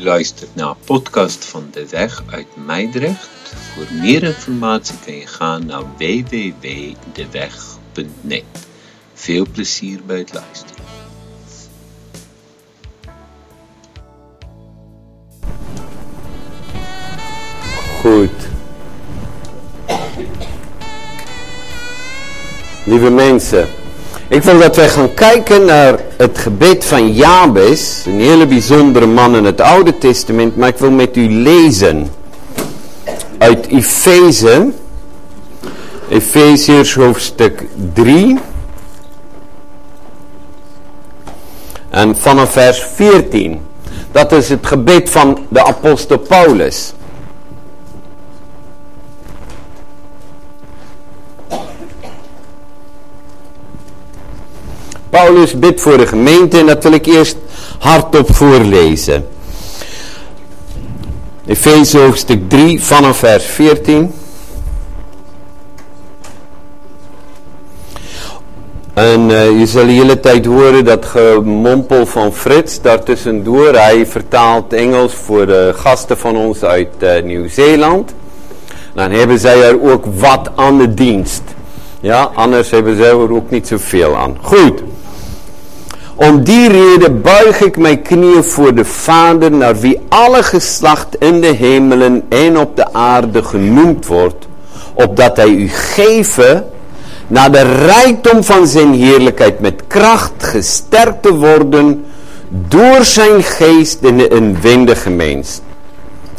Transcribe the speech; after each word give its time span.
luistert 0.00 0.54
naar 0.54 0.74
podcast 0.84 1.44
van 1.44 1.68
De 1.72 1.88
Weg 1.88 2.22
uit 2.30 2.46
Meidrecht. 2.66 3.28
Voor 3.74 3.86
meer 4.00 4.22
informatie 4.22 4.94
kan 5.04 5.14
je 5.14 5.26
gaan 5.26 5.66
naar 5.66 5.82
www.deweg.net. 5.96 8.44
Veel 9.14 9.46
plezier 9.52 10.00
bij 10.06 10.18
het 10.18 10.32
luisteren. 10.32 10.76
Goed. 18.00 18.30
Lieve 22.84 23.10
mensen, 23.10 23.68
ik 24.28 24.42
wil 24.42 24.58
dat 24.58 24.76
wij 24.76 24.88
gaan 24.88 25.14
kijken 25.14 25.64
naar 25.64 26.07
het 26.18 26.38
gebed 26.38 26.84
van 26.84 27.12
Jabes, 27.12 28.02
een 28.06 28.20
hele 28.20 28.46
bijzondere 28.46 29.06
man 29.06 29.36
in 29.36 29.44
het 29.44 29.60
Oude 29.60 29.98
Testament, 29.98 30.56
maar 30.56 30.68
ik 30.68 30.78
wil 30.78 30.90
met 30.90 31.16
u 31.16 31.30
lezen 31.30 32.08
uit 33.38 33.66
Efeze, 33.66 34.70
Efeziërs 36.08 36.94
hoofdstuk 36.94 37.66
3 37.94 38.38
en 41.90 42.16
vanaf 42.16 42.52
vers 42.52 42.82
14. 42.94 43.60
Dat 44.12 44.32
is 44.32 44.48
het 44.48 44.66
gebed 44.66 45.10
van 45.10 45.38
de 45.48 45.64
apostel 45.64 46.18
Paulus. 46.18 46.92
Paulus 55.24 55.58
bidt 55.58 55.80
voor 55.80 55.96
de 55.96 56.06
gemeente 56.06 56.58
en 56.58 56.66
dat 56.66 56.82
wil 56.82 56.92
ik 56.92 57.06
eerst 57.06 57.36
hardop 57.78 58.34
voorlezen. 58.34 59.26
Efeze 61.46 61.98
hoofdstuk 61.98 62.48
3 62.48 62.82
vanaf 62.82 63.16
vers 63.16 63.44
14. 63.44 64.12
En 68.94 69.30
uh, 69.30 69.58
je 69.58 69.66
zal 69.66 69.86
de 69.86 69.92
hele 69.92 70.20
tijd 70.20 70.46
horen 70.46 70.84
dat 70.84 71.04
gemompel 71.04 72.06
van 72.06 72.32
Frits 72.32 72.80
daartussendoor. 72.80 73.74
Hij 73.74 74.06
vertaalt 74.06 74.72
Engels 74.72 75.14
voor 75.14 75.46
de 75.46 75.72
gasten 75.76 76.18
van 76.18 76.36
ons 76.36 76.62
uit 76.64 76.88
uh, 76.98 77.22
Nieuw-Zeeland. 77.22 78.14
Dan 78.94 79.10
hebben 79.10 79.38
zij 79.38 79.62
er 79.62 79.82
ook 79.82 80.04
wat 80.16 80.50
aan 80.54 80.78
de 80.78 80.94
dienst. 80.94 81.42
Ja, 82.00 82.30
anders 82.34 82.70
hebben 82.70 82.96
zij 82.96 83.08
er 83.08 83.32
ook 83.32 83.50
niet 83.50 83.68
zoveel 83.68 84.16
aan. 84.16 84.36
Goed. 84.40 84.82
Om 86.18 86.44
die 86.44 86.68
reden 86.68 87.22
buig 87.22 87.60
ik 87.60 87.76
mijn 87.76 88.02
knieën 88.02 88.44
voor 88.44 88.74
de 88.74 88.84
Vader, 88.84 89.50
naar 89.50 89.80
wie 89.80 90.00
alle 90.08 90.42
geslacht 90.42 91.16
in 91.18 91.40
de 91.40 91.46
hemelen 91.46 92.22
en 92.28 92.58
op 92.58 92.76
de 92.76 92.92
aarde 92.92 93.42
genoemd 93.42 94.06
wordt, 94.06 94.46
opdat 94.94 95.36
hij 95.36 95.48
u 95.48 95.68
geven, 95.68 96.64
naar 97.26 97.52
de 97.52 97.84
rijkdom 97.84 98.44
van 98.44 98.66
zijn 98.66 98.94
heerlijkheid 98.94 99.60
met 99.60 99.82
kracht 99.86 100.32
gesterkt 100.38 101.22
te 101.22 101.34
worden, 101.34 102.04
door 102.48 103.04
zijn 103.04 103.42
geest 103.42 104.02
in 104.02 104.16
de 104.16 104.28
inwendige 104.28 105.10
mens. 105.10 105.60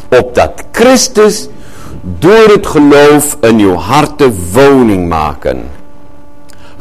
Opdat 0.10 0.52
Christus 0.72 1.48
door 2.02 2.48
het 2.48 2.68
geloof 2.68 3.38
in 3.42 3.60
uw 3.60 3.76
harten 3.76 4.36
woning 4.54 5.08
maken 5.08 5.79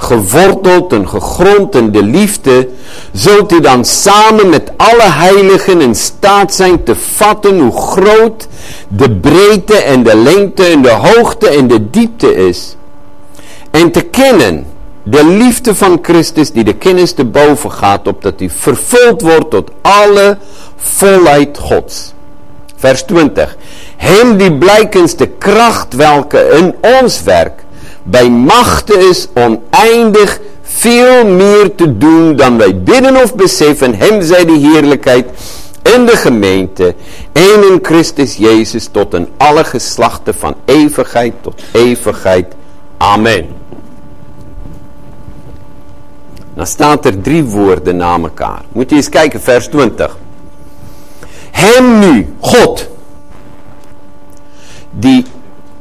geworteld 0.00 0.92
en 0.92 1.08
gegrond 1.08 1.74
in 1.74 1.90
de 1.90 2.02
liefde, 2.02 2.68
zult 3.12 3.52
u 3.52 3.60
dan 3.60 3.84
samen 3.84 4.48
met 4.48 4.72
alle 4.76 5.10
heiligen 5.10 5.80
in 5.80 5.94
staat 5.94 6.54
zijn 6.54 6.84
te 6.84 6.94
vatten 6.94 7.58
hoe 7.58 7.80
groot 7.80 8.48
de 8.88 9.10
breedte 9.10 9.76
en 9.76 10.02
de 10.02 10.16
lengte 10.16 10.64
en 10.64 10.82
de 10.82 10.90
hoogte 10.90 11.48
en 11.48 11.68
de 11.68 11.90
diepte 11.90 12.34
is. 12.34 12.76
En 13.70 13.90
te 13.90 14.00
kennen 14.00 14.66
de 15.02 15.24
liefde 15.24 15.74
van 15.74 15.98
Christus 16.02 16.52
die 16.52 16.64
de 16.64 16.74
kennis 16.74 17.12
te 17.12 17.24
boven 17.24 17.72
gaat, 17.72 18.08
opdat 18.08 18.40
u 18.40 18.50
vervuld 18.50 19.22
wordt 19.22 19.50
tot 19.50 19.70
alle 19.80 20.38
volheid 20.76 21.58
Gods. 21.58 22.12
Vers 22.76 23.02
20. 23.02 23.56
Hem 23.96 24.36
die 24.36 24.52
blijkens 24.52 25.16
de 25.16 25.26
kracht 25.26 25.94
welke 25.94 26.48
in 26.48 26.74
ons 26.98 27.22
werkt, 27.22 27.62
bij 28.10 28.30
machte 28.30 29.08
is 29.08 29.28
oneindig 29.34 30.40
veel 30.62 31.26
meer 31.26 31.74
te 31.74 31.98
doen 31.98 32.36
dan 32.36 32.58
wij 32.58 32.82
bidden 32.82 33.16
of 33.16 33.34
beseffen. 33.34 33.94
Hem 33.94 34.22
zij 34.22 34.44
de 34.44 34.52
heerlijkheid 34.52 35.26
in 35.94 36.06
de 36.06 36.16
gemeente 36.16 36.94
en 37.32 37.70
in 37.72 37.78
Christus 37.82 38.36
Jezus 38.36 38.88
tot 38.92 39.14
in 39.14 39.28
alle 39.36 39.64
geslachten 39.64 40.34
van 40.34 40.54
eeuwigheid 40.64 41.34
tot 41.40 41.62
eeuwigheid. 41.72 42.54
Amen. 42.96 43.46
Dan 46.54 46.66
staat 46.66 47.04
er 47.04 47.20
drie 47.20 47.44
woorden 47.44 47.96
na 47.96 48.18
elkaar. 48.18 48.62
Moet 48.72 48.90
je 48.90 48.96
eens 48.96 49.08
kijken, 49.08 49.40
vers 49.40 49.66
20. 49.66 50.16
Hem 51.50 51.98
nu, 51.98 52.34
God, 52.40 52.88
die 54.90 55.24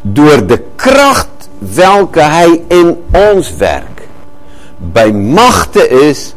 door 0.01 0.47
de 0.47 0.63
kracht 0.75 1.36
welke 1.59 2.21
hij 2.21 2.61
in 2.67 3.03
ons 3.11 3.55
werk 3.55 3.97
bij 4.77 5.11
machte 5.11 5.87
is 5.87 6.33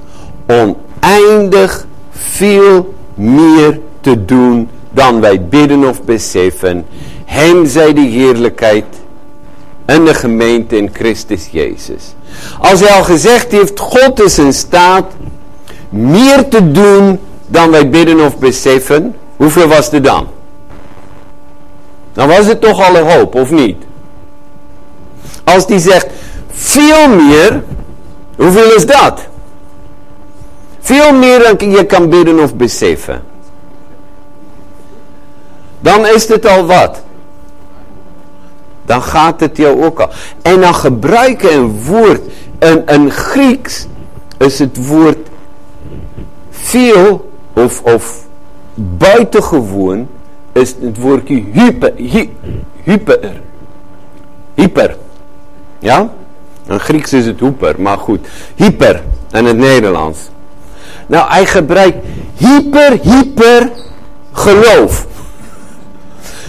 oneindig 0.47 1.87
veel 2.11 2.95
meer 3.15 3.81
te 4.01 4.25
doen 4.25 4.69
dan 4.91 5.21
wij 5.21 5.45
bidden 5.45 5.89
of 5.89 6.03
beseffen. 6.03 6.87
Hem 7.25 7.67
zij 7.67 7.93
de 7.93 8.01
heerlijkheid 8.01 8.85
en 9.85 10.05
de 10.05 10.15
gemeente 10.15 10.77
in 10.77 10.91
Christus 10.93 11.49
Jezus. 11.51 12.15
Als 12.61 12.81
hij 12.81 12.91
al 12.91 13.05
gezegd 13.05 13.53
heeft, 13.53 13.79
God 13.79 14.21
is 14.21 14.39
in 14.39 14.53
staat 14.53 15.13
meer 15.89 16.49
te 16.49 16.71
doen 16.71 17.19
dan 17.47 17.71
wij 17.71 17.89
bidden 17.89 18.21
of 18.21 18.39
beseffen. 18.39 19.15
Hoeveel 19.37 19.67
was 19.67 19.93
er 19.93 20.03
dan? 20.03 20.29
Dan 22.13 22.29
was 22.29 22.47
het 22.47 22.61
toch 22.61 22.89
al 22.89 22.97
een 22.97 23.11
hoop, 23.11 23.35
of 23.35 23.51
niet? 23.51 23.77
Als 25.55 25.67
die 25.67 25.79
zegt 25.79 26.07
veel 26.51 27.09
meer, 27.09 27.63
hoeveel 28.37 28.75
is 28.75 28.87
dat? 28.87 29.21
Veel 30.81 31.13
meer 31.13 31.57
dan 31.59 31.71
je 31.71 31.87
kan 31.87 32.09
bidden 32.09 32.39
of 32.39 32.55
beseffen. 32.55 33.23
Dan 35.81 36.07
is 36.07 36.29
het 36.29 36.47
al 36.47 36.67
wat. 36.67 37.03
Dan 38.83 39.03
gaat 39.03 39.41
het 39.41 39.57
jou 39.57 39.85
ook 39.85 40.01
al. 40.01 40.11
En 40.43 40.61
dan 40.61 40.75
gebruiken 40.75 41.55
een 41.55 41.85
woord. 41.85 42.21
Een, 42.59 42.83
een 42.95 43.11
Grieks 43.11 43.87
is 44.39 44.59
het 44.59 44.87
woord 44.87 45.29
veel 46.51 47.31
of, 47.53 47.83
of 47.83 48.27
buitengewoon 48.75 50.09
is 50.53 50.75
het 50.81 50.99
woordje 50.99 51.45
hyper. 51.53 51.93
hyper. 52.85 53.41
Hyper. 54.55 54.97
Ja? 55.81 56.09
In 56.67 56.81
Grieks 56.81 57.13
is 57.13 57.27
het 57.27 57.41
hoeper, 57.41 57.81
maar 57.81 57.99
goed. 57.99 58.27
Hyper 58.55 59.03
in 59.33 59.45
het 59.45 59.57
Nederlands. 59.57 60.19
Nou, 61.07 61.31
hij 61.31 61.47
gebruikt 61.47 61.97
hyper, 62.37 62.99
hyper 63.03 63.71
geloof. 64.33 65.07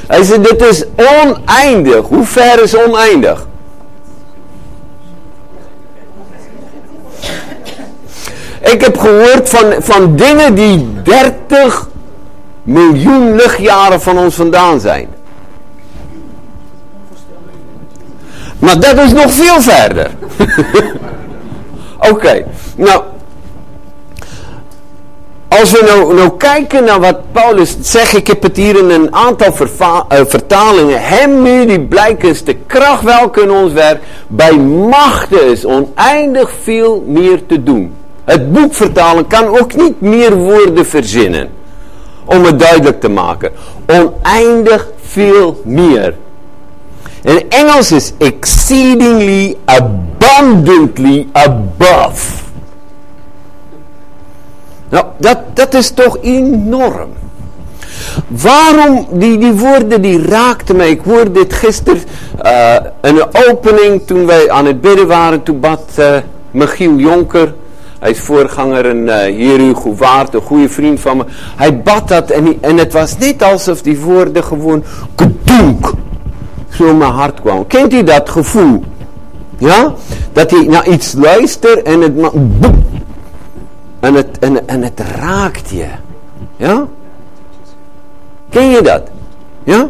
Hij 0.07 0.24
zegt, 0.24 0.44
dit 0.44 0.62
is 0.62 0.86
oneindig. 0.95 2.06
Hoe 2.07 2.25
ver 2.25 2.63
is 2.63 2.78
oneindig? 2.78 3.48
Ik 8.62 8.81
heb 8.81 8.98
gehoord 8.98 9.50
van, 9.50 9.74
van 9.80 10.16
dingen 10.16 10.56
die 10.56 11.01
30 11.04 11.89
miljoen 12.63 13.36
lichtjaren 13.36 14.01
van 14.01 14.18
ons 14.18 14.36
vandaan 14.36 14.80
zijn. 14.80 15.07
Maar 18.62 18.80
dat 18.80 18.98
is 18.98 19.13
nog 19.13 19.31
veel 19.31 19.62
verder. 19.62 20.10
Oké, 22.12 22.46
nou. 22.75 23.02
Als 25.48 25.72
we 25.72 25.84
nou, 25.86 26.16
nou 26.16 26.38
kijken 26.38 26.84
naar 26.84 27.00
wat 27.00 27.31
Paulus 27.31 27.78
zegt, 27.81 28.18
ik 28.18 28.28
heb 28.28 28.44
het 28.44 28.58
hier 28.58 28.78
in 28.78 28.90
een 28.90 29.16
aantal 29.16 29.48
uh, 29.48 30.19
vertalingen. 30.25 31.02
Hem 31.02 31.42
nu 31.42 31.66
die 31.66 31.80
blijkens 31.80 32.44
de 32.44 32.56
kracht 32.68 33.04
welke 33.04 33.42
in 33.42 33.52
ons 33.52 33.74
werkt, 33.74 34.06
bij 34.28 34.58
machten 34.58 35.50
is 35.50 35.66
oneindig 35.66 36.52
veel 36.62 37.04
meer 37.08 37.46
te 37.46 37.63
doen. 37.63 37.94
Het 38.24 38.52
boek 38.52 38.74
vertalen 38.74 39.28
kan 39.28 39.60
ook 39.60 39.75
niet 39.75 40.02
meer 40.02 40.36
woorden 40.36 40.86
verzinnen. 40.86 41.50
Om 42.25 42.44
het 42.44 42.60
duidelijk 42.60 43.00
te 43.00 43.10
maken. 43.10 43.52
Oneindig 43.88 44.88
veel 45.02 45.62
meer. 45.63 46.16
In 47.23 47.50
Engels 47.50 47.91
is 47.91 48.13
exceedingly 48.18 49.57
abundantly 49.65 51.27
above. 51.31 52.44
Nou, 54.89 55.06
dat, 55.18 55.38
dat 55.53 55.73
is 55.73 55.91
toch 55.91 56.18
enorm. 56.21 57.09
Waarom, 58.27 59.07
die, 59.12 59.38
die 59.38 59.53
woorden 59.53 60.01
die 60.01 60.25
raakten 60.27 60.75
mij. 60.75 60.89
Ik 60.89 61.01
hoorde 61.03 61.31
dit 61.31 61.53
gisteren 61.53 62.01
uh, 62.45 62.75
in 63.01 63.15
een 63.18 63.50
opening 63.50 64.01
toen 64.06 64.25
wij 64.25 64.51
aan 64.51 64.65
het 64.65 64.81
bidden 64.81 65.07
waren. 65.07 65.44
Toen 65.44 65.59
bad 65.59 65.83
uh, 66.00 66.17
Michiel 66.51 66.95
Jonker. 66.95 67.53
Hij 68.00 68.12
is 68.12 68.19
voorganger 68.19 68.85
en 68.85 68.97
uh, 68.97 69.15
heer 69.15 69.59
Hugo 69.59 69.95
Waard, 69.95 70.33
een 70.33 70.41
goede 70.41 70.69
vriend 70.69 71.00
van 71.00 71.17
me. 71.17 71.24
Hij 71.56 71.81
bad 71.81 72.07
dat 72.07 72.29
en, 72.29 72.57
en 72.62 72.77
het 72.77 72.94
was 72.94 73.17
net 73.17 73.44
alsof 73.44 73.81
die 73.81 74.00
woorden 74.00 74.44
gewoon 74.44 74.83
kedoenk 75.15 75.94
zo 76.81 76.95
mijn 76.95 77.12
hart 77.12 77.42
kwamen. 77.42 77.68
Kent 77.68 77.94
u 77.94 78.04
dat 78.04 78.30
gevoel? 78.30 78.83
Ja? 79.57 79.94
Dat 80.33 80.51
je 80.51 80.66
naar 80.69 80.88
iets 80.88 81.13
luistert 81.13 81.81
en 81.81 82.01
het, 82.01 82.16
boem, 82.16 82.60
en 84.00 84.13
het, 84.13 84.39
en, 84.39 84.68
en 84.68 84.83
het 84.83 85.00
raakt 85.19 85.69
je. 85.69 85.88
Ja? 86.57 86.88
Ken 88.50 88.69
je 88.69 88.81
dat? 88.81 89.01
Ja? 89.63 89.89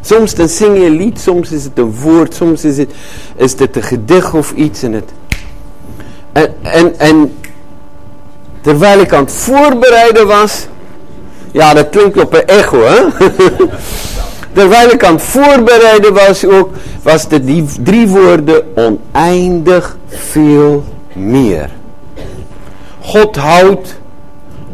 Soms 0.00 0.34
dan 0.34 0.48
zing 0.48 0.78
je 0.78 0.84
een 0.84 0.96
lied, 0.96 1.20
soms 1.20 1.50
is 1.52 1.64
het 1.64 1.78
een 1.78 1.94
woord, 1.94 2.34
soms 2.34 2.64
is 2.64 2.78
het, 2.78 2.90
is 3.36 3.58
het 3.58 3.76
een 3.76 3.82
gedicht 3.82 4.34
of 4.34 4.52
iets. 4.52 4.82
En, 4.82 4.92
het, 4.92 5.12
en, 6.32 6.54
en, 6.62 6.98
en 6.98 7.38
terwijl 8.60 9.00
ik 9.00 9.12
aan 9.12 9.24
het 9.24 9.32
voorbereiden 9.32 10.26
was, 10.26 10.66
ja 11.52 11.74
dat 11.74 11.88
klinkt 11.88 12.20
op 12.20 12.34
een 12.34 12.46
echo 12.46 12.80
hè. 12.82 13.04
terwijl 14.52 14.90
ik 14.90 15.04
aan 15.04 15.20
voorbereiden 15.20 16.14
was 16.14 16.44
ook, 16.44 16.70
was 17.02 17.26
het 17.28 17.46
die 17.46 17.64
drie 17.82 18.08
woorden 18.08 18.62
oneindig 18.74 19.96
veel 20.06 20.84
meer. 21.12 21.70
God 23.00 23.36
houdt 23.36 23.94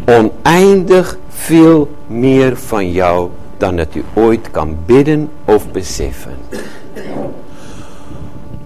oneindig 0.04 1.18
veel 1.28 1.88
meer 2.06 2.56
van 2.56 2.90
jou 2.90 3.30
dan 3.56 3.76
dat 3.76 3.94
u 3.94 4.04
ooit 4.14 4.50
kan 4.50 4.76
bidden 4.86 5.30
of 5.44 5.70
beseffen. 5.70 6.32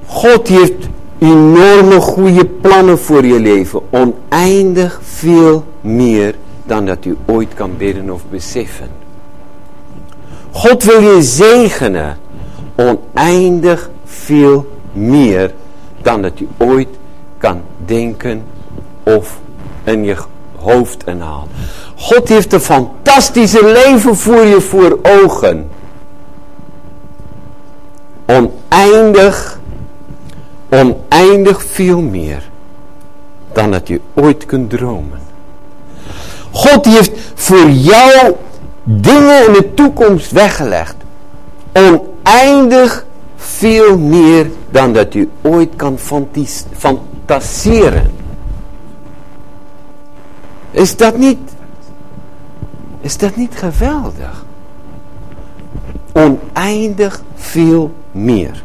God 0.07 0.49
heeft 0.49 0.89
enorme 1.19 2.01
goede 2.01 2.47
plannen 2.47 2.99
voor 2.99 3.27
je 3.27 3.41
leven. 3.41 3.81
Oneindig 3.91 5.01
veel 5.03 5.65
meer 5.81 6.35
dan 6.67 6.87
dat 6.87 7.05
u 7.05 7.17
ooit 7.27 7.55
kan 7.55 7.77
bidden 7.77 8.11
of 8.11 8.23
beseffen. 8.31 8.98
God 10.59 10.85
wil 10.85 11.01
je 11.01 11.23
zegenen. 11.23 12.19
Oneindig 12.77 13.91
veel 14.05 14.67
meer 14.93 15.53
dan 16.03 16.23
dat 16.23 16.41
u 16.41 16.49
ooit 16.57 16.89
kan 17.39 17.61
denken 17.85 18.45
of 19.03 19.39
in 19.85 20.05
je 20.05 20.17
hoofd 20.57 21.07
inhaalt. 21.07 21.49
God 21.97 22.29
heeft 22.29 22.53
een 22.53 22.61
fantastische 22.61 23.65
leven 23.65 24.17
voor 24.17 24.45
je 24.45 24.61
voor 24.61 24.99
ogen. 25.03 25.71
Oneindig, 28.27 29.61
oneindig 30.69 31.65
veel 31.65 32.01
meer 32.01 32.49
dan 33.53 33.71
dat 33.71 33.89
je 33.89 34.01
ooit 34.15 34.47
kunt 34.47 34.71
dromen. 34.71 35.21
God 36.51 36.85
heeft 36.85 37.13
voor 37.35 37.71
jou 37.71 38.35
dingen 38.91 39.47
in 39.47 39.53
de 39.53 39.75
toekomst 39.75 40.31
weggelegd. 40.31 40.97
Oneindig 41.73 43.07
veel 43.37 43.99
meer 43.99 44.51
dan 44.71 44.93
dat 44.93 45.13
je 45.13 45.29
ooit 45.43 45.77
kan 45.77 45.99
fantaseren. 46.73 48.11
Is 50.71 50.97
dat 50.97 51.17
niet, 51.17 51.39
is 53.01 53.17
dat 53.17 53.37
niet 53.37 53.55
geweldig? 53.57 54.45
Oneindig 56.13 57.23
veel 57.35 57.93
meer. 58.13 58.63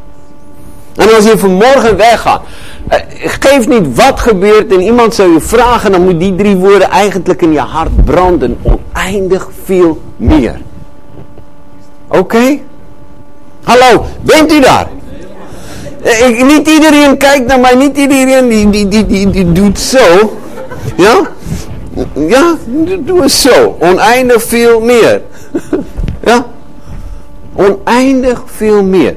En 0.96 1.16
als 1.16 1.26
je 1.26 1.38
vanmorgen 1.38 1.98
weggaat, 1.98 2.42
eh, 2.88 3.00
geef 3.16 3.68
niet 3.68 3.96
wat 3.96 4.20
gebeurt 4.20 4.72
en 4.72 4.82
iemand 4.82 5.16
zou 5.16 5.34
je 5.34 5.40
vragen, 5.40 5.92
dan 5.92 6.04
moet 6.04 6.20
die 6.20 6.36
drie 6.36 6.56
woorden 6.56 6.90
eigenlijk 6.90 7.42
in 7.42 7.52
je 7.52 7.60
hart 7.60 8.06
branden. 8.06 8.58
Oneindig 8.62 9.50
veel 9.64 10.02
meer. 10.24 10.62
Oké? 12.08 12.60
Hallo, 13.64 14.06
bent 14.22 14.52
u 14.52 14.60
daar? 14.60 14.88
Eh, 16.04 16.30
ik, 16.30 16.46
niet 16.46 16.68
iedereen 16.68 17.18
kijkt 17.18 17.46
naar 17.46 17.60
mij, 17.60 17.76
niet 17.76 17.98
iedereen 17.98 18.48
die, 18.48 18.70
die, 18.70 18.88
die, 18.88 19.06
die, 19.06 19.30
die 19.30 19.52
doet 19.52 19.80
zo. 19.80 20.38
Ja? 20.98 21.22
Ja, 22.16 22.56
doe 23.00 23.22
eens 23.22 23.42
zo. 23.42 23.76
Oneindig 23.80 24.44
veel 24.44 24.80
meer. 24.80 25.22
ja? 26.30 26.46
Oneindig 27.56 28.44
veel 28.46 28.84
meer. 28.84 29.16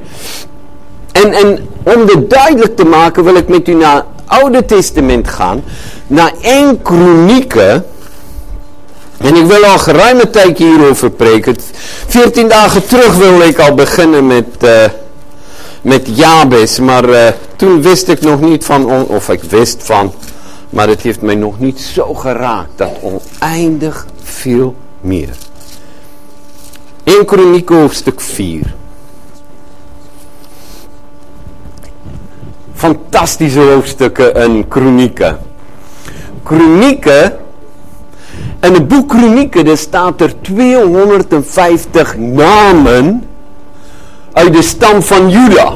En, 1.13 1.33
en 1.33 1.69
om 1.83 2.07
dit 2.07 2.31
duidelijk 2.31 2.77
te 2.77 2.85
maken 2.85 3.25
wil 3.25 3.35
ik 3.35 3.49
met 3.49 3.69
u 3.69 3.75
naar 3.75 3.95
het 3.95 4.05
Oude 4.25 4.65
Testament 4.65 5.29
gaan. 5.29 5.63
Naar 6.07 6.33
één 6.41 6.83
kronieken. 6.83 7.85
En 9.19 9.37
ik 9.37 9.47
wil 9.47 9.65
al 9.65 9.79
geruime 9.79 10.31
tijd 10.31 10.59
hierover 10.59 11.11
preken. 11.11 11.57
Veertien 12.07 12.49
dagen 12.49 12.87
terug 12.87 13.15
wilde 13.15 13.45
ik 13.45 13.59
al 13.59 13.75
beginnen 13.75 14.27
met, 14.27 14.47
uh, 14.65 14.85
met 15.83 16.09
Jabes. 16.17 16.81
Maar 16.81 17.09
uh, 17.09 17.27
toen 17.57 17.83
wist 17.83 18.09
ik 18.09 18.21
nog 18.21 18.41
niet 18.41 18.65
van, 18.65 19.07
of 19.07 19.29
ik 19.29 19.43
wist 19.43 19.83
van 19.85 20.13
maar 20.71 20.89
het 20.89 21.03
heeft 21.03 21.21
mij 21.21 21.35
nog 21.35 21.59
niet 21.59 21.81
zo 21.81 22.15
geraakt. 22.15 22.71
Dat 22.75 22.91
oneindig 23.01 24.07
veel 24.23 24.75
meer. 25.01 25.37
1 27.05 27.25
Kroniek 27.25 27.69
hoofdstuk 27.69 28.21
4. 28.21 28.75
Fantastische 32.75 33.61
hoofdstukken 33.61 34.35
en 34.35 34.69
kronieken. 34.69 35.39
Kronieken. 36.43 37.37
En 38.61 38.75
het 38.75 38.89
boek 38.89 39.09
Kronieken, 39.09 39.79
staat 39.79 40.21
er 40.21 40.41
250 40.41 42.17
namen 42.17 43.29
uit 44.33 44.53
de 44.53 44.63
stam 44.63 45.03
van 45.03 45.31
Juda. 45.31 45.73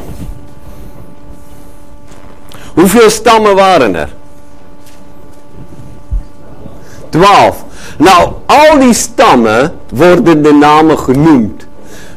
Hoeveel 2.74 3.10
stammen 3.10 3.54
waren 3.54 3.94
er? 3.94 4.08
12. 7.08 7.64
Nou, 7.98 8.32
al 8.46 8.78
die 8.78 8.94
stammen 8.94 9.72
worden 9.94 10.42
de 10.42 10.52
namen 10.52 10.98
genoemd. 10.98 11.66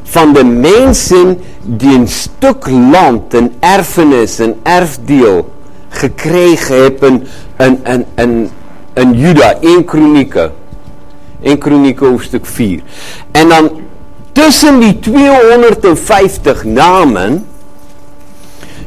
Van 0.02 0.32
de 0.32 0.44
mensen 0.44 1.40
die 1.62 1.96
een 1.96 2.08
stuk 2.08 2.66
land, 2.68 3.34
een 3.34 3.52
erfenis, 3.60 4.38
een 4.38 4.54
erfdeel 4.62 5.52
gekregen 5.88 6.82
hebben. 6.82 7.26
Een, 7.56 7.80
een, 7.82 8.04
een, 8.14 8.50
een 8.94 9.18
Juda, 9.18 9.56
in 9.60 9.84
Kronieken. 9.84 10.52
In 11.40 11.58
Kronieken 11.58 12.06
hoofdstuk 12.06 12.46
4. 12.46 12.80
En 13.30 13.48
dan 13.48 13.70
tussen 14.32 14.80
die 14.80 14.98
250 14.98 16.64
namen 16.64 17.46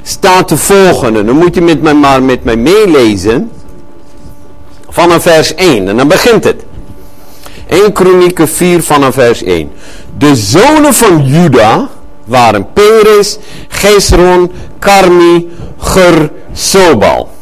staat 0.02 0.50
de 0.50 0.58
volgende. 0.58 1.24
Dan 1.24 1.36
moet 1.36 1.56
je 1.56 1.62
met 1.62 1.82
mij 1.82 1.94
maar 1.94 2.24
met 2.24 2.44
mij 2.44 2.58
meelezen 2.58 3.52
vanaf 4.90 5.22
vers 5.22 5.56
1. 5.56 5.88
En 5.88 5.98
dan 5.98 6.08
begint 6.08 6.44
het. 6.44 6.64
1 7.68 7.92
Kronieken 7.92 8.48
4 8.48 8.84
vanaf 8.84 9.14
vers 9.14 9.44
1. 9.44 9.72
De 10.18 10.36
zonen 10.36 10.94
van 10.94 11.26
Juda 11.26 11.90
waren 12.26 12.68
Peres, 12.74 13.38
Gesron, 13.68 14.52
Karmi, 14.80 15.50
Ger, 15.78 16.32
Sobal. 16.54 17.36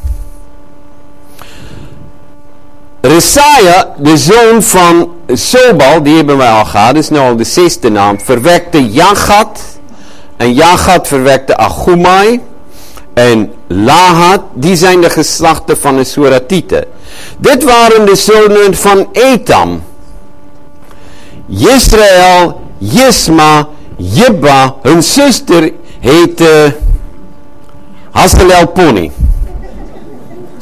Resaia, 3.08 3.94
de 3.98 4.18
zoon 4.18 4.64
van 4.64 5.12
Sobal, 5.28 6.04
die 6.04 6.16
hebben 6.16 6.38
wij 6.38 6.50
al 6.52 6.66
gehad, 6.66 6.96
is 6.96 7.10
nu 7.10 7.18
al 7.18 7.36
de 7.36 7.44
zesde 7.44 7.90
naam, 7.90 8.20
verwekte 8.20 8.92
Jagat. 8.92 9.60
En 10.38 10.54
Jagat 10.54 11.08
verwekte 11.08 11.58
Achumai 11.58 12.42
en 13.14 13.54
Lahat, 13.68 14.42
die 14.54 14.76
zijn 14.76 15.02
de 15.02 15.10
geslachten 15.10 15.78
van 15.78 15.96
de 15.96 16.04
Suratieten. 16.04 16.86
Dit 17.38 17.64
waren 17.64 18.06
de 18.06 18.16
zonen 18.16 18.76
van 18.76 19.08
Etam. 19.12 19.84
Israël, 21.48 22.62
Jisma, 22.78 23.68
Jibba, 23.98 24.76
hun 24.82 25.04
zuster 25.04 25.72
heette 26.00 26.76
Hazelel 28.12 28.68
Pony. 28.68 29.12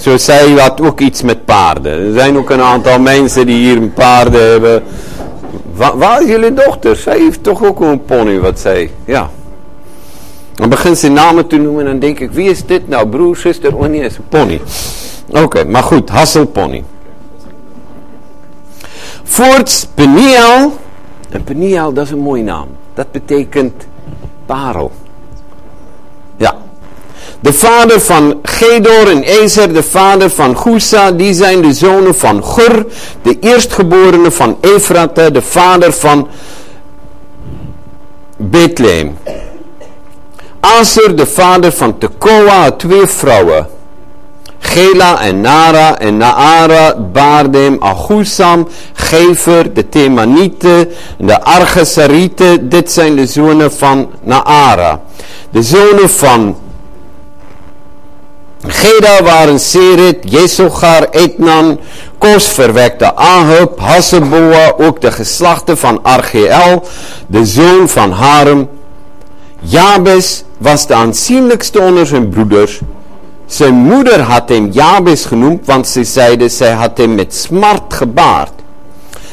Zo 0.04 0.18
zij 0.18 0.52
had 0.52 0.82
ook 0.82 1.00
iets 1.00 1.22
met 1.22 1.46
paarden. 1.46 2.06
Er 2.06 2.14
zijn 2.14 2.38
ook 2.38 2.50
een 2.50 2.62
aantal 2.62 3.00
mensen 3.00 3.46
die 3.46 3.56
hier 3.56 3.82
paarden 3.82 4.50
hebben. 4.50 4.84
waar 5.76 6.22
is 6.22 6.28
jullie 6.28 6.54
dochter? 6.54 6.96
Zij 6.96 7.20
heeft 7.20 7.44
toch 7.44 7.64
ook 7.64 7.80
een 7.80 8.06
pony 8.06 8.40
wat 8.40 8.60
zij... 8.60 8.92
Ja. 9.06 9.30
Dan 10.54 10.70
begint 10.70 10.98
ze 10.98 11.10
namen 11.10 11.48
te 11.48 11.58
noemen 11.58 11.86
en 11.86 11.92
dan 11.92 12.00
denk 12.00 12.20
ik, 12.20 12.32
wie 12.32 12.50
is 12.50 12.66
dit 12.66 12.88
nou? 12.88 13.08
Broer, 13.08 13.38
zuster, 13.38 13.76
oh 13.76 13.94
is 13.94 14.18
een 14.18 14.28
pony. 14.30 14.62
Oké, 15.30 15.64
maar 15.64 15.84
goed, 15.84 16.10
Hasselpony. 16.10 16.84
Voorts 19.24 19.88
Peniel 19.94 20.78
En 21.30 21.44
Peniel, 21.44 21.94
dat 21.94 22.06
is 22.06 22.12
een 22.12 22.20
mooie 22.20 22.44
naam. 22.44 22.68
Dat 22.94 23.12
betekent 23.12 23.88
parel. 24.46 24.92
Ja. 26.38 26.63
De 27.44 27.54
vader 27.54 28.02
van 28.02 28.40
Gedor 28.44 29.08
en 29.08 29.24
Ezer, 29.24 29.74
de 29.74 29.84
vader 29.84 30.30
van 30.30 30.58
Gusa, 30.58 31.12
die 31.12 31.34
zijn 31.34 31.62
de 31.62 31.74
zonen 31.74 32.16
van 32.16 32.44
Gur, 32.44 32.86
de 33.22 33.38
eerstgeborene 33.40 34.32
van 34.32 34.58
Efrata, 34.62 35.30
de 35.30 35.42
vader 35.42 35.94
van 35.94 36.28
Bethlehem. 38.38 39.18
Aser, 40.60 41.16
de 41.16 41.26
vader 41.26 41.72
van 41.72 41.98
Tekoa, 41.98 42.72
twee 42.72 43.08
vrouwen. 43.08 43.68
Gela 44.60 45.22
en 45.22 45.42
Nara 45.42 46.00
en 46.00 46.18
Naara 46.18 46.96
baarden 47.12 47.80
Ahusam, 47.80 48.68
Gever, 48.94 49.74
de 49.74 49.90
Temanieten, 49.90 50.90
de 51.18 51.42
Argesarieten. 51.42 52.70
Dit 52.70 52.92
zijn 52.92 53.16
de 53.16 53.26
zonen 53.26 53.74
van 53.74 54.10
Naara. 54.22 55.02
De 55.50 55.64
zonen 55.64 56.10
van 56.10 56.56
Geda 58.68 59.24
waren 59.24 59.60
Serit, 59.60 60.18
Jesogar, 60.24 61.08
Etnan, 61.12 61.80
Kos 62.18 62.48
verwekte 62.48 63.16
Ahub, 63.16 63.80
Hasseboa, 63.80 64.74
ook 64.78 65.02
de 65.02 65.12
geslachten 65.12 65.78
van 65.78 66.04
Argeel, 66.04 66.84
de 67.28 67.46
zoon 67.46 67.90
van 67.90 68.12
Harem. 68.12 68.70
Jabes 69.60 70.44
was 70.58 70.88
de 70.88 70.94
aanzienlijkste 70.94 71.80
onder 71.80 72.08
zijn 72.08 72.30
broeders. 72.30 72.80
Zijn 73.46 73.74
moeder 73.74 74.20
had 74.22 74.50
hem 74.50 74.70
Jabes 74.72 75.26
genoemd, 75.26 75.66
want 75.66 75.88
ze 75.88 76.04
zeiden, 76.04 76.52
zij 76.52 76.72
had 76.72 76.98
hem 76.98 77.16
met 77.16 77.36
smart 77.36 77.94
gebaard. 77.94 78.52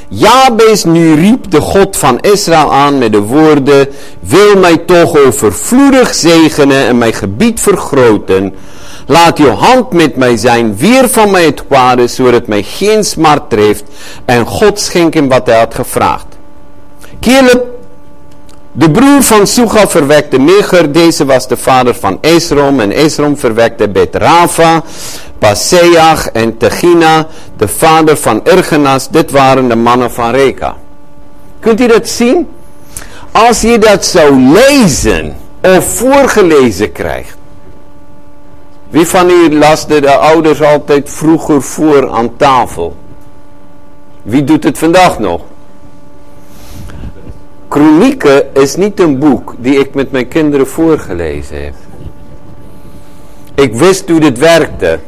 Jabes 0.09 0.85
nu 0.85 1.15
riep 1.15 1.51
de 1.51 1.61
God 1.61 1.97
van 1.97 2.21
Israël 2.21 2.73
aan 2.73 2.99
met 2.99 3.13
de 3.13 3.21
woorden, 3.21 3.89
wil 4.21 4.57
mij 4.57 4.77
toch 4.77 5.17
overvloedig 5.17 6.15
zegenen 6.15 6.87
en 6.87 6.99
mijn 6.99 7.13
gebied 7.13 7.61
vergroten. 7.61 8.55
Laat 9.11 9.39
uw 9.39 9.51
hand 9.51 9.93
met 9.93 10.17
mij 10.17 10.37
zijn, 10.37 10.77
weer 10.77 11.09
van 11.09 11.31
mij 11.31 11.45
het 11.45 11.67
kwade, 11.67 12.07
zodat 12.07 12.47
mij 12.47 12.63
geen 12.63 13.05
smart 13.05 13.51
treft. 13.51 13.85
En 14.25 14.47
God 14.47 14.81
schenk 14.81 15.15
hem 15.15 15.29
wat 15.29 15.47
hij 15.47 15.59
had 15.59 15.75
gevraagd. 15.75 16.27
Caleb, 17.21 17.65
de 18.73 18.91
broer 18.91 19.23
van 19.23 19.47
Suga, 19.47 19.89
verwekte 19.89 20.39
Meger. 20.39 20.93
Deze 20.93 21.25
was 21.25 21.49
de 21.49 21.57
vader 21.57 21.95
van 21.95 22.19
Esrom. 22.21 22.81
En 22.81 22.93
Esrom 22.93 23.39
verwekte 23.39 23.89
Bet-Rafa, 23.89 24.83
Paseach 25.39 26.29
en 26.29 26.57
Tegina, 26.57 27.27
de 27.57 27.69
vader 27.69 28.17
van 28.17 28.45
Ergenas. 28.45 29.09
Dit 29.09 29.31
waren 29.31 29.69
de 29.69 29.77
mannen 29.77 30.11
van 30.11 30.31
Reka. 30.31 30.77
Kunt 31.61 31.81
u 31.81 31.87
dat 31.87 32.09
zien? 32.09 32.49
Als 33.33 33.61
je 33.61 33.79
dat 33.79 34.05
zou 34.05 34.41
lezen 34.41 35.37
of 35.63 35.97
voorgelezen 35.97 36.93
krijgt. 36.93 37.39
Wie 38.91 39.07
van 39.07 39.31
u 39.31 39.59
laste 39.59 40.01
de 40.01 40.17
ouders 40.17 40.63
altijd 40.63 41.11
vroeger 41.11 41.63
voor 41.63 42.11
aan 42.11 42.37
tafel? 42.37 42.97
Wie 44.23 44.45
doet 44.45 44.65
het 44.65 44.79
vandaag 44.79 45.19
nog? 45.19 45.41
Kronieken 47.69 48.55
is 48.55 48.77
niet 48.77 49.01
een 49.01 49.19
boek 49.19 49.55
die 49.59 49.79
ik 49.79 49.95
met 49.95 50.11
mijn 50.11 50.29
kinderen 50.29 50.67
voorgelezen 50.67 51.65
heb. 51.65 51.75
Ik 53.55 53.75
wist 53.75 54.09
hoe 54.09 54.21
dit 54.21 54.39
werkte. 54.39 54.99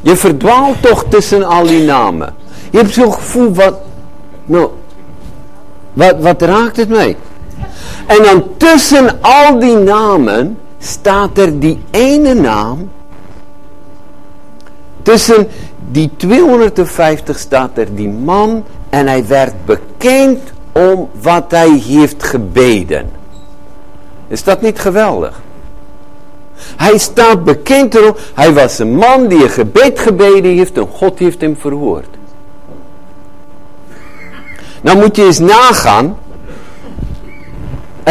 Je 0.00 0.16
verdwaalt 0.16 0.82
toch 0.82 1.04
tussen 1.08 1.44
al 1.44 1.66
die 1.66 1.84
namen. 1.84 2.34
Je 2.70 2.78
hebt 2.78 2.92
zo'n 2.92 3.12
gevoel 3.12 3.54
wat, 3.54 3.74
nou, 4.44 4.68
wat, 5.92 6.14
wat 6.18 6.42
raakt 6.42 6.76
het 6.76 6.88
mij? 6.88 7.16
En 8.06 8.22
dan 8.22 8.44
tussen 8.56 9.18
al 9.20 9.58
die 9.58 9.76
namen 9.76 10.58
staat 10.80 11.38
er 11.38 11.58
die 11.58 11.78
ene 11.90 12.34
naam. 12.34 12.90
Tussen 15.02 15.48
die 15.90 16.10
250 16.16 17.38
staat 17.38 17.78
er 17.78 17.94
die 17.94 18.08
man 18.08 18.64
en 18.88 19.06
hij 19.06 19.26
werd 19.26 19.54
bekend 19.64 20.40
om 20.72 21.08
wat 21.20 21.50
hij 21.50 21.70
heeft 21.70 22.22
gebeden. 22.22 23.10
Is 24.28 24.44
dat 24.44 24.60
niet 24.60 24.78
geweldig? 24.78 25.40
Hij 26.76 26.98
staat 26.98 27.44
bekend 27.44 27.94
erom, 27.94 28.14
hij 28.34 28.52
was 28.52 28.78
een 28.78 28.94
man 28.94 29.26
die 29.26 29.42
een 29.42 29.50
gebed 29.50 29.98
gebeden 29.98 30.56
heeft 30.56 30.76
en 30.76 30.86
God 30.86 31.18
heeft 31.18 31.40
hem 31.40 31.56
verhoord. 31.56 32.08
Nou 34.80 34.98
moet 34.98 35.16
je 35.16 35.24
eens 35.24 35.38
nagaan 35.38 36.16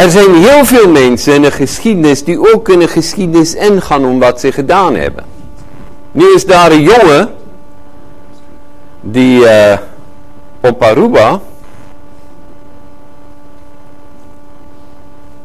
er 0.00 0.10
zijn 0.10 0.34
heel 0.34 0.64
veel 0.64 0.88
mensen 0.88 1.34
in 1.34 1.42
de 1.42 1.50
geschiedenis 1.50 2.24
die 2.24 2.54
ook 2.54 2.68
in 2.68 2.78
de 2.78 2.88
geschiedenis 2.88 3.54
ingaan 3.54 4.04
om 4.04 4.18
wat 4.18 4.40
ze 4.40 4.52
gedaan 4.52 4.94
hebben. 4.94 5.24
Nu 6.12 6.34
is 6.34 6.46
daar 6.46 6.72
een 6.72 6.82
jongen 6.82 7.34
die 9.00 9.40
uh, 9.40 9.78
op 10.60 10.82
Aruba 10.82 11.40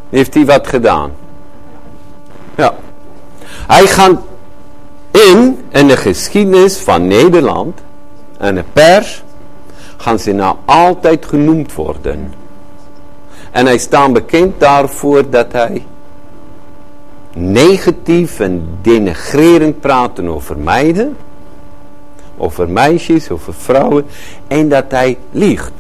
heeft 0.10 0.34
hij 0.34 0.46
wat 0.46 0.68
gedaan. 0.68 1.12
Ja. 2.58 2.74
Hij 3.68 3.88
gaat 3.88 4.20
in, 5.12 5.66
in 5.70 5.88
de 5.88 5.98
geschiedenis 5.98 6.78
van 6.78 7.08
Nederland 7.08 7.80
en 8.38 8.56
de 8.56 8.64
pers 8.74 9.24
gaan 9.98 10.20
ze 10.20 10.32
nou 10.32 10.56
altijd 10.66 11.26
genoemd 11.26 11.74
worden. 11.74 12.34
En 13.56 13.66
hij 13.66 13.78
staat 13.78 14.14
bekend 14.14 14.60
daarvoor 14.60 15.30
dat 15.30 15.52
hij 15.52 15.86
negatief 17.34 18.40
en 18.40 18.78
denigrerend 18.82 19.80
praten 19.80 20.28
over 20.28 20.58
meiden, 20.58 21.18
over 22.38 22.70
meisjes, 22.70 23.30
over 23.30 23.54
vrouwen, 23.54 24.06
en 24.48 24.70
dat 24.70 24.86
hij 24.90 25.18
liegt. 25.32 25.72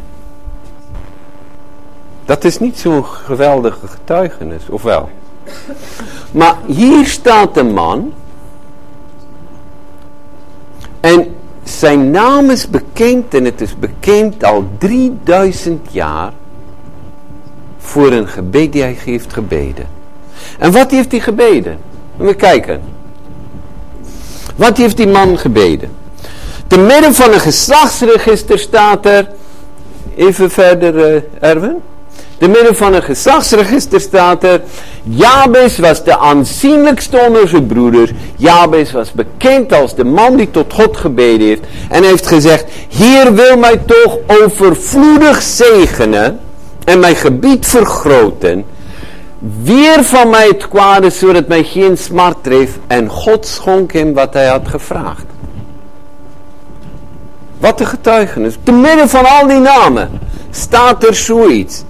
Dat 2.25 2.43
is 2.43 2.59
niet 2.59 2.79
zo'n 2.79 3.05
geweldige 3.05 3.87
getuigenis, 3.87 4.69
of 4.69 4.81
wel? 4.81 5.09
Maar 6.31 6.57
hier 6.65 7.05
staat 7.05 7.57
een 7.57 7.73
man, 7.73 8.13
en 10.99 11.35
zijn 11.63 12.11
naam 12.11 12.49
is 12.49 12.69
bekend, 12.69 13.33
en 13.33 13.45
het 13.45 13.61
is 13.61 13.79
bekend 13.79 14.43
al 14.43 14.67
3000 14.77 15.87
jaar, 15.91 16.33
voor 17.85 18.11
een 18.11 18.27
gebed 18.27 18.71
die 18.71 18.81
hij 18.81 18.97
heeft 19.03 19.33
gebeden. 19.33 19.85
En 20.59 20.71
wat 20.71 20.91
heeft 20.91 21.11
hij 21.11 21.19
gebeden? 21.19 21.77
We 22.17 22.33
kijken. 22.33 22.81
Wat 24.55 24.77
heeft 24.77 24.97
die 24.97 25.07
man 25.07 25.37
gebeden? 25.37 25.89
Te 26.67 26.77
midden 26.77 27.13
van 27.13 27.33
een 27.33 27.39
geslachtsregister 27.39 28.59
staat 28.59 29.05
er, 29.05 29.27
even 30.15 30.51
verder 30.51 31.13
uh, 31.13 31.21
Erwin. 31.39 31.75
Te 32.37 32.47
midden 32.47 32.75
van 32.75 32.93
een 32.93 33.03
geslachtsregister 33.03 33.99
staat 33.99 34.43
er, 34.43 34.61
Jabes 35.03 35.77
was 35.77 36.03
de 36.03 36.17
aanzienlijkste 36.17 37.19
onder 37.27 37.47
zijn 37.47 37.65
broeders. 37.65 38.11
Jabes 38.35 38.91
was 38.91 39.11
bekend 39.11 39.73
als 39.73 39.95
de 39.95 40.03
man 40.03 40.35
die 40.35 40.51
tot 40.51 40.73
God 40.73 40.97
gebeden 40.97 41.47
heeft. 41.47 41.63
En 41.89 42.03
heeft 42.03 42.27
gezegd, 42.27 42.65
Heer 42.89 43.33
wil 43.33 43.57
mij 43.57 43.77
toch 43.77 44.17
overvloedig 44.27 45.41
zegenen 45.41 46.39
en 46.85 46.99
mijn 46.99 47.15
gebied 47.15 47.65
vergroten, 47.65 48.65
weer 49.61 50.03
van 50.03 50.29
mij 50.29 50.47
het 50.47 50.67
kwade, 50.67 51.09
zodat 51.09 51.47
mij 51.47 51.63
geen 51.63 51.97
smart 51.97 52.43
treft. 52.43 52.77
En 52.87 53.09
God 53.09 53.45
schonk 53.45 53.93
hem 53.93 54.13
wat 54.13 54.33
hij 54.33 54.47
had 54.47 54.67
gevraagd. 54.67 55.25
Wat 57.57 57.79
een 57.79 57.85
getuigenis. 57.85 58.57
Te 58.63 58.71
midden 58.71 59.09
van 59.09 59.25
al 59.25 59.47
die 59.47 59.59
namen 59.59 60.09
staat 60.51 61.03
er 61.03 61.15
zoiets. 61.15 61.83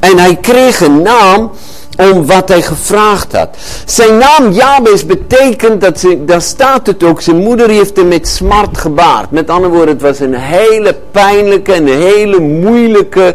En 0.00 0.18
hij 0.18 0.36
kreeg 0.36 0.80
een 0.80 1.02
naam 1.02 1.50
om 1.96 2.26
wat 2.26 2.48
hij 2.48 2.62
gevraagd 2.62 3.32
had. 3.32 3.56
Zijn 3.84 4.18
naam 4.18 4.50
Jabes 4.50 5.06
betekent, 5.06 5.80
dat 5.80 6.00
ze, 6.00 6.24
daar 6.24 6.42
staat 6.42 6.86
het 6.86 7.04
ook, 7.04 7.20
zijn 7.20 7.36
moeder 7.36 7.68
heeft 7.68 7.96
hem 7.96 8.08
met 8.08 8.28
smart 8.28 8.78
gebaard. 8.78 9.30
Met 9.30 9.50
andere 9.50 9.72
woorden, 9.72 9.94
het 9.94 10.02
was 10.02 10.20
een 10.20 10.34
hele 10.34 10.96
pijnlijke 11.10 11.72
en 11.72 11.86
hele 11.86 12.40
moeilijke 12.40 13.34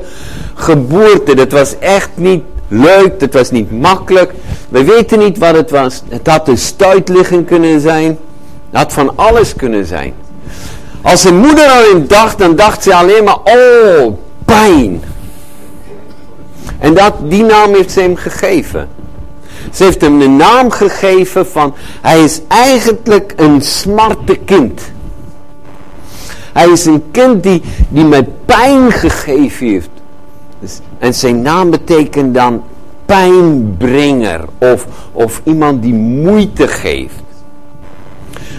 geboorte. 0.58 1.36
Dat 1.36 1.52
was 1.52 1.80
echt 1.80 2.10
niet 2.16 2.44
leuk, 2.68 3.20
dat 3.20 3.34
was 3.34 3.52
niet 3.52 3.72
makkelijk. 3.72 4.34
We 4.70 4.84
weten 4.84 5.20
niet 5.20 5.38
wat 5.38 5.56
het 5.56 5.72
was. 5.72 6.04
Het 6.10 6.28
had 6.28 6.48
een 6.48 6.58
stuitligging 6.58 7.46
kunnen 7.46 7.80
zijn. 7.80 8.18
Het 8.70 8.80
had 8.80 8.94
van 8.94 9.12
alles 9.16 9.56
kunnen 9.56 9.86
zijn. 9.86 10.14
Als 11.02 11.22
zijn 11.22 11.38
moeder 11.38 11.66
aan 11.66 11.84
hem 11.84 12.08
dacht, 12.08 12.38
dan 12.38 12.56
dacht 12.56 12.84
ze 12.84 12.96
alleen 12.96 13.24
maar, 13.24 13.40
oh, 13.44 14.14
pijn. 14.46 15.04
En 16.80 16.94
dat, 16.94 17.14
die 17.24 17.44
naam 17.44 17.74
heeft 17.74 17.92
ze 17.92 18.00
hem 18.00 18.16
gegeven. 18.16 18.90
Ze 19.74 19.84
heeft 19.84 20.02
hem 20.02 20.20
de 20.20 20.28
naam 20.28 20.72
gegeven 20.72 21.48
van, 21.48 21.76
hij 22.02 22.24
is 22.24 22.42
eigenlijk 22.48 23.34
een 23.36 23.62
smarte 23.62 24.36
kind. 24.36 24.82
Hij 26.54 26.70
is 26.70 26.86
een 26.86 27.04
kind 27.12 27.44
die, 27.44 27.62
die 27.90 28.06
mij 28.06 28.28
pijn 28.46 28.92
gegeven 28.92 29.68
heeft. 29.68 29.90
Dus, 30.60 30.80
en 31.00 31.14
zijn 31.14 31.42
naam 31.42 31.70
betekent 31.70 32.34
dan 32.34 32.64
pijnbringer 33.06 34.46
of, 34.58 34.88
of 35.12 35.42
iemand 35.44 35.82
die 35.82 35.94
moeite 35.94 36.68
geeft. 36.68 37.14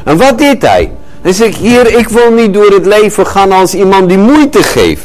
En 0.04 0.16
wat 0.16 0.38
deed 0.38 0.62
hij? 0.62 0.92
Hij 1.20 1.32
zegt, 1.32 1.56
hier, 1.56 1.98
ik 1.98 2.08
wil 2.08 2.32
niet 2.32 2.54
door 2.54 2.70
het 2.70 2.86
leven 2.86 3.26
gaan 3.26 3.52
als 3.52 3.74
iemand 3.74 4.08
die 4.08 4.18
moeite 4.18 4.62
geeft. 4.62 5.02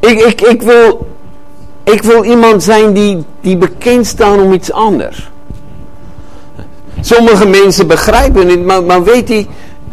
Ik, 0.00 0.20
ik, 0.20 0.40
ik, 0.40 0.62
wil, 0.62 1.06
ik 1.84 2.02
wil 2.02 2.24
iemand 2.24 2.62
zijn 2.62 2.92
die, 2.92 3.24
die 3.40 3.56
bekend 3.56 4.06
staan 4.06 4.40
om 4.40 4.52
iets 4.52 4.72
anders. 4.72 5.30
Sommige 7.00 7.46
mensen 7.46 7.86
begrijpen 7.86 8.48
het, 8.48 8.64
maar, 8.64 8.82
maar 8.82 9.04
weet 9.04 9.28
hij, 9.28 9.46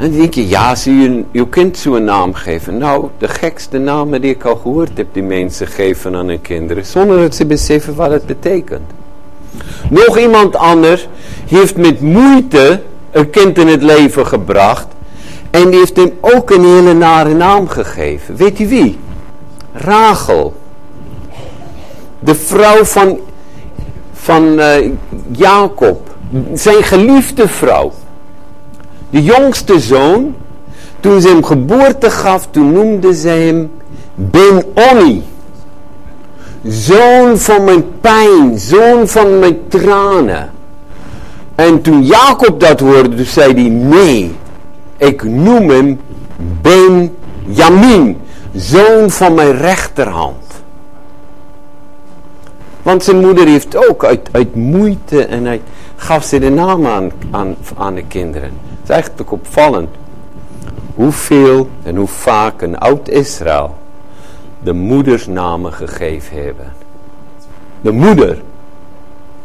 dan 0.03 0.11
denk 0.11 0.33
je, 0.33 0.47
ja, 0.47 0.75
zie 0.75 0.93
je 0.93 1.23
je 1.31 1.49
kind 1.49 1.77
zo'n 1.77 2.03
naam 2.03 2.33
geven. 2.33 2.77
Nou, 2.77 3.07
de 3.17 3.27
gekste 3.27 3.77
namen 3.77 4.21
die 4.21 4.31
ik 4.31 4.43
al 4.43 4.55
gehoord 4.55 4.97
heb, 4.97 5.07
die 5.11 5.23
mensen 5.23 5.67
geven 5.67 6.15
aan 6.15 6.27
hun 6.27 6.41
kinderen. 6.41 6.85
Zonder 6.85 7.19
dat 7.19 7.35
ze 7.35 7.45
beseffen 7.45 7.95
wat 7.95 8.11
het 8.11 8.25
betekent. 8.25 8.91
Nog 9.89 10.17
iemand 10.17 10.55
anders 10.55 11.07
heeft 11.47 11.77
met 11.77 12.01
moeite 12.01 12.81
een 13.11 13.29
kind 13.29 13.57
in 13.57 13.67
het 13.67 13.81
leven 13.81 14.27
gebracht. 14.27 14.87
En 15.51 15.69
die 15.69 15.79
heeft 15.79 15.95
hem 15.95 16.11
ook 16.21 16.49
een 16.49 16.63
hele 16.63 16.93
nare 16.93 17.33
naam 17.33 17.67
gegeven. 17.67 18.35
Weet 18.35 18.59
u 18.59 18.67
wie? 18.67 18.99
Rachel. 19.73 20.55
De 22.19 22.35
vrouw 22.35 22.83
van, 22.83 23.19
van 24.13 24.59
uh, 24.59 24.91
Jacob. 25.31 26.15
Zijn 26.53 26.83
geliefde 26.83 27.47
vrouw. 27.47 27.91
De 29.13 29.23
jongste 29.23 29.79
zoon. 29.79 30.35
Toen 30.99 31.21
ze 31.21 31.27
hem 31.27 31.43
geboorte 31.43 32.09
gaf, 32.09 32.47
toen 32.51 32.71
noemde 32.71 33.15
ze 33.15 33.27
hem 33.27 33.71
Ben-Oni. 34.15 35.23
Zoon 36.63 37.37
van 37.37 37.63
mijn 37.63 37.99
pijn, 38.01 38.59
zoon 38.59 39.07
van 39.07 39.39
mijn 39.39 39.57
tranen. 39.67 40.51
En 41.55 41.81
toen 41.81 42.03
Jacob 42.03 42.59
dat 42.59 42.79
hoorde, 42.79 43.15
toen 43.15 43.25
zei 43.25 43.53
hij, 43.53 43.69
nee, 43.69 44.35
ik 44.97 45.23
noem 45.23 45.69
hem 45.69 45.99
Ben-Jamin, 46.61 48.17
zoon 48.55 49.09
van 49.09 49.33
mijn 49.33 49.57
rechterhand. 49.57 50.63
Want 52.81 53.03
zijn 53.03 53.19
moeder 53.19 53.47
heeft 53.47 53.89
ook 53.89 54.05
uit, 54.05 54.29
uit 54.31 54.55
moeite 54.55 55.25
en 55.25 55.47
uit, 55.47 55.61
gaf 55.95 56.23
ze 56.23 56.39
de 56.39 56.49
naam 56.49 56.85
aan, 57.31 57.55
aan 57.77 57.95
de 57.95 58.03
kinderen. 58.07 58.72
Het 58.83 58.91
is 58.91 58.97
eigenlijk 58.97 59.31
opvallend 59.31 59.89
hoeveel 60.95 61.69
en 61.83 61.95
hoe 61.95 62.07
vaak 62.07 62.61
een 62.61 62.77
oud 62.77 63.09
Israël 63.09 63.75
de 64.59 64.73
moedersnamen 64.73 65.73
gegeven 65.73 66.43
hebben. 66.43 66.73
De 67.81 67.91
moeder. 67.91 68.41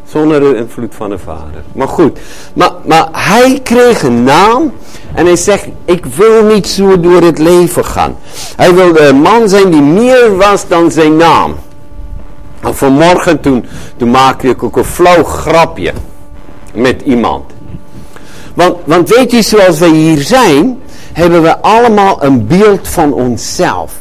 Zonder 0.04 0.40
de 0.40 0.56
invloed 0.56 0.94
van 0.94 1.10
de 1.10 1.18
vader. 1.18 1.62
Maar 1.72 1.88
goed. 1.88 2.18
Maar, 2.52 2.72
maar 2.84 3.08
hij 3.12 3.60
kreeg 3.62 4.02
een 4.02 4.24
naam. 4.24 4.72
En 5.14 5.26
hij 5.26 5.36
zegt, 5.36 5.66
ik 5.84 6.06
wil 6.06 6.44
niet 6.44 6.68
zo 6.68 7.00
door 7.00 7.22
het 7.22 7.38
leven 7.38 7.84
gaan. 7.84 8.16
Hij 8.56 8.74
wilde 8.74 9.00
een 9.00 9.20
man 9.20 9.48
zijn 9.48 9.70
die 9.70 9.82
meer 9.82 10.36
was 10.36 10.68
dan 10.68 10.90
zijn 10.90 11.16
naam. 11.16 11.54
En 12.60 12.74
vanmorgen 12.74 13.40
toen, 13.40 13.64
toen 13.96 14.10
maakte 14.10 14.48
ik 14.48 14.62
ook 14.62 14.76
een 14.76 14.84
flauw 14.84 15.24
grapje. 15.24 15.92
Met 16.72 17.02
iemand. 17.02 17.56
Want, 18.58 18.76
want 18.84 19.08
weet 19.08 19.30
je, 19.30 19.42
zoals 19.42 19.78
wij 19.78 19.88
hier 19.88 20.22
zijn, 20.22 20.78
hebben 21.12 21.42
we 21.42 21.58
allemaal 21.58 22.24
een 22.24 22.46
beeld 22.46 22.88
van 22.88 23.12
onszelf. 23.12 23.92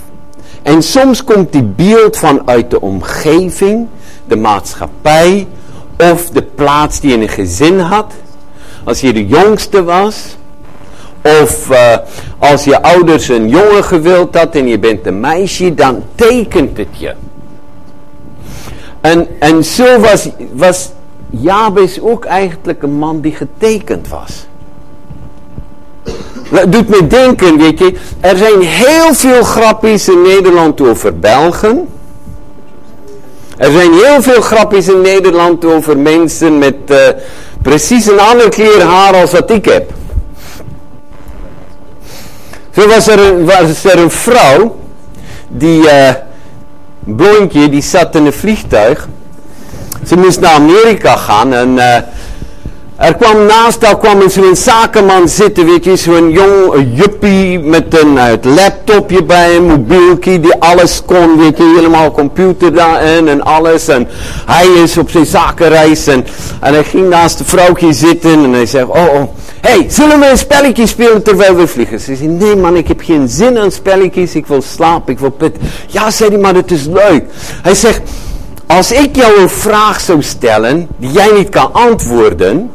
En 0.61 0.83
soms 0.83 1.23
komt 1.23 1.51
die 1.51 1.63
beeld 1.63 2.17
vanuit 2.17 2.69
de 2.69 2.81
omgeving, 2.81 3.87
de 4.27 4.35
maatschappij, 4.35 5.47
of 5.97 6.29
de 6.29 6.41
plaats 6.41 6.99
die 6.99 7.09
je 7.09 7.15
in 7.15 7.21
een 7.21 7.29
gezin 7.29 7.79
had. 7.79 8.13
Als 8.83 9.01
je 9.01 9.13
de 9.13 9.27
jongste 9.27 9.83
was. 9.83 10.37
Of 11.41 11.69
uh, 11.69 11.97
als 12.39 12.63
je 12.63 12.81
ouders 12.81 13.27
een 13.27 13.49
jongen 13.49 13.83
gewild 13.83 14.35
had 14.35 14.55
en 14.55 14.67
je 14.67 14.79
bent 14.79 15.05
een 15.05 15.19
meisje, 15.19 15.73
dan 15.73 16.03
tekent 16.15 16.77
het 16.77 16.97
je. 16.97 17.13
En, 19.01 19.27
en 19.39 19.63
zo 19.63 19.99
was, 19.99 20.29
was 20.51 20.89
Jabes 21.29 22.01
ook 22.01 22.25
eigenlijk 22.25 22.83
een 22.83 22.93
man 22.93 23.21
die 23.21 23.35
getekend 23.35 24.07
was. 24.07 24.45
Dat 26.51 26.71
doet 26.71 26.87
me 26.87 27.07
denken, 27.07 27.57
weet 27.57 27.79
je, 27.79 27.93
er 28.19 28.37
zijn 28.37 28.61
heel 28.61 29.13
veel 29.13 29.43
grapjes 29.43 30.09
in 30.09 30.21
Nederland 30.21 30.81
over 30.81 31.19
Belgen. 31.19 31.87
Er 33.57 33.71
zijn 33.71 33.93
heel 33.93 34.21
veel 34.21 34.41
grapjes 34.41 34.87
in 34.87 35.01
Nederland 35.01 35.65
over 35.65 35.97
mensen 35.97 36.57
met 36.57 36.75
uh, 36.87 36.97
precies 37.61 38.05
een 38.05 38.19
ander 38.19 38.49
kleur 38.49 38.81
haar 38.81 39.15
als 39.15 39.31
wat 39.31 39.51
ik 39.51 39.65
heb. 39.65 39.93
Zo 42.71 42.87
was 42.87 43.07
er 43.07 43.19
een, 43.19 43.45
was 43.45 43.83
er 43.83 43.99
een 43.99 44.11
vrouw, 44.11 44.75
die 45.47 45.81
uh, 45.81 46.09
blondje, 46.99 47.69
die 47.69 47.81
zat 47.81 48.15
in 48.15 48.25
een 48.25 48.33
vliegtuig. 48.33 49.07
Ze 50.05 50.17
moest 50.17 50.39
naar 50.39 50.53
Amerika 50.53 51.15
gaan 51.15 51.53
en 51.53 51.75
uh, 51.75 51.95
er 52.97 53.15
kwam 53.15 53.45
naast 53.45 53.85
haar 53.85 53.97
kwam 53.97 54.29
zo'n 54.29 54.55
zakenman 54.55 55.29
zitten, 55.29 55.65
weet 55.65 55.83
je, 55.83 55.95
zo'n 55.95 56.31
jong 56.31 56.87
juppie 56.93 57.59
met 57.59 57.99
een 57.99 58.13
uh, 58.13 58.55
laptopje 58.55 59.23
bij 59.23 59.55
een 59.55 59.65
mobieltje 59.65 60.39
die 60.39 60.53
alles 60.59 61.01
kon, 61.05 61.37
weet 61.37 61.57
je, 61.57 61.73
helemaal 61.75 62.11
computer 62.11 62.73
daarin 62.73 63.27
en 63.27 63.43
alles. 63.43 63.87
En 63.87 64.07
hij 64.45 64.67
is 64.67 64.97
op 64.97 65.09
zijn 65.09 65.25
zakenreis 65.25 66.07
en, 66.07 66.25
en 66.61 66.73
hij 66.73 66.83
ging 66.83 67.09
naast 67.09 67.37
de 67.37 67.43
vrouwtje 67.43 67.93
zitten 67.93 68.43
en 68.43 68.53
hij 68.53 68.65
zegt, 68.65 68.87
oh, 68.87 69.13
oh, 69.13 69.23
hey, 69.61 69.85
zullen 69.89 70.19
we 70.19 70.29
een 70.29 70.37
spelletje 70.37 70.87
spelen 70.87 71.23
terwijl 71.23 71.55
we 71.55 71.67
vliegen? 71.67 71.99
Ze 71.99 72.15
zei, 72.15 72.27
nee 72.27 72.55
man, 72.55 72.75
ik 72.75 72.87
heb 72.87 73.01
geen 73.01 73.27
zin 73.27 73.57
aan 73.57 73.71
spelletjes, 73.71 74.35
ik 74.35 74.47
wil 74.47 74.61
slapen, 74.61 75.13
ik 75.13 75.19
wil 75.19 75.31
pitten. 75.31 75.61
Ja, 75.87 76.11
zei 76.11 76.29
hij, 76.29 76.39
maar 76.39 76.55
het 76.55 76.71
is 76.71 76.85
leuk. 76.85 77.23
Hij 77.61 77.75
zegt, 77.75 78.01
als 78.67 78.91
ik 78.91 79.15
jou 79.15 79.41
een 79.41 79.49
vraag 79.49 79.99
zou 79.99 80.21
stellen 80.21 80.87
die 80.97 81.11
jij 81.11 81.31
niet 81.31 81.49
kan 81.49 81.73
antwoorden 81.73 82.71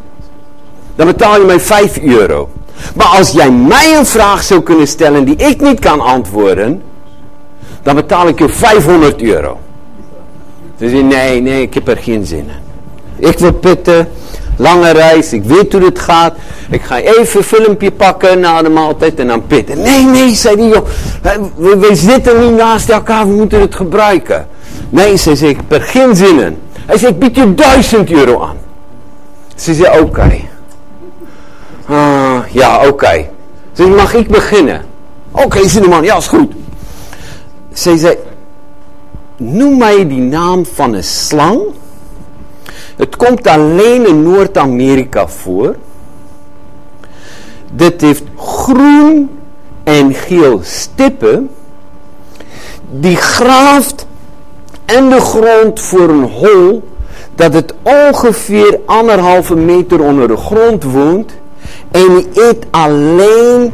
dan 0.94 1.06
betaal 1.06 1.40
je 1.40 1.46
mij 1.46 1.60
5 1.60 1.98
euro. 1.98 2.48
Maar 2.94 3.06
als 3.06 3.30
jij 3.30 3.50
mij 3.50 3.98
een 3.98 4.06
vraag 4.06 4.42
zou 4.42 4.62
kunnen 4.62 4.88
stellen 4.88 5.24
die 5.24 5.36
ik 5.36 5.60
niet 5.60 5.78
kan 5.78 6.00
antwoorden, 6.00 6.82
dan 7.82 7.94
betaal 7.94 8.28
ik 8.28 8.38
je 8.38 8.48
500 8.48 9.22
euro. 9.22 9.58
Zei, 10.78 11.02
nee, 11.02 11.40
nee, 11.40 11.62
ik 11.62 11.74
heb 11.74 11.88
er 11.88 11.96
geen 11.96 12.26
zin 12.26 12.38
in. 13.18 13.28
Ik 13.28 13.38
wil 13.38 13.52
pitten, 13.52 14.08
lange 14.56 14.90
reis, 14.90 15.32
ik 15.32 15.44
weet 15.44 15.72
hoe 15.72 15.84
het 15.84 15.98
gaat. 15.98 16.34
Ik 16.70 16.82
ga 16.82 16.98
even 16.98 17.38
een 17.38 17.44
filmpje 17.44 17.90
pakken 17.90 18.40
na 18.40 18.62
de 18.62 18.68
maaltijd 18.68 19.18
en 19.18 19.26
dan 19.26 19.46
pitten. 19.46 19.80
Nee, 19.80 20.04
nee, 20.04 20.34
zei 20.34 20.56
die 20.56 20.68
joh, 20.68 20.86
we, 21.56 21.88
zitten 21.92 22.40
niet 22.40 22.56
naast 22.56 22.88
elkaar, 22.88 23.26
we 23.28 23.34
moeten 23.34 23.60
het 23.60 23.74
gebruiken. 23.74 24.46
Nee, 24.88 25.16
ze 25.16 25.36
zei, 25.36 25.50
ik 25.50 25.56
heb 25.56 25.72
er 25.72 25.86
geen 25.86 26.16
zin 26.16 26.40
in. 26.40 26.58
Hij 26.86 26.98
zei, 26.98 27.12
ik 27.12 27.18
bied 27.18 27.36
je 27.36 27.54
1000 27.54 28.10
euro 28.10 28.42
aan. 28.42 28.56
Ze 29.54 29.74
zei, 29.74 30.00
oké. 30.00 30.40
Uh, 31.90 32.38
ja, 32.50 32.76
oké. 32.76 32.88
Okay. 32.88 33.30
Dus 33.72 33.86
mag 33.86 34.14
ik 34.14 34.28
beginnen? 34.28 34.82
Oké, 35.30 35.44
okay, 35.44 35.68
zei 35.68 35.84
de 35.84 35.90
man, 35.90 36.04
ja, 36.04 36.16
is 36.16 36.26
goed. 36.26 36.52
Ze 37.72 37.96
zei, 37.96 38.16
noem 39.36 39.78
mij 39.78 40.06
die 40.06 40.20
naam 40.20 40.66
van 40.66 40.94
een 40.94 41.04
slang. 41.04 41.60
Het 43.02 43.16
komt 43.16 43.46
alleen 43.46 44.06
in 44.06 44.22
Noord-Amerika 44.22 45.28
voor. 45.28 45.76
Dit 47.72 48.00
heeft 48.00 48.22
groen 48.36 49.30
en 49.84 50.14
geel 50.14 50.60
stippen. 50.62 51.50
Die 52.90 53.16
graaft 53.16 54.06
in 54.84 55.08
de 55.08 55.20
grond 55.20 55.80
voor 55.80 56.08
een 56.08 56.22
hol 56.22 56.88
dat 57.34 57.54
het 57.54 57.74
ongeveer 57.82 58.80
anderhalve 58.86 59.54
meter 59.54 60.00
onder 60.00 60.28
de 60.28 60.36
grond 60.36 60.84
woont 60.84 61.32
en 61.90 62.14
die 62.14 62.28
eet 62.34 62.66
alleen, 62.70 63.72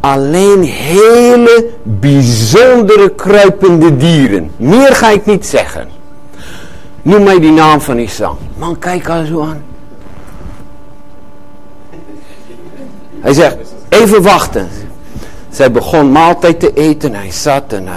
alleen 0.00 0.62
hele 0.62 1.70
bijzondere 1.82 3.08
kruipende 3.14 3.96
dieren. 3.96 4.50
Meer 4.56 4.94
ga 4.94 5.10
ik 5.10 5.26
niet 5.26 5.46
zeggen. 5.46 5.97
Noem 7.08 7.22
mij 7.22 7.40
die 7.40 7.52
naam 7.52 7.80
van 7.80 7.98
Islam. 7.98 8.36
Man, 8.56 8.78
kijk 8.78 9.06
haar 9.06 9.24
zo 9.24 9.42
aan. 9.42 9.62
Hij 13.20 13.32
zegt, 13.32 13.56
even 13.88 14.22
wachten. 14.22 14.68
Zij 15.50 15.70
begon 15.70 16.12
maaltijd 16.12 16.60
te 16.60 16.72
eten. 16.72 17.14
Hij 17.14 17.30
zat 17.30 17.72
en... 17.72 17.84
Uh, 17.84 17.92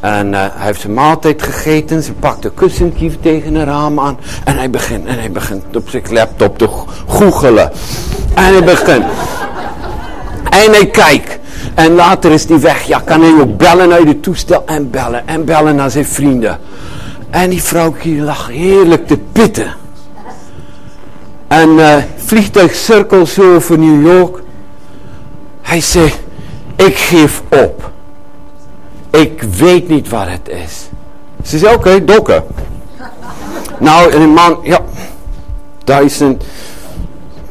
en 0.00 0.32
uh, 0.32 0.38
hij 0.38 0.66
heeft 0.66 0.80
zijn 0.80 0.94
maaltijd 0.94 1.42
gegeten. 1.42 2.02
Ze 2.02 2.12
pakt 2.12 2.44
een 2.44 2.54
kussentje 2.54 3.20
tegen 3.20 3.54
een 3.54 3.64
raam 3.64 4.00
aan. 4.00 4.18
En 4.44 4.56
hij 4.56 4.70
begint, 4.70 5.06
en 5.06 5.18
hij 5.18 5.30
begint 5.30 5.76
op 5.76 5.88
zijn 5.88 6.02
laptop 6.10 6.58
te 6.58 6.68
googelen. 7.08 7.70
En 8.34 8.44
hij 8.44 8.64
begint. 8.64 9.04
En 10.50 10.72
hij 10.72 10.86
kijkt. 10.86 11.38
En 11.74 11.94
later 11.94 12.30
is 12.30 12.48
hij 12.48 12.60
weg. 12.60 12.82
Ja, 12.82 13.00
kan 13.04 13.20
hij 13.20 13.40
ook 13.40 13.56
bellen 13.56 13.92
uit 13.92 14.08
het 14.08 14.22
toestel 14.22 14.62
en 14.66 14.90
bellen 14.90 15.28
en 15.28 15.44
bellen 15.44 15.76
naar 15.76 15.90
zijn 15.90 16.06
vrienden. 16.06 16.58
En 17.36 17.50
die 17.50 17.62
vrouwtje 17.62 18.22
lag 18.22 18.48
heerlijk 18.48 19.06
te 19.06 19.18
pitten. 19.32 19.74
En 21.48 21.68
uh, 21.68 21.96
vliegtuig 22.16 22.74
cirkelt 22.74 23.28
zo 23.28 23.54
over 23.54 23.78
New 23.78 24.06
York. 24.06 24.42
Hij 25.62 25.80
zei, 25.80 26.12
ik 26.76 26.96
geef 26.96 27.42
op. 27.48 27.90
Ik 29.10 29.42
weet 29.42 29.88
niet 29.88 30.08
wat 30.08 30.26
het 30.26 30.48
is. 30.48 30.88
Ze 31.44 31.58
zei, 31.58 31.74
oké, 31.74 31.88
okay, 31.88 32.04
dokken. 32.04 32.44
nou, 33.78 34.12
en 34.12 34.20
een 34.20 34.32
man, 34.32 34.58
ja, 34.62 34.80
duizend, 35.84 36.44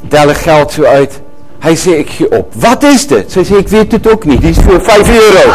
tellen 0.08 0.36
geld 0.36 0.72
zo 0.72 0.84
uit. 0.84 1.22
Hij 1.60 1.76
zei, 1.76 1.96
ik 1.96 2.10
geef 2.10 2.28
op. 2.28 2.54
Wat 2.54 2.84
is 2.84 3.08
dit? 3.08 3.32
Ze 3.32 3.44
zei, 3.44 3.60
ik 3.60 3.68
weet 3.68 3.92
het 3.92 4.12
ook 4.12 4.26
niet. 4.26 4.42
Die 4.42 4.50
is 4.50 4.58
voor 4.58 4.82
5 4.82 5.10
euro. 5.10 5.52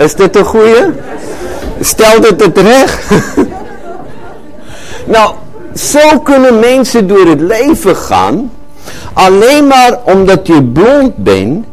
Is 0.00 0.14
dit 0.14 0.36
een 0.36 0.44
goeie? 0.44 0.84
Stel 1.80 2.20
dit 2.20 2.40
het 2.40 2.54
terecht. 2.54 3.10
nou, 5.14 5.34
zo 5.74 6.18
kunnen 6.18 6.58
mensen 6.58 7.06
door 7.06 7.26
het 7.26 7.40
leven 7.40 7.96
gaan. 7.96 8.50
Alleen 9.12 9.66
maar 9.66 9.98
omdat 10.04 10.46
je 10.46 10.62
blond 10.62 11.16
bent, 11.16 11.64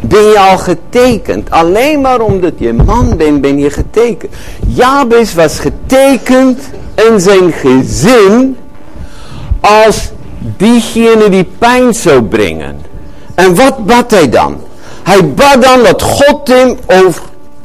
ben 0.00 0.22
je 0.22 0.38
al 0.38 0.58
getekend. 0.58 1.50
Alleen 1.50 2.00
maar 2.00 2.20
omdat 2.20 2.52
je 2.56 2.72
man 2.72 3.16
bent, 3.16 3.40
ben 3.40 3.58
je 3.58 3.70
getekend. 3.70 4.32
Jabes 4.66 5.34
was 5.34 5.58
getekend 5.58 6.60
in 6.94 7.20
zijn 7.20 7.52
gezin 7.52 8.56
als 9.60 10.10
diegene 10.38 11.28
die 11.28 11.48
pijn 11.58 11.94
zou 11.94 12.22
brengen. 12.22 12.80
En 13.34 13.54
wat 13.54 13.86
bad 13.86 14.10
hij 14.10 14.28
dan? 14.28 14.60
Hij 15.02 15.28
bad 15.34 15.62
dan 15.62 15.82
dat 15.82 16.02
God 16.02 16.48
hem 16.48 16.76
over 16.86 17.22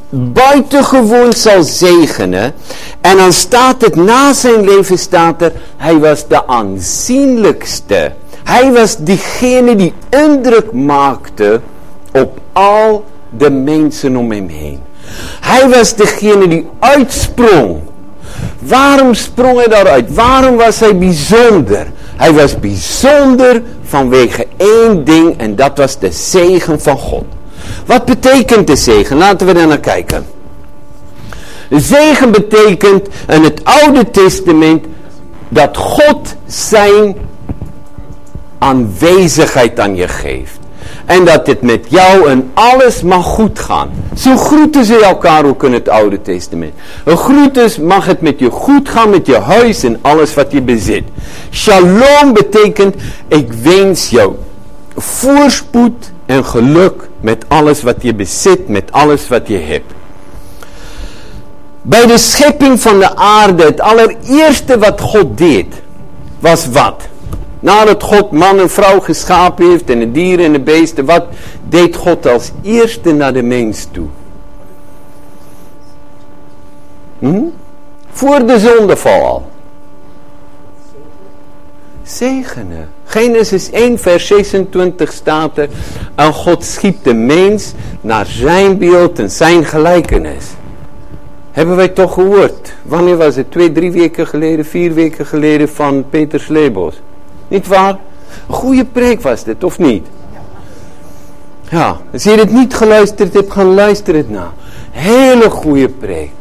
buitengewoon 0.09 1.33
zal 1.33 1.63
zegenen. 1.63 2.53
En 3.01 3.17
dan 3.17 3.33
staat 3.33 3.81
het, 3.81 3.95
na 3.95 4.33
zijn 4.33 4.63
leven 4.63 4.97
staat 4.97 5.41
er, 5.41 5.51
hij 5.77 5.97
was 5.99 6.27
de 6.27 6.47
aanzienlijkste. 6.47 8.11
Hij 8.43 8.71
was 8.71 8.97
diegene 8.97 9.75
die 9.75 9.93
indruk 10.09 10.71
maakte 10.71 11.61
op 12.13 12.39
al 12.53 13.05
de 13.29 13.49
mensen 13.49 14.15
om 14.15 14.31
hem 14.31 14.47
heen. 14.47 14.79
Hij 15.41 15.69
was 15.69 15.95
degene 15.95 16.47
die 16.47 16.67
uitsprong. 16.79 17.79
Waarom 18.59 19.13
sprong 19.13 19.57
hij 19.57 19.67
daaruit? 19.67 20.13
Waarom 20.13 20.55
was 20.55 20.79
hij 20.79 20.97
bijzonder? 20.97 21.87
Hij 22.15 22.33
was 22.33 22.59
bijzonder 22.59 23.61
vanwege 23.83 24.47
één 24.57 25.03
ding 25.03 25.37
en 25.37 25.55
dat 25.55 25.77
was 25.77 25.99
de 25.99 26.11
zegen 26.11 26.81
van 26.81 26.97
God. 26.97 27.25
Wat 27.85 28.05
betekent 28.05 28.67
de 28.67 28.75
zegen? 28.75 29.17
Laten 29.17 29.47
we 29.47 29.53
daar 29.53 29.67
naar 29.67 29.79
kijken. 29.79 30.25
Zegen 31.69 32.31
betekent 32.31 33.07
in 33.27 33.43
het 33.43 33.61
Oude 33.63 34.11
Testament 34.11 34.85
dat 35.49 35.77
God 35.77 36.35
zijn 36.45 37.15
aanwezigheid 38.57 39.79
aan 39.79 39.95
je 39.95 40.07
geeft. 40.07 40.59
En 41.05 41.25
dat 41.25 41.47
het 41.47 41.61
met 41.61 41.85
jou 41.89 42.29
en 42.29 42.51
alles 42.53 43.01
mag 43.01 43.25
goed 43.25 43.59
gaan. 43.59 43.89
Zo 44.17 44.37
groeten 44.37 44.85
ze 44.85 45.03
elkaar 45.03 45.45
ook 45.45 45.63
in 45.63 45.73
het 45.73 45.89
Oude 45.89 46.21
Testament. 46.21 46.73
Een 47.03 47.17
groetes 47.17 47.77
mag 47.77 48.05
het 48.05 48.21
met 48.21 48.39
je 48.39 48.49
goed 48.49 48.89
gaan, 48.89 49.09
met 49.09 49.25
je 49.25 49.37
huis 49.37 49.83
en 49.83 49.99
alles 50.01 50.33
wat 50.33 50.51
je 50.51 50.61
bezit. 50.61 51.03
Shalom 51.51 52.33
betekent, 52.33 52.95
ik 53.27 53.53
wens 53.53 54.09
jou 54.09 54.33
voorspoed 54.95 56.11
en 56.25 56.45
geluk 56.45 57.09
met 57.19 57.45
alles 57.47 57.83
wat 57.83 57.95
je 57.99 58.15
bezit, 58.15 58.67
met 58.67 58.91
alles 58.91 59.27
wat 59.27 59.47
je 59.47 59.57
hebt. 59.57 59.93
Bij 61.81 62.05
de 62.05 62.17
schepping 62.17 62.81
van 62.81 62.99
de 62.99 63.15
aarde, 63.15 63.63
het 63.63 63.81
allereerste 63.81 64.77
wat 64.77 65.01
God 65.01 65.37
deed, 65.37 65.81
was 66.39 66.67
wat? 66.67 67.07
Nadat 67.59 68.03
God 68.03 68.31
man 68.31 68.59
en 68.59 68.69
vrouw 68.69 68.99
geschapen 68.99 69.69
heeft 69.69 69.89
en 69.89 69.99
de 69.99 70.11
dieren 70.11 70.45
en 70.45 70.51
de 70.51 70.59
beesten, 70.59 71.05
wat 71.05 71.25
deed 71.69 71.95
God 71.95 72.27
als 72.27 72.51
eerste 72.61 73.13
naar 73.13 73.33
de 73.33 73.41
mens 73.41 73.87
toe? 73.91 74.07
Hm? 77.19 77.43
Voor 78.11 78.45
de 78.45 78.59
zondeval 78.59 79.25
al. 79.25 79.49
Zegenen. 82.05 82.89
Genesis 83.05 83.71
1 83.71 83.99
vers 83.99 84.27
26 84.27 85.11
staat 85.11 85.57
er. 85.57 85.69
En 86.15 86.33
God 86.33 86.63
schiep 86.63 87.03
de 87.03 87.13
mens 87.13 87.73
naar 88.01 88.25
zijn 88.25 88.77
beeld 88.77 89.19
en 89.19 89.31
zijn 89.31 89.65
gelijkenis. 89.65 90.45
Hebben 91.51 91.75
wij 91.75 91.87
toch 91.87 92.13
gehoord. 92.13 92.73
Wanneer 92.81 93.17
was 93.17 93.35
het? 93.35 93.51
Twee, 93.51 93.71
drie 93.71 93.91
weken 93.91 94.27
geleden, 94.27 94.65
vier 94.65 94.93
weken 94.93 95.25
geleden 95.25 95.69
van 95.69 96.09
Peter 96.09 96.39
Slebos. 96.39 97.01
Niet 97.47 97.67
waar? 97.67 97.97
Een 98.47 98.53
goede 98.53 98.85
preek 98.85 99.21
was 99.21 99.43
dit, 99.43 99.63
of 99.63 99.79
niet? 99.79 100.07
Ja, 101.69 101.97
als 102.13 102.23
je 102.23 102.31
het 102.31 102.51
niet 102.51 102.75
geluisterd 102.75 103.33
hebt, 103.33 103.51
gaan 103.51 103.73
luisteren 103.73 104.19
het 104.19 104.29
na. 104.29 104.53
Hele 104.91 105.49
goede 105.49 105.89
preek. 105.89 106.31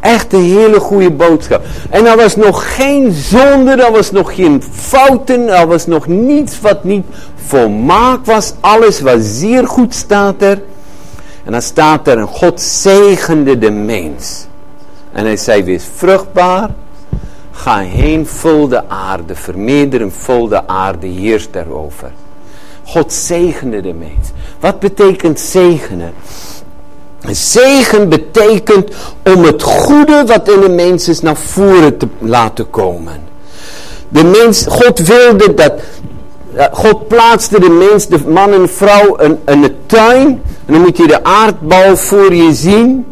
Echt 0.00 0.32
een 0.32 0.42
hele 0.42 0.80
goede 0.80 1.10
boodschap. 1.10 1.64
En 1.90 2.06
er 2.06 2.16
was 2.16 2.36
nog 2.36 2.76
geen 2.76 3.12
zonde, 3.12 3.70
er 3.70 3.92
was 3.92 4.10
nog 4.10 4.34
geen 4.34 4.62
fouten, 4.72 5.48
er 5.48 5.66
was 5.66 5.86
nog 5.86 6.06
niets 6.06 6.60
wat 6.60 6.84
niet 6.84 7.04
volmaakt 7.46 8.26
was. 8.26 8.52
Alles 8.60 9.00
was 9.00 9.18
zeer 9.20 9.66
goed, 9.66 9.94
staat 9.94 10.42
er. 10.42 10.62
En 11.44 11.52
dan 11.52 11.62
staat 11.62 12.08
er, 12.08 12.18
en 12.18 12.26
God 12.26 12.60
zegende 12.60 13.58
de 13.58 13.70
mens. 13.70 14.46
En 15.12 15.24
hij 15.24 15.36
zei, 15.36 15.62
wees 15.62 15.84
vruchtbaar, 15.94 16.70
ga 17.50 17.78
heen, 17.78 18.26
vul 18.26 18.68
de 18.68 18.88
aarde, 18.88 19.34
vermeerder 19.34 20.00
en 20.00 20.12
vul 20.12 20.48
de 20.48 20.66
aarde, 20.66 21.06
heerst 21.06 21.52
daarover. 21.52 22.10
God 22.84 23.12
zegende 23.12 23.80
de 23.80 23.92
mens. 23.92 24.30
Wat 24.60 24.80
betekent 24.80 25.40
zegenen? 25.40 26.12
Zegen 27.26 28.08
betekent 28.08 28.90
om 29.34 29.44
het 29.44 29.62
goede 29.62 30.24
wat 30.26 30.48
in 30.48 30.60
de 30.60 30.68
mens 30.68 31.08
is 31.08 31.20
naar 31.20 31.36
voren 31.36 31.96
te 31.96 32.08
laten 32.18 32.70
komen. 32.70 33.20
De 34.08 34.24
mens, 34.24 34.66
God 34.68 34.98
wilde 34.98 35.54
dat, 35.54 35.72
God 36.72 37.08
plaatste 37.08 37.60
de 37.60 37.68
mens, 37.68 38.06
de 38.06 38.18
man 38.26 38.52
en 38.52 38.68
vrouw 38.68 39.16
in, 39.44 39.60
de 39.60 39.72
tuin. 39.86 40.42
En 40.66 40.72
dan 40.72 40.80
moet 40.80 40.96
je 40.96 41.06
de 41.06 41.24
aardbal 41.24 41.96
voor 41.96 42.34
je 42.34 42.52
zien. 42.52 43.06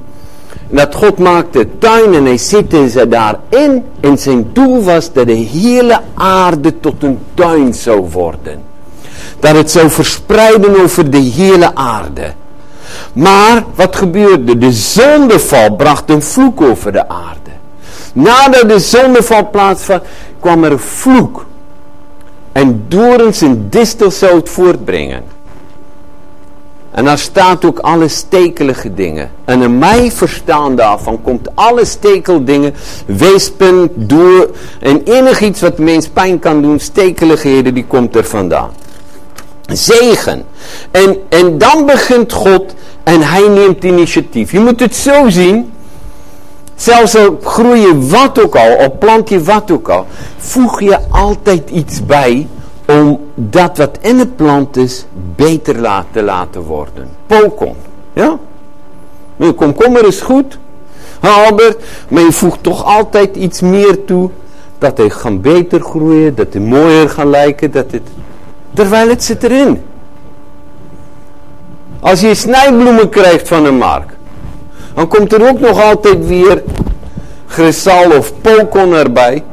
Dat 0.68 0.94
God 0.94 1.18
maakte 1.18 1.58
de 1.58 1.68
tuin 1.78 2.14
en 2.14 2.24
hij 2.24 2.38
zette 2.38 2.88
ze 2.88 3.08
daarin. 3.08 3.84
En 4.00 4.18
zijn 4.18 4.50
doel 4.52 4.82
was 4.82 5.12
dat 5.12 5.26
de 5.26 5.32
hele 5.32 6.00
aarde 6.14 6.80
tot 6.80 7.02
een 7.02 7.18
tuin 7.34 7.74
zou 7.74 8.08
worden. 8.10 8.62
Dat 9.40 9.56
het 9.56 9.70
zou 9.70 9.90
verspreiden 9.90 10.82
over 10.82 11.10
de 11.10 11.18
hele 11.18 11.74
aarde. 11.74 12.32
Maar 13.12 13.64
wat 13.74 13.96
gebeurde? 13.96 14.58
De 14.58 14.72
zondeval 14.72 15.76
bracht 15.76 16.10
een 16.10 16.22
vloek 16.22 16.60
over 16.60 16.92
de 16.92 17.08
aarde. 17.08 17.50
Nadat 18.12 18.68
de 18.68 18.78
zondeval 18.78 19.50
plaatsvond, 19.50 20.02
kwam 20.40 20.64
er 20.64 20.72
een 20.72 20.78
vloek. 20.78 21.46
En 22.52 22.84
dorens 22.88 23.42
en 23.42 23.66
distel 23.70 24.10
zou 24.10 24.36
het 24.36 24.48
voortbrengen. 24.48 25.22
En 26.90 27.04
daar 27.04 27.18
staat 27.18 27.64
ook 27.64 27.78
alle 27.78 28.08
stekelige 28.08 28.94
dingen. 28.94 29.30
En 29.44 29.62
in 29.62 29.78
mij 29.78 30.10
verstaan 30.10 30.76
daarvan 30.76 31.22
komt 31.22 31.48
alle 31.54 31.84
stekeldingen, 31.84 32.74
weespen, 33.06 33.90
door 33.94 34.50
en 34.80 35.02
enig 35.04 35.40
iets 35.40 35.60
wat 35.60 35.78
mens 35.78 36.08
pijn 36.08 36.38
kan 36.38 36.62
doen, 36.62 36.80
stekeligheden, 36.80 37.74
die 37.74 37.84
komt 37.84 38.16
er 38.16 38.24
vandaan. 38.24 38.70
Zegen. 39.72 40.44
En, 40.90 41.16
en 41.28 41.58
dan 41.58 41.86
begint 41.86 42.32
God 42.32 42.74
en 43.02 43.22
hij 43.22 43.48
neemt 43.48 43.84
initiatief. 43.84 44.52
Je 44.52 44.60
moet 44.60 44.80
het 44.80 44.96
zo 44.96 45.28
zien. 45.28 45.72
Zelfs 46.74 47.16
al 47.16 47.38
groei 47.42 47.80
je 47.80 48.06
wat 48.06 48.42
ook 48.44 48.56
al, 48.56 48.76
of 48.76 48.98
plant 48.98 49.28
je 49.28 49.42
wat 49.42 49.70
ook 49.70 49.88
al, 49.88 50.06
voeg 50.36 50.80
je 50.80 50.98
altijd 51.10 51.70
iets 51.70 52.06
bij 52.06 52.46
om 52.86 53.20
dat 53.34 53.76
wat 53.76 53.98
in 54.00 54.16
de 54.16 54.26
plant 54.26 54.76
is 54.76 55.04
beter 55.36 56.04
te 56.12 56.22
laten 56.22 56.62
worden. 56.62 57.08
Pokon. 57.26 57.74
Ja? 58.12 58.38
Mijn 59.36 59.54
komkommer 59.54 60.06
is 60.06 60.20
goed. 60.20 60.58
Albert, 61.20 61.84
maar 62.08 62.22
je 62.22 62.32
voegt 62.32 62.62
toch 62.62 62.84
altijd 62.84 63.36
iets 63.36 63.60
meer 63.60 64.04
toe. 64.04 64.30
Dat 64.78 64.96
hij 64.96 65.10
gaan 65.10 65.40
beter 65.40 65.80
groeien, 65.80 66.34
dat 66.34 66.46
hij 66.52 66.62
mooier 66.62 67.08
gaan 67.08 67.30
lijken, 67.30 67.70
dat 67.70 67.90
het... 67.90 68.08
Terwijl 68.76 69.08
het 69.08 69.24
zit 69.24 69.42
erin. 69.42 69.82
Als 72.00 72.20
je 72.20 72.34
snijbloemen 72.34 73.08
krijgt 73.08 73.48
van 73.48 73.64
een 73.64 73.76
markt. 73.76 74.14
dan 74.94 75.08
komt 75.08 75.32
er 75.32 75.48
ook 75.48 75.60
nog 75.60 75.82
altijd 75.82 76.26
weer 76.26 76.62
grisal 77.46 78.10
of 78.10 78.32
pokon 78.40 78.92
erbij 78.94 79.44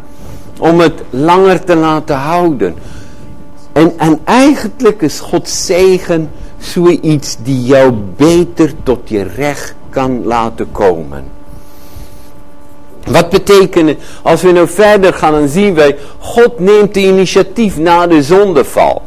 om 0.60 0.80
het 0.80 1.02
langer 1.10 1.64
te 1.64 1.76
laten 1.76 2.16
houden. 2.16 2.76
En, 3.72 3.94
en 3.98 4.20
eigenlijk 4.24 5.02
is 5.02 5.20
Gods 5.20 5.66
zegen 5.66 6.32
zoiets 6.58 7.38
die 7.44 7.64
jou 7.64 7.94
beter 8.16 8.74
tot 8.84 9.10
je 9.10 9.24
recht 9.24 9.76
kan 9.90 10.26
laten 10.26 10.72
komen. 10.72 11.24
Wat 13.08 13.30
betekent? 13.30 13.98
Als 14.22 14.42
we 14.42 14.52
nou 14.52 14.68
verder 14.68 15.14
gaan, 15.14 15.34
dan 15.34 15.48
zien 15.48 15.74
wij, 15.74 15.98
God 16.20 16.60
neemt 16.60 16.94
de 16.94 17.02
initiatief 17.02 17.78
na 17.78 18.08
de 18.08 18.24
zondeval. 18.24 19.02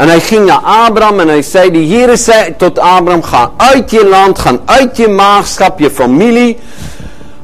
En 0.00 0.08
hij 0.08 0.20
ging 0.20 0.46
naar 0.46 0.60
Abraham 0.62 1.20
en 1.20 1.28
hij 1.28 1.42
zei, 1.42 1.70
de 1.70 1.78
Heer 1.78 2.16
zei 2.16 2.54
tot 2.56 2.78
Abraham, 2.78 3.22
ga 3.22 3.50
uit 3.56 3.90
je 3.90 4.06
land, 4.06 4.38
ga 4.38 4.58
uit 4.64 4.96
je 4.96 5.08
maagschap, 5.08 5.78
je 5.78 5.90
familie. 5.90 6.58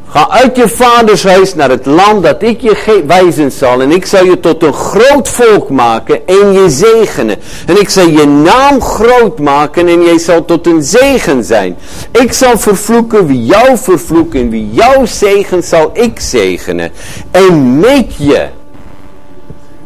Ga 0.09 0.29
uit 0.31 0.57
je 0.57 0.69
vaders 0.69 1.25
huis 1.25 1.55
naar 1.55 1.71
het 1.71 1.87
land 1.87 2.23
dat 2.23 2.42
ik 2.42 2.61
je 2.61 3.03
wijzen 3.07 3.53
zal. 3.53 3.81
En 3.83 3.90
ik 3.90 4.07
zal 4.07 4.25
je 4.25 4.40
tot 4.40 4.62
een 4.62 4.73
groot 4.73 5.29
volk 5.29 5.71
maken 5.71 6.27
en 6.27 6.53
je 6.53 6.71
zegenen. 6.71 7.37
En 7.66 7.81
ik 7.81 7.88
zal 7.88 8.09
je 8.09 8.27
naam 8.27 8.81
groot 8.81 9.38
maken 9.38 9.88
en 9.88 10.03
jij 10.03 10.19
zal 10.19 10.45
tot 10.45 10.66
een 10.66 10.83
zegen 10.83 11.45
zijn. 11.45 11.77
Ik 12.11 12.33
zal 12.33 12.59
vervloeken 12.59 13.27
wie 13.27 13.45
jou 13.45 13.77
vervloeken 13.79 14.40
en 14.40 14.51
wie 14.51 14.71
jou 14.73 15.07
zegen 15.07 15.62
zal 15.62 15.90
ik 15.92 16.21
zegenen. 16.21 16.92
En 17.31 17.79
met 17.79 18.14
je 18.19 18.47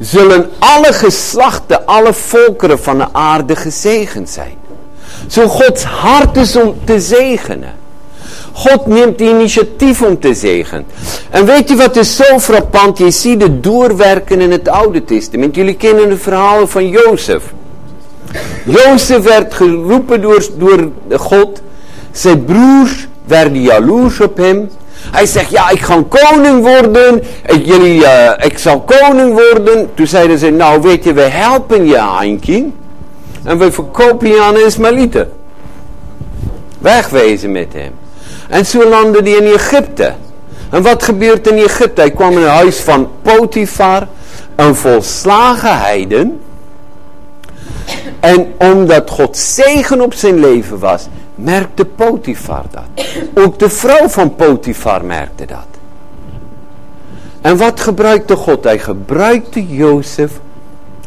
zullen 0.01 0.51
alle 0.59 0.93
geslachten, 0.93 1.87
alle 1.87 2.13
volkeren 2.13 2.79
van 2.79 2.99
de 2.99 3.07
aarde 3.13 3.57
gezegend 3.57 4.31
zijn. 4.31 4.55
Zo 5.27 5.49
Gods 5.49 5.85
hart 5.85 6.37
is 6.37 6.57
om 6.57 6.75
te 6.85 7.01
zegenen. 7.01 7.79
God 8.53 8.87
neemt 8.87 9.19
de 9.19 9.29
initiatief 9.29 10.03
om 10.03 10.21
te 10.21 10.35
zegen. 10.35 10.87
En 11.31 11.45
weet 11.45 11.69
je 11.69 11.77
wat 11.77 11.97
is 11.97 12.17
zo 12.17 12.39
frappant? 12.39 12.99
Je 12.99 13.11
ziet 13.11 13.43
het 13.43 13.63
doorwerken 13.63 14.41
in 14.41 14.51
het 14.51 14.69
Oude 14.69 15.05
Testament. 15.05 15.55
Jullie 15.55 15.75
kennen 15.75 16.09
de 16.09 16.17
verhalen 16.17 16.69
van 16.69 16.89
Jozef. 16.89 17.43
Jozef 18.65 19.23
werd 19.23 19.55
geroepen 19.55 20.21
door, 20.21 20.47
door 20.59 20.91
God. 21.19 21.61
Zijn 22.11 22.45
broers 22.45 23.07
werden 23.25 23.63
jaloers 23.63 24.21
op 24.21 24.37
hem. 24.37 24.71
Hij 25.11 25.27
zegt, 25.27 25.51
ja, 25.51 25.71
ik 25.71 25.81
ga 25.81 26.05
koning 26.09 26.63
worden. 26.63 27.23
Ik, 27.47 27.67
jullie, 27.67 28.01
uh, 28.01 28.33
ik 28.39 28.59
zal 28.59 28.81
koning 28.81 29.33
worden. 29.33 29.95
Toen 29.95 30.07
zeiden 30.07 30.39
ze, 30.39 30.51
nou 30.51 30.81
weet 30.81 31.05
je, 31.05 31.13
we 31.13 31.21
helpen 31.23 31.87
je, 31.87 32.01
Heinkie. 32.19 32.73
En 33.45 33.59
we 33.59 33.73
verkopen 33.73 34.29
je 34.29 34.41
aan 34.41 34.55
de 34.55 34.65
Ismaëlieten. 34.65 35.33
Wegwezen 36.79 37.53
met 37.53 37.73
hem. 37.73 37.93
En 38.49 38.67
zo 38.67 38.89
landde 38.89 39.23
hij 39.23 39.33
in 39.33 39.55
Egypte. 39.55 40.13
En 40.71 40.83
wat 40.83 41.03
gebeurt 41.03 41.47
in 41.47 41.57
Egypte? 41.57 42.01
Hij 42.01 42.11
kwam 42.11 42.33
in 42.33 42.39
het 42.39 42.49
huis 42.49 42.77
van 42.77 43.11
Potifar, 43.23 44.07
een 44.57 44.75
volslagen 44.75 45.79
heiden. 45.79 46.41
En 48.21 48.53
omdat 48.59 49.11
God 49.11 49.37
zegen 49.37 50.01
op 50.01 50.15
zijn 50.15 50.41
leven 50.41 50.79
was, 50.79 51.07
merkte 51.43 51.85
Potifar 51.85 52.65
dat. 52.71 53.07
Ook 53.35 53.59
de 53.59 53.71
vrouw 53.71 54.09
van 54.09 54.35
Potifar 54.35 55.05
merkte 55.05 55.47
dat. 55.47 55.67
En 57.41 57.57
wat 57.57 57.81
gebruikte 57.81 58.37
God? 58.37 58.65
Hij 58.65 58.79
gebruikte 58.79 59.67
Jozef 59.67 60.41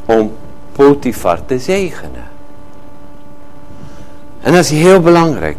om 0.06 0.32
Potifar 0.72 1.46
te 1.46 1.60
zegenen. 1.60 2.24
En 4.42 4.54
dat 4.54 4.64
is 4.64 4.70
heel 4.70 5.00
belangrijk. 5.00 5.58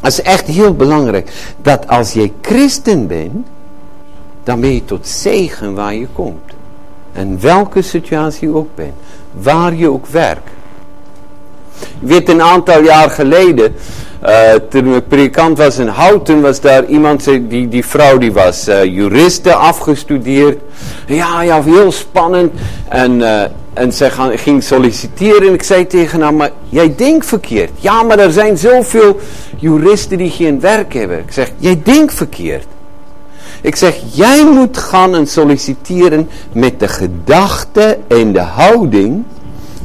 Dat 0.00 0.12
is 0.12 0.22
echt 0.22 0.46
heel 0.46 0.74
belangrijk. 0.74 1.54
Dat 1.62 1.88
als 1.88 2.12
je 2.12 2.32
christen 2.40 3.06
bent, 3.06 3.46
dan 4.42 4.60
ben 4.60 4.74
je 4.74 4.84
tot 4.84 5.06
zegen 5.06 5.74
waar 5.74 5.94
je 5.94 6.06
komt. 6.12 6.52
En 7.12 7.40
welke 7.40 7.82
situatie 7.82 8.48
je 8.48 8.54
ook 8.54 8.74
bent. 8.74 8.94
Waar 9.32 9.74
je 9.74 9.90
ook 9.90 10.06
werkt. 10.06 10.50
Ik 12.00 12.08
weet 12.08 12.28
een 12.28 12.42
aantal 12.42 12.82
jaar 12.82 13.10
geleden, 13.10 13.74
uh, 14.26 14.52
toen 14.68 14.94
ik 14.94 15.08
predikant 15.08 15.58
was 15.58 15.78
in 15.78 15.86
Houten, 15.86 16.40
was 16.40 16.60
daar 16.60 16.84
iemand, 16.84 17.24
die, 17.24 17.68
die 17.68 17.86
vrouw 17.86 18.18
die 18.18 18.32
was 18.32 18.68
uh, 18.68 18.84
juriste 18.84 19.54
afgestudeerd. 19.54 20.58
Ja, 21.06 21.42
ja, 21.42 21.62
heel 21.62 21.92
spannend. 21.92 22.52
En, 22.88 23.20
uh, 23.20 23.42
en 23.72 23.92
zij 23.92 24.10
gaan, 24.10 24.38
ging 24.38 24.62
solliciteren 24.62 25.48
en 25.48 25.54
ik 25.54 25.62
zei 25.62 25.86
tegen 25.86 26.20
haar, 26.20 26.34
maar 26.34 26.50
jij 26.68 26.94
denkt 26.96 27.26
verkeerd. 27.26 27.70
Ja, 27.78 28.02
maar 28.02 28.18
er 28.18 28.32
zijn 28.32 28.58
zoveel 28.58 29.20
juristen 29.56 30.18
die 30.18 30.30
geen 30.30 30.60
werk 30.60 30.94
hebben. 30.94 31.18
Ik 31.18 31.32
zeg, 31.32 31.52
jij 31.56 31.80
denkt 31.84 32.14
verkeerd. 32.14 32.66
Ik 33.60 33.76
zeg, 33.76 33.96
jij 34.12 34.44
moet 34.44 34.76
gaan 34.76 35.14
en 35.14 35.26
solliciteren 35.26 36.28
met 36.52 36.80
de 36.80 36.88
gedachte 36.88 37.98
en 38.08 38.32
de 38.32 38.40
houding 38.40 39.24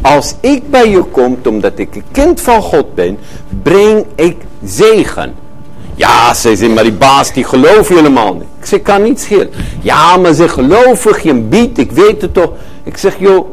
als 0.04 0.36
ik 0.40 0.70
bij 0.70 0.90
je 0.90 1.04
kom, 1.04 1.38
omdat 1.48 1.72
ik 1.76 1.96
een 1.96 2.04
kind 2.12 2.42
van 2.42 2.62
God 2.62 2.96
ben, 2.96 3.18
breng 3.64 4.06
ik 4.16 4.38
zegen. 4.64 5.34
Ja, 5.96 6.34
ze 6.34 6.56
zei, 6.56 6.74
maar 6.74 6.84
die 6.84 6.94
baas 6.94 7.34
die 7.34 7.44
gelooft 7.44 7.90
helemaal 7.90 8.34
niet. 8.34 8.48
Ik 8.60 8.66
zeg, 8.66 8.82
kan 8.82 9.04
niet 9.04 9.20
schelen. 9.20 9.50
Ja, 9.82 10.18
maar 10.18 10.34
ze 10.34 10.48
geloven 10.50 11.14
geen 11.14 11.50
bied, 11.50 11.78
ik 11.78 11.92
weet 11.92 12.22
het 12.22 12.34
toch. 12.34 12.52
Ik 12.84 12.98
zeg, 12.98 13.16
joh, 13.20 13.48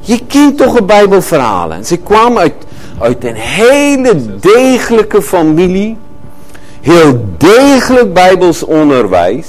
je 0.00 0.20
kent 0.26 0.56
toch 0.56 0.78
een 0.78 0.86
bijbelverhalen. 0.86 1.84
Ze 1.84 1.96
kwamen 1.96 2.38
uit, 2.38 2.54
uit 2.98 3.24
een 3.24 3.34
hele 3.34 4.38
degelijke 4.40 5.22
familie. 5.22 5.96
Heel 6.80 7.24
degelijk 7.38 8.12
bijbels 8.12 8.64
onderwijs. 8.64 9.46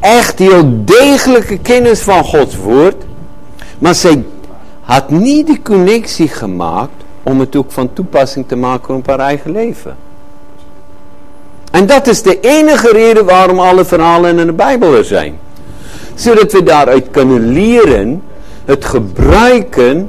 Echt 0.00 0.38
heel 0.38 0.84
degelijke 0.84 1.58
kennis 1.58 2.00
van 2.00 2.24
Gods 2.24 2.56
woord. 2.56 3.04
Maar 3.78 3.94
zij 3.94 4.24
had 4.84 5.10
niet 5.10 5.46
de 5.46 5.62
connectie 5.62 6.28
gemaakt 6.28 7.04
om 7.22 7.40
het 7.40 7.56
ook 7.56 7.72
van 7.72 7.92
toepassing 7.92 8.48
te 8.48 8.56
maken 8.56 8.94
op 8.94 9.06
haar 9.06 9.18
eigen 9.18 9.52
leven. 9.52 9.96
En 11.70 11.86
dat 11.86 12.06
is 12.06 12.22
de 12.22 12.40
enige 12.40 12.92
reden 12.92 13.24
waarom 13.24 13.58
alle 13.58 13.84
verhalen 13.84 14.38
in 14.38 14.46
de 14.46 14.52
Bijbel 14.52 14.94
er 14.94 15.04
zijn. 15.04 15.38
Zodat 16.14 16.52
we 16.52 16.62
daaruit 16.62 17.10
kunnen 17.10 17.52
leren 17.52 18.22
het 18.64 18.84
gebruiken 18.84 20.08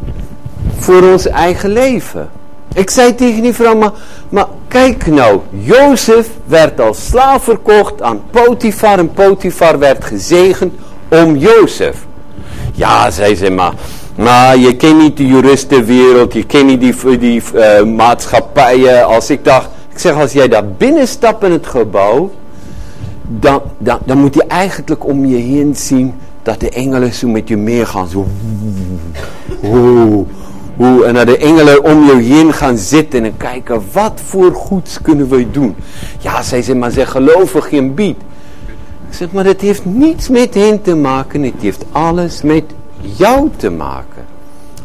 voor 0.77 1.11
ons 1.11 1.27
eigen 1.27 1.69
leven. 1.69 2.29
Ik 2.73 2.89
zei 2.89 3.15
tegen 3.15 3.41
die 3.41 3.53
vrouw, 3.53 3.75
maar, 3.75 3.91
maar 4.29 4.47
kijk 4.67 5.05
nou, 5.05 5.39
Jozef 5.49 6.29
werd 6.45 6.79
als 6.79 7.05
slaaf 7.05 7.43
verkocht 7.43 8.01
aan 8.01 8.21
Potifar 8.31 8.99
en 8.99 9.11
Potifar 9.11 9.79
werd 9.79 10.05
gezegend 10.05 10.73
om 11.09 11.35
Jozef. 11.35 12.05
Ja, 12.73 13.11
zei 13.11 13.35
ze, 13.35 13.49
maar 13.49 13.73
maar 14.15 14.57
je 14.57 14.75
kent 14.75 14.97
niet 14.97 15.17
de 15.17 15.27
juristenwereld, 15.27 16.33
je 16.33 16.45
kent 16.45 16.65
niet 16.65 16.79
die, 16.79 17.17
die 17.17 17.41
uh, 17.53 17.83
maatschappijen. 17.83 19.05
Als 19.05 19.29
ik 19.29 19.43
dacht, 19.43 19.69
ik 19.91 19.99
zeg 19.99 20.15
als 20.15 20.31
jij 20.31 20.47
daar 20.47 20.67
binnenstapt 20.67 21.43
in 21.43 21.51
het 21.51 21.67
gebouw, 21.67 22.31
dan, 23.27 23.61
dan, 23.77 23.99
dan 24.05 24.17
moet 24.17 24.33
je 24.33 24.43
eigenlijk 24.43 25.07
om 25.07 25.25
je 25.25 25.37
heen 25.37 25.75
zien 25.75 26.13
dat 26.43 26.59
de 26.59 26.69
engelen 26.69 27.13
zo 27.13 27.27
met 27.27 27.47
je 27.47 27.57
meegaan. 27.57 28.07
Zo, 28.07 28.25
en 31.05 31.13
dat 31.13 31.27
de 31.27 31.37
engelen 31.37 31.83
om 31.83 32.05
je 32.05 32.15
heen 32.15 32.53
gaan 32.53 32.77
zitten 32.77 33.23
en 33.23 33.37
kijken, 33.37 33.81
wat 33.91 34.21
voor 34.25 34.53
goeds 34.53 35.01
kunnen 35.01 35.29
wij 35.29 35.47
doen? 35.51 35.75
Ja, 36.19 36.41
zij 36.41 36.57
zeggen, 36.57 36.77
maar 36.77 36.91
ze 36.91 37.05
geloven 37.05 37.63
geen 37.63 37.93
bied. 37.93 38.17
Ik 39.09 39.13
zeg, 39.13 39.31
maar 39.31 39.43
dat 39.43 39.61
heeft 39.61 39.85
niets 39.85 40.29
met 40.29 40.53
hen 40.53 40.81
te 40.81 40.95
maken, 40.95 41.43
het 41.43 41.53
heeft 41.59 41.85
alles 41.91 42.41
met 42.41 42.63
jou 43.15 43.49
te 43.55 43.69
maken. 43.69 44.25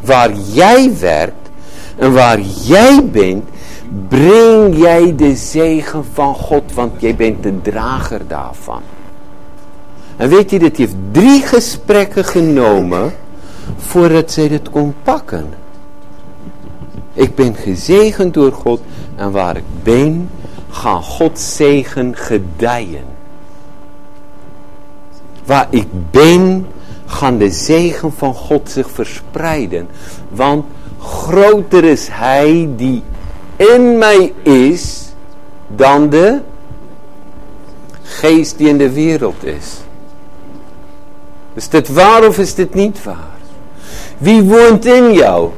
Waar 0.01 0.33
jij 0.35 0.99
werkt 0.99 1.51
en 1.97 2.13
waar 2.13 2.41
jij 2.41 3.05
bent, 3.13 3.45
breng 4.09 4.77
jij 4.77 5.15
de 5.17 5.37
zegen 5.37 6.05
van 6.13 6.35
God, 6.35 6.75
want 6.75 7.01
jij 7.01 7.15
bent 7.15 7.43
de 7.43 7.61
drager 7.63 8.21
daarvan. 8.27 8.83
En 10.17 10.29
weet 10.29 10.51
je, 10.51 10.59
dit 10.59 10.77
heeft 10.77 10.95
drie 11.11 11.43
gesprekken 11.43 12.25
genomen 12.25 13.13
voordat 13.77 14.33
zij 14.33 14.49
dit 14.49 14.71
kon 14.71 14.95
pakken. 15.03 15.47
Ik 17.13 17.35
ben 17.35 17.55
gezegend 17.55 18.35
door 18.35 18.53
God 18.53 18.81
en 19.17 19.31
waar 19.31 19.57
ik 19.57 19.65
ben, 19.83 20.31
gaan 20.71 21.03
Gods 21.03 21.57
zegen 21.57 22.17
gedijen. 22.17 23.05
Waar 25.45 25.67
ik 25.71 25.87
ben, 26.11 26.67
gaan 27.11 27.39
de 27.39 27.51
zegen 27.51 28.13
van 28.13 28.35
God 28.35 28.71
zich 28.71 28.91
verspreiden. 28.91 29.89
Want 30.29 30.65
groter 30.99 31.85
is 31.85 32.09
Hij 32.11 32.69
die 32.77 33.03
in 33.57 33.99
mij 33.99 34.33
is 34.43 35.13
dan 35.67 36.11
de 36.11 36.41
geest 38.03 38.59
die 38.59 38.69
in 38.69 38.79
de 38.79 38.93
wereld 38.93 39.45
is. 39.45 39.81
Is 41.55 41.69
dit 41.69 41.89
waar 41.89 42.27
of 42.27 42.39
is 42.39 42.55
dit 42.55 42.75
niet 42.75 43.03
waar? 43.03 43.39
Wie 44.19 44.43
woont 44.43 44.85
in 44.85 45.13
jou? 45.13 45.51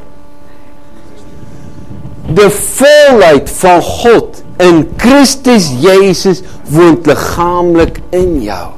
De 2.33 2.51
volheid 2.51 3.51
van 3.51 3.83
God 3.83 4.43
in 4.57 4.93
Christus 4.97 5.73
Jezus 5.79 6.43
woont 6.69 7.07
lichamelijk 7.07 8.01
in 8.09 8.43
jou. 8.43 8.71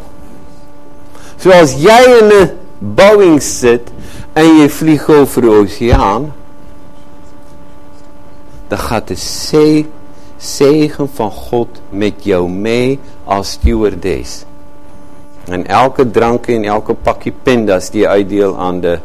Zoals 1.37 1.75
jij 1.79 2.05
in 2.05 2.31
een 2.41 2.51
Boeing 2.93 3.43
zit 3.43 3.91
en 4.33 4.57
je 4.57 4.71
vliegt 4.71 5.09
over 5.09 5.43
de 5.43 5.51
oceaan, 5.51 6.35
dan 8.69 8.79
gaat 8.79 9.09
de 9.09 9.85
zegen 10.37 11.09
van 11.15 11.31
God 11.31 11.69
met 11.91 12.25
jou 12.25 12.51
mee 12.51 12.99
als 13.25 13.51
stewardess. 13.51 14.45
En 15.45 15.67
elke 15.67 16.11
drank 16.11 16.47
en 16.47 16.65
elke 16.65 16.95
pakje 16.95 17.33
pindas 17.43 17.91
die 17.91 18.01
je 18.01 18.09
uitdeel 18.09 18.59
aan 18.59 18.81
de, 18.81 18.99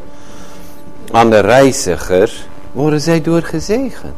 aan 1.11 1.29
de 1.29 1.39
reiziger, 1.39 2.47
worden 2.71 3.01
zij 3.01 3.21
door 3.21 3.41
gezegend. 3.41 4.13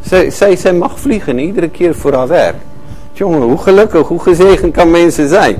Zij, 0.00 0.30
zij, 0.30 0.56
zij 0.56 0.72
mag 0.72 1.00
vliegen 1.00 1.38
iedere 1.38 1.68
keer 1.68 1.94
voor 1.94 2.12
haar 2.12 2.28
werk. 2.28 2.56
Jongen, 3.12 3.42
hoe 3.42 3.58
gelukkig, 3.58 4.08
hoe 4.08 4.20
gezegend 4.20 4.72
kan 4.72 4.90
mensen 4.90 5.28
zijn. 5.28 5.56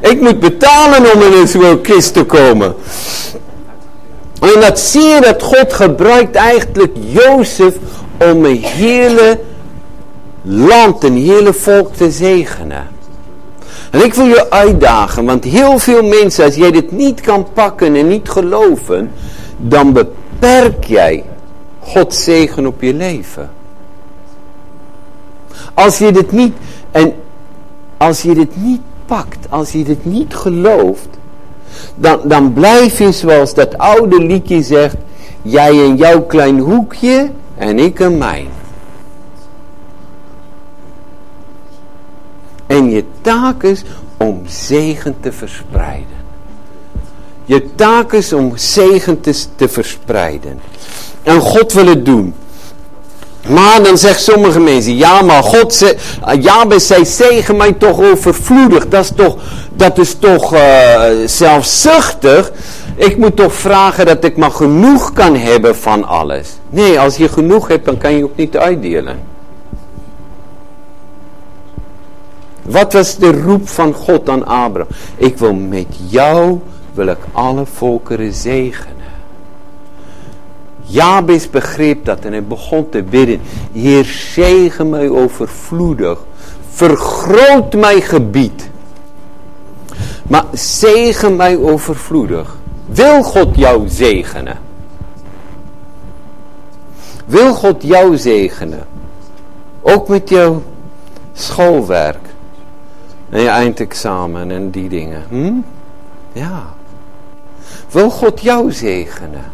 Ik 0.00 0.20
moet 0.20 0.40
betalen 0.40 1.12
om 1.14 1.22
in 1.22 1.48
zo'n 1.48 1.80
kist 1.80 2.12
te 2.14 2.24
komen. 2.24 2.74
En 4.40 4.60
dat 4.60 4.78
zie 4.78 5.02
je 5.02 5.20
dat 5.20 5.42
God 5.42 5.72
gebruikt 5.72 6.34
eigenlijk 6.34 6.92
Jozef 7.00 7.74
om 8.18 8.44
een 8.44 8.62
hele 8.62 9.40
land, 10.42 11.04
een 11.04 11.16
hele 11.16 11.52
volk 11.52 11.94
te 11.94 12.10
zegenen. 12.10 12.86
En 13.90 14.04
ik 14.04 14.14
wil 14.14 14.26
je 14.26 14.50
uitdagen, 14.50 15.24
want 15.24 15.44
heel 15.44 15.78
veel 15.78 16.02
mensen, 16.02 16.44
als 16.44 16.54
jij 16.54 16.70
dit 16.70 16.92
niet 16.92 17.20
kan 17.20 17.46
pakken 17.52 17.94
en 17.94 18.08
niet 18.08 18.28
geloven, 18.28 19.10
dan 19.56 19.92
beperk 19.92 20.84
jij 20.84 21.24
Gods 21.80 22.24
zegen 22.24 22.66
op 22.66 22.82
je 22.82 22.94
leven. 22.94 23.50
Als 25.74 25.98
je 25.98 26.12
dit 26.12 26.32
niet, 26.32 26.56
en 26.90 27.14
als 27.96 28.22
je 28.22 28.34
dit 28.34 28.56
niet 28.56 28.80
pakt, 29.06 29.46
als 29.50 29.72
je 29.72 29.84
dit 29.84 30.04
niet 30.04 30.34
gelooft, 30.34 31.08
dan, 31.94 32.20
dan 32.24 32.52
blijf 32.52 32.98
je 32.98 33.12
zoals 33.12 33.54
dat 33.54 33.78
oude 33.78 34.22
liedje 34.22 34.62
zegt, 34.62 34.96
jij 35.42 35.76
in 35.76 35.96
jouw 35.96 36.22
klein 36.22 36.58
hoekje 36.58 37.30
en 37.56 37.78
ik 37.78 37.98
in 37.98 38.18
mijn. 38.18 38.46
En 42.66 42.90
je 42.90 43.04
taak 43.20 43.62
is 43.62 43.82
om 44.16 44.42
zegen 44.46 45.16
te 45.20 45.32
verspreiden. 45.32 46.22
Je 47.44 47.74
taak 47.74 48.12
is 48.12 48.32
om 48.32 48.56
zegen 48.56 49.20
te, 49.20 49.44
te 49.56 49.68
verspreiden. 49.68 50.60
En 51.22 51.40
God 51.40 51.72
wil 51.72 51.86
het 51.86 52.04
doen. 52.04 52.34
Maar 53.48 53.82
dan 53.82 53.98
zegt 53.98 54.22
sommige 54.22 54.60
mensen, 54.60 54.96
ja 54.96 55.22
maar 55.22 55.42
God, 55.42 55.74
ze, 55.74 55.96
Jabez 56.40 56.86
zei, 56.86 57.04
zegen 57.04 57.56
mij 57.56 57.72
toch 57.72 58.00
overvloedig. 58.00 58.88
Dat 58.88 59.04
is 59.04 59.12
toch, 59.16 59.36
dat 59.74 59.98
is 59.98 60.14
toch 60.18 60.54
uh, 60.54 61.02
zelfzuchtig. 61.26 62.52
Ik 62.96 63.16
moet 63.16 63.36
toch 63.36 63.54
vragen 63.54 64.06
dat 64.06 64.24
ik 64.24 64.36
maar 64.36 64.50
genoeg 64.50 65.12
kan 65.12 65.36
hebben 65.36 65.76
van 65.76 66.04
alles. 66.04 66.48
Nee, 66.70 67.00
als 67.00 67.16
je 67.16 67.28
genoeg 67.28 67.68
hebt, 67.68 67.84
dan 67.84 67.98
kan 67.98 68.16
je 68.16 68.24
ook 68.24 68.36
niet 68.36 68.56
uitdelen. 68.56 69.18
Wat 72.62 72.92
was 72.92 73.16
de 73.16 73.40
roep 73.40 73.68
van 73.68 73.94
God 73.94 74.28
aan 74.28 74.46
Abraham? 74.46 74.92
Ik 75.16 75.38
wil 75.38 75.54
met 75.54 75.86
jou, 76.08 76.60
wil 76.94 77.06
ik 77.06 77.18
alle 77.32 77.66
volkeren 77.74 78.32
zegenen. 78.32 79.03
Jabes 80.86 81.50
begreep 81.50 82.04
dat 82.04 82.24
en 82.24 82.32
hij 82.32 82.44
begon 82.44 82.88
te 82.88 83.02
bidden. 83.02 83.40
Heer, 83.72 84.04
zegen 84.04 84.88
mij 84.88 85.08
overvloedig. 85.08 86.24
Vergroot 86.68 87.74
mijn 87.74 88.02
gebied. 88.02 88.70
Maar 90.28 90.44
zegen 90.52 91.36
mij 91.36 91.58
overvloedig. 91.58 92.56
Wil 92.86 93.22
God 93.22 93.56
jou 93.56 93.88
zegenen? 93.88 94.58
Wil 97.26 97.54
God 97.54 97.82
jou 97.82 98.16
zegenen? 98.16 98.86
Ook 99.82 100.08
met 100.08 100.28
jouw 100.28 100.62
schoolwerk. 101.32 102.18
En 103.30 103.40
je 103.40 103.48
eindexamen 103.48 104.50
en 104.50 104.70
die 104.70 104.88
dingen. 104.88 105.22
Hm? 105.28 105.52
Ja. 106.32 106.62
Wil 107.90 108.10
God 108.10 108.40
jou 108.40 108.72
zegenen? 108.72 109.53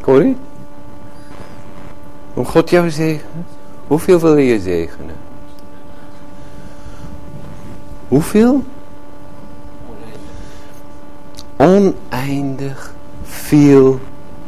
Corrie? 0.00 0.36
Wil 2.34 2.44
God 2.44 2.70
jou 2.70 2.90
zegenen? 2.90 3.46
Hoeveel 3.86 4.18
wil 4.18 4.36
je 4.36 4.60
zegenen? 4.60 5.16
Hoeveel? 8.08 8.62
Oneindig 11.56 12.94
veel 13.22 14.00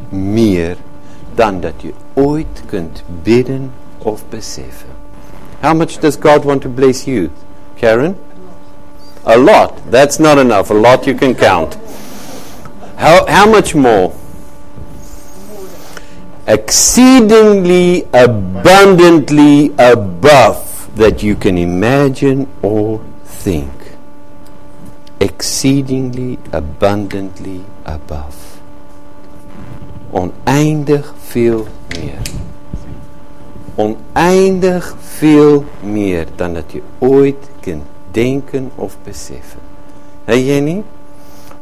meer 0.08 0.76
dan 1.34 1.60
dat 1.60 1.72
je 1.76 1.92
ooit 2.14 2.62
kunt 2.66 3.02
bidden 3.22 3.72
of 3.98 4.22
beseffen. 4.28 4.88
How 5.60 5.74
much 5.74 5.98
does 5.98 6.16
God 6.20 6.44
want 6.44 6.62
to 6.62 6.68
bless 6.68 7.04
you? 7.04 7.30
Karen? 7.74 8.16
A 9.24 9.36
lot. 9.36 9.72
That's 9.90 10.18
not 10.18 10.38
enough. 10.38 10.70
A 10.70 10.74
lot 10.74 11.04
you 11.04 11.16
can 11.16 11.34
count. 11.34 11.76
How, 12.96 13.26
how 13.26 13.50
much 13.50 13.74
more? 13.74 14.10
Exceedingly 16.44 18.06
abundantly 18.12 19.72
above 19.78 20.88
that 20.96 21.22
you 21.22 21.36
can 21.36 21.56
imagine 21.56 22.46
or 22.62 23.00
think. 23.24 23.70
Exceedingly 25.18 26.38
abundantly 26.50 27.60
above. 27.84 28.36
Oneindig 30.10 31.14
veel 31.18 31.66
meer. 31.88 32.20
oneindig 33.74 34.94
veel 35.00 35.64
meer 35.82 36.26
dan 36.36 36.54
dat 36.54 36.72
je 36.72 36.82
ooit 36.98 37.48
kunt 37.60 37.82
denken 38.10 38.70
of 38.74 38.96
beseffen. 39.04 39.60
Hé 40.24 40.34
Jenny? 40.34 40.82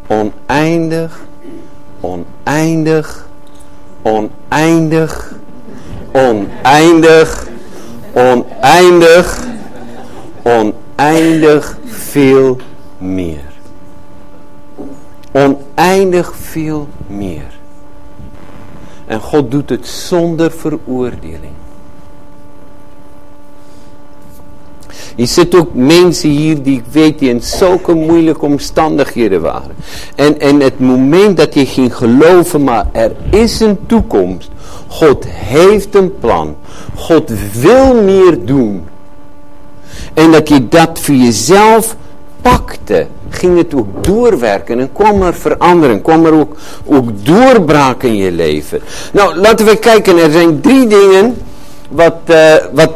Oneindig, 0.07 1.27
oneindig, 2.01 3.29
oneindig, 4.03 5.35
oneindig, 6.13 7.47
oneindig, 8.13 9.39
oneindig 10.43 11.79
veel 11.87 12.59
meer. 12.99 13.49
Oneindig 15.33 16.37
veel 16.37 16.89
meer. 17.07 17.59
En 19.07 19.21
God 19.21 19.51
doet 19.51 19.71
het 19.71 19.87
zonder 19.87 20.51
veroordeling. 20.51 21.53
Je 25.21 25.27
zit 25.27 25.55
ook 25.55 25.69
mensen 25.73 26.29
hier 26.29 26.63
die 26.63 26.77
ik 26.77 26.85
weet 26.91 27.19
die 27.19 27.29
in 27.29 27.43
zulke 27.43 27.95
moeilijke 27.95 28.45
omstandigheden 28.45 29.41
waren. 29.41 29.75
En, 30.15 30.41
en 30.41 30.61
het 30.61 30.79
moment 30.79 31.37
dat 31.37 31.55
je 31.55 31.67
ging 31.67 31.97
geloven, 31.97 32.65
maar 32.65 32.87
er 32.93 33.13
is 33.31 33.61
een 33.61 33.79
toekomst. 33.87 34.51
God 34.87 35.25
heeft 35.29 35.95
een 35.95 36.19
plan. 36.19 36.57
God 36.95 37.31
wil 37.53 38.03
meer 38.03 38.45
doen. 38.45 38.85
En 40.15 40.31
dat 40.31 40.49
je 40.49 40.69
dat 40.69 40.99
voor 40.99 41.15
jezelf 41.15 41.97
pakte, 42.43 43.07
ging 43.31 43.59
het 43.59 43.75
ook 43.75 44.05
doorwerken 44.05 44.81
en 44.81 44.93
kwam 44.93 45.23
er 45.23 45.35
verandering, 45.35 46.03
kwam 46.03 46.27
er 46.27 46.33
ook, 46.33 46.57
ook 46.87 47.09
doorbraak 47.25 48.03
in 48.03 48.17
je 48.17 48.33
leven. 48.33 48.81
Nou, 49.13 49.37
laten 49.37 49.67
we 49.67 49.77
kijken, 49.77 50.19
er 50.19 50.31
zijn 50.31 50.61
drie 50.61 50.87
dingen 50.87 51.37
wat, 51.89 52.17
uh, 52.29 52.55
wat 52.73 52.95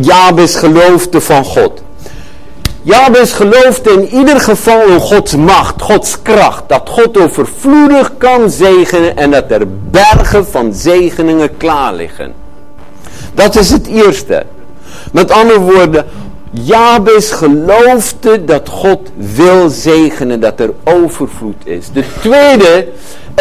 Jabes 0.00 0.56
geloofde 0.56 1.20
van 1.20 1.44
God. 1.44 1.82
Jabes 2.82 3.32
geloofde 3.32 3.90
in 3.90 4.08
ieder 4.08 4.40
geval 4.40 4.86
in 4.86 5.00
Gods 5.00 5.36
macht, 5.36 5.82
Gods 5.82 6.22
kracht. 6.22 6.62
Dat 6.66 6.88
God 6.88 7.18
overvloedig 7.18 8.12
kan 8.18 8.50
zegenen 8.50 9.16
en 9.16 9.30
dat 9.30 9.50
er 9.50 9.62
bergen 9.90 10.46
van 10.46 10.74
zegeningen 10.74 11.56
klaar 11.56 11.94
liggen. 11.94 12.34
Dat 13.34 13.56
is 13.56 13.70
het 13.70 13.86
eerste. 13.86 14.46
Met 15.12 15.30
andere 15.30 15.60
woorden, 15.60 16.04
Jabes 16.50 17.30
geloofde 17.30 18.44
dat 18.44 18.68
God 18.68 19.10
wil 19.16 19.68
zegenen, 19.68 20.40
dat 20.40 20.60
er 20.60 20.70
overvloed 20.84 21.66
is. 21.66 21.86
De 21.92 22.04
tweede 22.20 22.88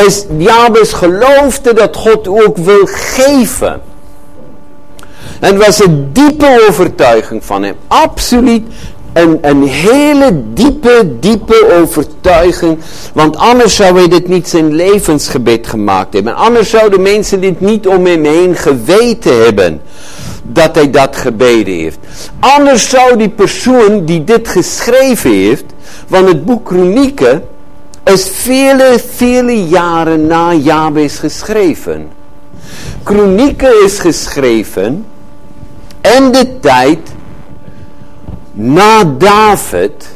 is, 0.05 0.25
Jabes 0.37 0.93
geloofde 0.93 1.73
dat 1.73 1.95
God 1.95 2.27
ook 2.27 2.57
wil 2.57 2.85
geven. 2.85 3.81
En 5.41 5.57
was 5.57 5.83
een 5.83 6.09
diepe 6.13 6.65
overtuiging 6.69 7.45
van 7.45 7.63
hem. 7.63 7.75
Absoluut 7.87 8.63
een, 9.13 9.37
een 9.41 9.63
hele 9.67 10.43
diepe, 10.53 11.15
diepe 11.19 11.79
overtuiging. 11.81 12.79
Want 13.13 13.37
anders 13.37 13.75
zou 13.75 13.97
hij 13.97 14.07
dit 14.07 14.27
niet 14.27 14.47
zijn 14.47 14.73
levensgebed 14.73 15.67
gemaakt 15.67 16.13
hebben. 16.13 16.35
Anders 16.35 16.69
zouden 16.69 17.01
mensen 17.01 17.41
dit 17.41 17.59
niet 17.59 17.87
om 17.87 18.05
hem 18.05 18.23
heen 18.23 18.55
geweten 18.55 19.43
hebben. 19.43 19.81
Dat 20.43 20.75
hij 20.75 20.89
dat 20.89 21.15
gebeden 21.15 21.73
heeft. 21.73 21.97
Anders 22.39 22.89
zou 22.89 23.17
die 23.17 23.29
persoon 23.29 24.05
die 24.05 24.23
dit 24.23 24.47
geschreven 24.47 25.31
heeft. 25.31 25.65
Want 26.07 26.27
het 26.27 26.45
boek 26.45 26.65
Kronieken 26.65 27.43
is 28.03 28.29
vele, 28.33 28.99
vele 29.15 29.67
jaren 29.67 30.27
na 30.27 30.53
Jabes 30.53 31.17
geschreven. 31.17 32.09
Kronieken 33.03 33.83
is 33.83 33.99
geschreven 33.99 35.05
en 36.01 36.31
de 36.31 36.59
tijd 36.59 36.99
na 38.51 39.03
David. 39.03 40.09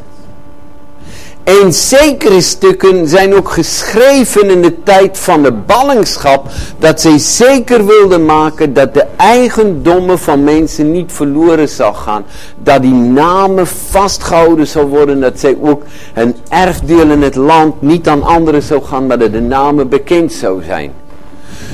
En 1.44 1.74
zekere 1.74 2.42
stukken 2.42 3.08
zijn 3.08 3.36
ook 3.36 3.50
geschreven 3.50 4.50
in 4.50 4.62
de 4.62 4.84
tijd 4.84 5.18
van 5.18 5.44
de 5.44 5.52
ballingschap. 5.52 6.48
Dat 6.80 7.02
zij 7.02 7.18
zeker 7.18 7.86
wilden 7.86 8.26
maken 8.26 8.74
dat 8.74 8.94
de 8.94 9.06
eigendommen 9.16 10.20
van 10.20 10.44
mensen 10.44 10.92
niet 10.92 11.12
verloren 11.12 11.70
zal 11.70 11.94
gaan. 11.94 12.26
Dat 12.64 12.82
die 12.82 12.94
namen 12.94 13.68
vastgehouden 13.68 14.68
zal 14.68 14.88
worden. 14.88 15.20
Dat 15.22 15.40
zij 15.40 15.58
ook 15.62 15.84
een 16.14 16.36
erfdeel 16.50 17.10
in 17.10 17.22
het 17.22 17.36
land 17.36 17.82
niet 17.82 18.08
aan 18.08 18.24
anderen 18.24 18.62
zou 18.62 18.84
gaan. 18.84 19.08
Maar 19.08 19.20
dat 19.20 19.32
de 19.32 19.42
namen 19.42 19.90
bekend 19.90 20.34
zou 20.34 20.64
zijn. 20.64 20.92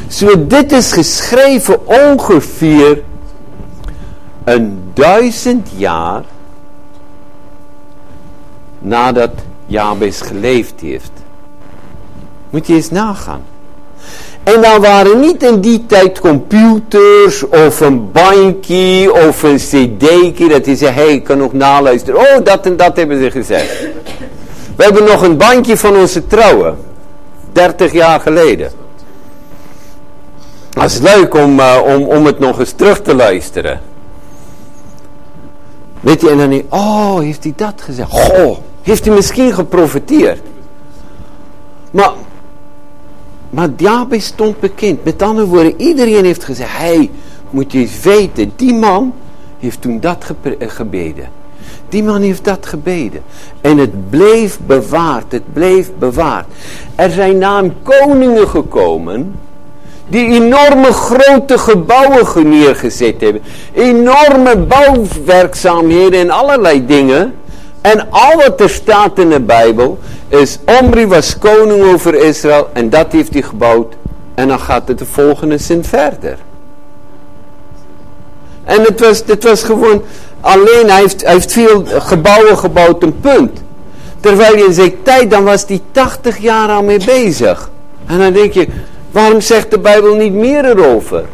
Zo 0.07 0.47
dit 0.47 0.71
is 0.71 0.91
geschreven 0.91 1.87
ongeveer 1.87 3.01
een 4.43 4.91
duizend 4.93 5.69
jaar 5.75 6.23
nadat 8.79 9.31
Jabes 9.65 10.21
geleefd 10.21 10.73
heeft. 10.81 11.11
Moet 12.49 12.67
je 12.67 12.73
eens 12.73 12.91
nagaan. 12.91 13.43
En 14.43 14.61
dan 14.61 14.81
waren 14.81 15.19
niet 15.19 15.43
in 15.43 15.61
die 15.61 15.85
tijd 15.85 16.19
computers 16.19 17.47
of 17.47 17.79
een 17.79 18.11
bandje 18.11 19.13
of 19.27 19.43
een 19.43 19.57
cd'tje 19.57 20.47
dat 20.47 20.65
hij 20.65 20.75
zei, 20.75 20.91
hey, 20.91 21.13
ik 21.13 21.23
kan 21.23 21.37
nog 21.37 21.53
naluisteren. 21.53 22.19
Oh, 22.19 22.43
dat 22.43 22.65
en 22.65 22.77
dat 22.77 22.95
hebben 22.95 23.21
ze 23.23 23.31
gezegd. 23.31 23.87
We 24.75 24.83
hebben 24.83 25.03
nog 25.03 25.21
een 25.21 25.37
bandje 25.37 25.77
van 25.77 25.95
onze 25.95 26.27
trouwen. 26.27 26.77
30 27.51 27.91
jaar 27.91 28.19
geleden. 28.19 28.71
Dat 30.69 30.83
is 30.83 30.99
leuk 30.99 31.33
om, 31.33 31.59
uh, 31.59 31.77
om, 31.85 32.03
om 32.03 32.25
het 32.25 32.39
nog 32.39 32.59
eens 32.59 32.71
terug 32.71 33.01
te 33.01 33.15
luisteren. 33.15 33.90
Weet 36.01 36.21
je, 36.21 36.29
en 36.29 36.37
dan, 36.37 36.61
oh, 36.69 37.19
heeft 37.19 37.43
hij 37.43 37.53
dat 37.55 37.81
gezegd? 37.81 38.11
Goh, 38.11 38.57
heeft 38.81 39.05
hij 39.05 39.15
misschien 39.15 39.53
geprofiteerd. 39.53 40.41
Maar, 41.91 42.11
maar 43.49 43.69
Jabez 43.77 44.25
stond 44.25 44.59
bekend. 44.59 45.03
Met 45.03 45.21
andere 45.21 45.47
woorden, 45.47 45.81
iedereen 45.81 46.25
heeft 46.25 46.43
gezegd, 46.43 46.77
hey, 46.77 47.09
moet 47.49 47.71
je 47.71 47.79
eens 47.79 47.99
weten, 48.01 48.51
die 48.55 48.73
man 48.73 49.13
heeft 49.59 49.81
toen 49.81 49.99
dat 49.99 50.33
eh, 50.41 50.69
gebeden. 50.69 51.29
Die 51.89 52.03
man 52.03 52.21
heeft 52.21 52.43
dat 52.43 52.65
gebeden. 52.65 53.21
En 53.61 53.77
het 53.77 54.09
bleef 54.09 54.59
bewaard, 54.65 55.31
het 55.31 55.53
bleef 55.53 55.91
bewaard. 55.99 56.45
Er 56.95 57.11
zijn 57.11 57.37
na 57.37 57.63
koningen 57.83 58.47
gekomen 58.47 59.35
die 60.07 60.25
enorme 60.27 60.93
grote 60.93 61.57
gebouwen 61.57 62.49
neergezet 62.49 63.21
hebben. 63.21 63.41
Enorme 63.73 64.57
bouwwerkzaamheden 64.57 66.19
en 66.19 66.29
allerlei 66.29 66.85
dingen. 66.85 67.33
En 67.81 68.07
al 68.09 68.35
wat 68.35 68.61
er 68.61 68.69
staat 68.69 69.19
in 69.19 69.29
de 69.29 69.39
Bijbel 69.39 69.99
is 70.27 70.59
Omri 70.79 71.07
was 71.07 71.37
koning 71.37 71.93
over 71.93 72.15
Israël 72.15 72.69
en 72.73 72.89
dat 72.89 73.11
heeft 73.11 73.33
hij 73.33 73.41
gebouwd. 73.41 73.93
En 74.35 74.47
dan 74.47 74.59
gaat 74.59 74.87
het 74.87 74.97
de 74.97 75.05
volgende 75.05 75.57
zin 75.57 75.83
verder. 75.83 76.37
En 78.63 78.81
het 78.81 78.99
was, 78.99 79.23
het 79.25 79.43
was 79.43 79.63
gewoon, 79.63 80.03
alleen 80.41 80.89
hij 80.89 80.99
heeft, 81.01 81.21
hij 81.23 81.33
heeft 81.33 81.51
veel 81.51 81.83
gebouwen 81.85 82.57
gebouwd, 82.57 83.03
een 83.03 83.19
punt. 83.19 83.61
Terwijl 84.19 84.57
je 84.57 84.65
in 84.65 84.73
zijn 84.73 84.93
tijd, 85.03 85.31
dan 85.31 85.43
was 85.43 85.65
hij 85.67 85.81
80 85.91 86.37
jaar 86.37 86.69
al 86.69 86.83
mee 86.83 87.05
bezig. 87.05 87.69
En 88.05 88.19
dan 88.19 88.33
denk 88.33 88.53
je, 88.53 88.67
waarom 89.11 89.41
zegt 89.41 89.71
de 89.71 89.79
Bijbel 89.79 90.15
niet 90.15 90.33
meer 90.33 90.65
erover? 90.65 91.25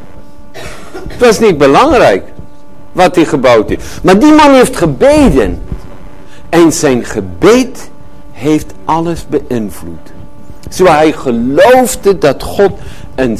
Het 1.07 1.19
was 1.19 1.39
niet 1.39 1.57
belangrijk 1.57 2.23
wat 2.91 3.15
hij 3.15 3.25
gebouwd 3.25 3.69
heeft. 3.69 3.83
Maar 4.03 4.19
die 4.19 4.33
man 4.33 4.53
heeft 4.53 4.77
gebeden. 4.77 5.61
En 6.49 6.73
zijn 6.73 7.05
gebed 7.05 7.89
heeft 8.31 8.73
alles 8.85 9.25
beïnvloed. 9.27 10.11
Zo 10.69 10.85
hij 10.85 11.11
geloofde 11.11 12.17
dat 12.17 12.43
God 12.43 12.71
een 13.15 13.39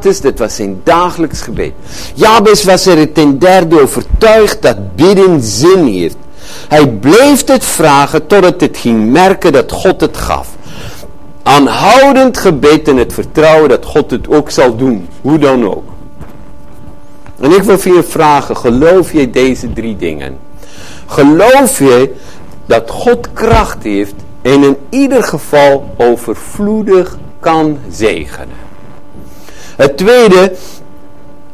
is, 0.00 0.20
dat 0.20 0.38
was 0.38 0.54
zijn 0.54 0.80
dagelijks 0.84 1.40
gebed. 1.40 1.72
Jabes 2.14 2.64
was 2.64 2.86
er 2.86 3.12
ten 3.12 3.38
derde 3.38 3.80
overtuigd 3.80 4.62
dat 4.62 4.96
bidden 4.96 5.42
zin 5.42 5.86
heeft. 5.86 6.16
Hij 6.68 6.88
bleef 6.88 7.46
het 7.46 7.64
vragen 7.64 8.26
totdat 8.26 8.60
het 8.60 8.76
ging 8.76 9.10
merken 9.10 9.52
dat 9.52 9.72
God 9.72 10.00
het 10.00 10.16
gaf. 10.16 10.48
Aanhoudend 11.46 12.38
gebed 12.38 12.88
en 12.88 12.96
het 12.96 13.12
vertrouwen 13.12 13.68
dat 13.68 13.84
God 13.84 14.10
het 14.10 14.28
ook 14.28 14.50
zal 14.50 14.76
doen, 14.76 15.08
hoe 15.20 15.38
dan 15.38 15.68
ook. 15.68 15.88
En 17.40 17.52
ik 17.52 17.62
wil 17.62 17.78
je 17.94 18.02
vragen, 18.02 18.56
geloof 18.56 19.12
je 19.12 19.30
deze 19.30 19.72
drie 19.72 19.96
dingen? 19.96 20.38
Geloof 21.06 21.78
je 21.78 22.14
dat 22.66 22.90
God 22.90 23.32
kracht 23.32 23.82
heeft 23.82 24.14
en 24.42 24.62
in 24.62 24.76
ieder 24.88 25.22
geval 25.22 25.94
overvloedig 25.96 27.18
kan 27.40 27.78
zegenen. 27.90 28.56
Het 29.76 29.96
tweede, 29.96 30.52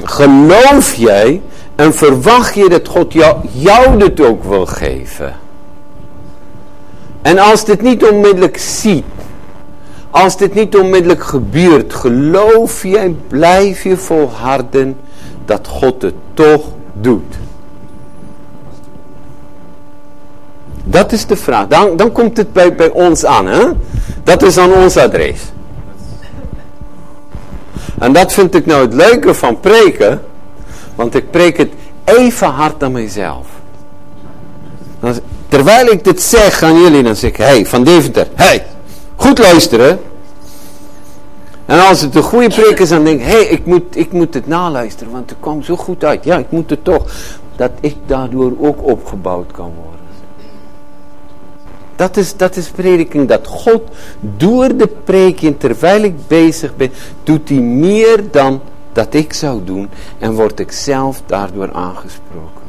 geloof 0.05 0.95
jij 0.95 1.43
en 1.75 1.95
verwacht 1.95 2.55
je 2.55 2.69
dat 2.69 2.89
God 2.89 3.13
jou, 3.13 3.37
jou 3.53 3.99
dit 3.99 4.21
ook 4.21 4.45
wil 4.45 4.67
geven. 4.67 5.37
En 7.23 7.39
als 7.39 7.65
dit 7.65 7.83
niet 7.83 8.05
onmiddellijk 8.05 8.59
ziet, 8.59 9.05
als 10.13 10.37
dit 10.37 10.55
niet 10.55 10.77
onmiddellijk 10.77 11.25
gebeurt, 11.25 11.95
geloof 11.95 12.83
je 12.83 12.99
en 12.99 13.21
blijf 13.29 13.83
je 13.83 13.97
volharden 13.97 14.97
dat 15.45 15.69
God 15.69 16.03
het 16.03 16.15
toch 16.35 16.69
doet. 16.93 17.35
Dat 20.85 21.13
is 21.13 21.27
de 21.27 21.37
vraag. 21.37 21.67
Dan, 21.67 21.97
dan 21.97 22.13
komt 22.13 22.37
het 22.37 22.53
bij, 22.53 22.75
bij 22.75 22.91
ons 22.91 23.25
aan. 23.25 23.47
Hè? 23.47 23.65
Dat 24.25 24.43
is 24.43 24.59
aan 24.59 24.73
ons 24.73 24.97
adres. 24.97 25.41
En 27.99 28.13
dat 28.13 28.33
vind 28.33 28.55
ik 28.55 28.67
nou 28.67 28.83
het 28.83 28.95
leuke 28.95 29.35
van 29.35 29.61
preken. 29.61 30.23
Want 30.95 31.15
ik 31.15 31.31
preek 31.31 31.57
het 31.57 31.73
even 32.05 32.49
hard 32.49 32.83
aan 32.83 32.93
mezelf. 32.93 33.47
Terwijl 35.49 35.87
ik 35.87 36.05
dit 36.05 36.23
zeg 36.23 36.63
aan 36.63 36.81
jullie, 36.81 37.03
dan 37.03 37.17
zeg 37.17 37.31
ik, 37.31 37.37
hey, 37.37 37.67
van 37.67 37.85
Deventer, 37.85 38.27
hey, 38.35 38.67
goed 39.23 39.39
luisteren. 39.39 40.01
En 41.67 41.81
als 41.81 42.01
het 42.01 42.15
een 42.15 42.23
goede 42.23 42.49
preek 42.49 42.79
is, 42.79 42.89
dan 42.89 43.05
denk 43.05 43.21
ik, 43.21 43.27
hé, 43.27 43.33
hey, 43.33 43.45
ik, 43.45 43.67
moet, 43.67 43.97
ik 43.97 44.13
moet 44.13 44.35
het 44.35 44.47
naluisteren, 44.47 45.13
want 45.13 45.31
het 45.31 45.39
kwam 45.41 45.63
zo 45.63 45.77
goed 45.77 46.05
uit. 46.05 46.25
Ja, 46.25 46.39
ik 46.39 46.51
moet 46.51 46.71
het 46.71 46.85
toch. 46.85 47.13
Dat 47.57 47.71
ik 47.81 47.97
daardoor 48.07 48.53
ook 48.61 48.87
opgebouwd 48.87 49.53
kan 49.53 49.73
worden. 49.83 50.01
Dat 51.97 52.17
is, 52.17 52.37
dat 52.37 52.57
is 52.57 52.69
prediking. 52.69 53.29
Dat 53.29 53.47
God 53.47 53.83
door 54.21 54.77
de 54.77 54.89
preken, 55.05 55.57
terwijl 55.57 56.03
ik 56.03 56.27
bezig 56.27 56.77
ben, 56.77 56.91
doet 57.23 57.49
hij 57.49 57.59
meer 57.59 58.25
dan 58.31 58.61
dat 58.93 59.15
ik 59.15 59.33
zou 59.33 59.65
doen. 59.65 59.89
En 60.19 60.35
word 60.35 60.61
ik 60.61 60.73
zelf 60.73 61.23
daardoor 61.27 61.73
aangesproken. 61.73 62.63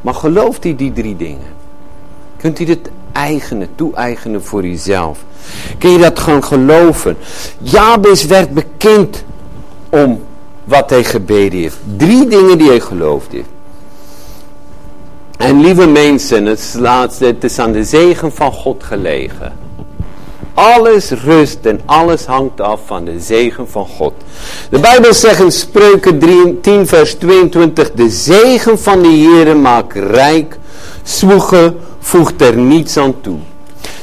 Maar 0.00 0.14
gelooft 0.14 0.62
hij 0.62 0.76
die 0.76 0.92
drie 0.92 1.16
dingen? 1.16 1.54
Kunt 2.36 2.58
u 2.58 2.64
dit 2.64 2.90
eigenen, 3.12 3.68
toe-eigenen 3.74 4.44
voor 4.44 4.64
uzelf? 4.64 5.24
Kun 5.78 5.90
je 5.90 5.98
dat 5.98 6.18
gaan 6.18 6.44
geloven? 6.44 7.16
Jabes 7.58 8.24
werd 8.24 8.54
bekend 8.54 9.24
om 9.88 10.22
wat 10.64 10.90
hij 10.90 11.04
gebeden 11.04 11.60
heeft. 11.60 11.76
Drie 11.96 12.26
dingen 12.26 12.58
die 12.58 12.68
hij 12.68 12.80
geloofd 12.80 13.32
heeft. 13.32 13.48
En 15.36 15.60
lieve 15.60 15.86
mensen, 15.86 16.46
het, 16.46 16.74
laatste, 16.78 17.24
het 17.24 17.44
is 17.44 17.58
aan 17.58 17.72
de 17.72 17.84
zegen 17.84 18.32
van 18.32 18.52
God 18.52 18.84
gelegen. 18.84 19.52
Alles 20.54 21.10
rust 21.10 21.58
en 21.62 21.80
alles 21.84 22.24
hangt 22.24 22.60
af 22.60 22.80
van 22.86 23.04
de 23.04 23.20
zegen 23.20 23.68
van 23.68 23.86
God. 23.86 24.12
De 24.70 24.78
Bijbel 24.78 25.14
zegt 25.14 25.40
in 25.40 25.52
Spreuken 25.52 26.20
10 26.60 26.86
vers 26.86 27.14
22. 27.14 27.92
De 27.92 28.10
zegen 28.10 28.78
van 28.78 29.02
de 29.02 29.08
Heere 29.08 29.54
maakt 29.54 29.96
rijk. 29.96 30.58
Zwoegen 31.02 31.76
voegt 31.98 32.40
er 32.40 32.56
niets 32.56 32.96
aan 32.96 33.14
toe. 33.20 33.38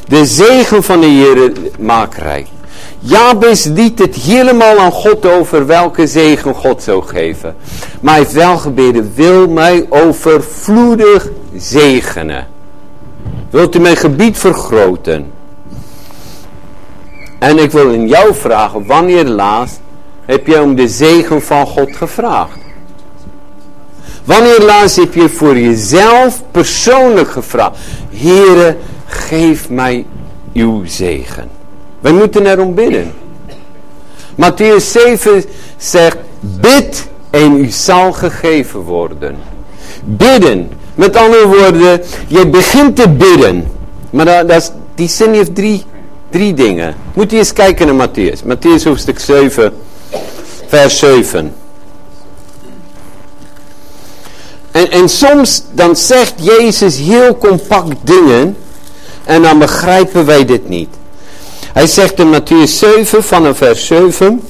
De 0.08 0.26
zegen 0.26 0.84
van 0.84 1.00
de 1.00 1.08
Heere 1.08 1.52
maakt 1.80 2.18
rijk. 2.18 2.48
Jabes 3.00 3.64
liet 3.64 4.00
het 4.00 4.16
helemaal 4.16 4.80
aan 4.80 4.92
God 4.92 5.26
over 5.26 5.66
welke 5.66 6.08
zegen 6.08 6.54
God 6.54 6.84
zou 6.84 7.04
geven. 7.04 7.56
Maar 8.02 8.14
hij 8.14 8.24
heeft 8.24 8.36
wel 8.36 8.58
gebeden, 8.58 9.12
wil 9.16 9.48
mij 9.48 9.86
overvloedig 9.90 11.30
zegenen. 11.56 12.48
Wilt 13.50 13.76
u 13.76 13.80
mijn 13.80 13.98
gebied 13.98 14.38
vergroten? 14.38 15.32
En 17.40 17.58
ik 17.58 17.72
wil 17.72 17.92
in 17.92 18.08
jou 18.08 18.34
vragen, 18.34 18.86
wanneer 18.86 19.26
laatst 19.26 19.82
heb 20.26 20.48
jij 20.48 20.60
om 20.60 20.76
de 20.76 20.88
zegen 20.88 21.42
van 21.42 21.68
God 21.68 21.96
gevraagd? 21.96 22.63
Wanneer 24.24 24.62
laatst 24.62 24.96
heb 24.96 25.14
je 25.14 25.30
voor 25.30 25.58
jezelf 25.58 26.42
persoonlijk 26.52 27.30
gevraagd, 27.30 27.78
Heere, 28.10 28.76
geef 29.06 29.70
mij 29.70 30.06
uw 30.54 30.86
zegen. 30.86 31.50
Wij 32.00 32.12
moeten 32.12 32.46
erom 32.46 32.74
bidden. 32.74 33.12
Matthäus 34.36 34.92
7 34.92 35.44
zegt, 35.78 36.18
bid 36.40 37.08
en 37.30 37.58
u 37.58 37.70
zal 37.70 38.12
gegeven 38.14 38.80
worden. 38.80 39.36
Bidden. 40.04 40.70
Met 40.96 41.16
andere 41.16 41.48
woorden, 41.48 42.02
je 42.28 42.48
begint 42.48 42.96
te 42.96 43.10
bidden. 43.10 43.68
Maar 44.10 44.26
dat, 44.26 44.62
is, 44.62 44.72
die 44.96 45.08
zin 45.08 45.34
heeft 45.34 45.56
drie, 45.56 45.84
drie 46.30 46.54
dingen. 46.54 46.96
Moet 47.14 47.32
je 47.32 47.38
eens 47.38 47.54
kijken 47.54 47.96
naar 47.96 48.08
Matthäus. 48.08 48.44
Matthäus 48.46 48.84
hoofdstuk 48.84 49.20
7, 49.20 49.74
vers 50.68 51.00
7. 51.00 51.54
En, 54.74 54.92
en 54.92 55.10
soms 55.10 55.64
dan 55.72 55.96
zegt 55.96 56.34
Jezus 56.36 56.98
heel 56.98 57.38
compact 57.38 57.96
dingen 58.02 58.58
en 59.24 59.42
dan 59.42 59.60
begrijpen 59.60 60.26
wij 60.26 60.46
dit 60.46 60.70
niet. 60.70 60.90
Hij 61.74 61.88
zegt 61.88 62.20
in 62.20 62.34
Matthäus 62.34 62.72
7 62.78 63.24
vanaf 63.24 63.58
vers 63.58 63.86
7. 63.86 64.42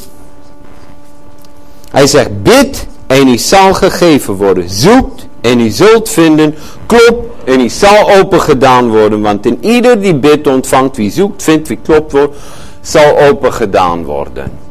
Hij 1.91 2.07
zegt 2.07 2.43
bid 2.43 2.87
en 3.07 3.27
u 3.27 3.37
zal 3.37 3.73
gegeven 3.73 4.33
worden. 4.33 4.69
Zoekt 4.69 5.27
en 5.41 5.59
u 5.59 5.69
zult 5.69 6.09
vinden. 6.09 6.55
Klop 6.85 7.35
en 7.45 7.59
u 7.59 7.69
zal 7.69 8.11
open 8.11 8.41
gedaan 8.41 8.89
worden. 8.89 9.21
Want 9.21 9.45
in 9.45 9.57
ieder 9.61 10.01
die 10.01 10.15
bidt 10.15 10.47
ontvangt. 10.47 10.97
Wie 10.97 11.11
zoekt 11.11 11.43
vindt. 11.43 11.67
Wie 11.67 11.79
klopt 11.83 12.11
wordt. 12.11 12.37
Zal 12.81 13.19
open 13.19 13.53
gedaan 13.53 14.03
worden. 14.03 14.62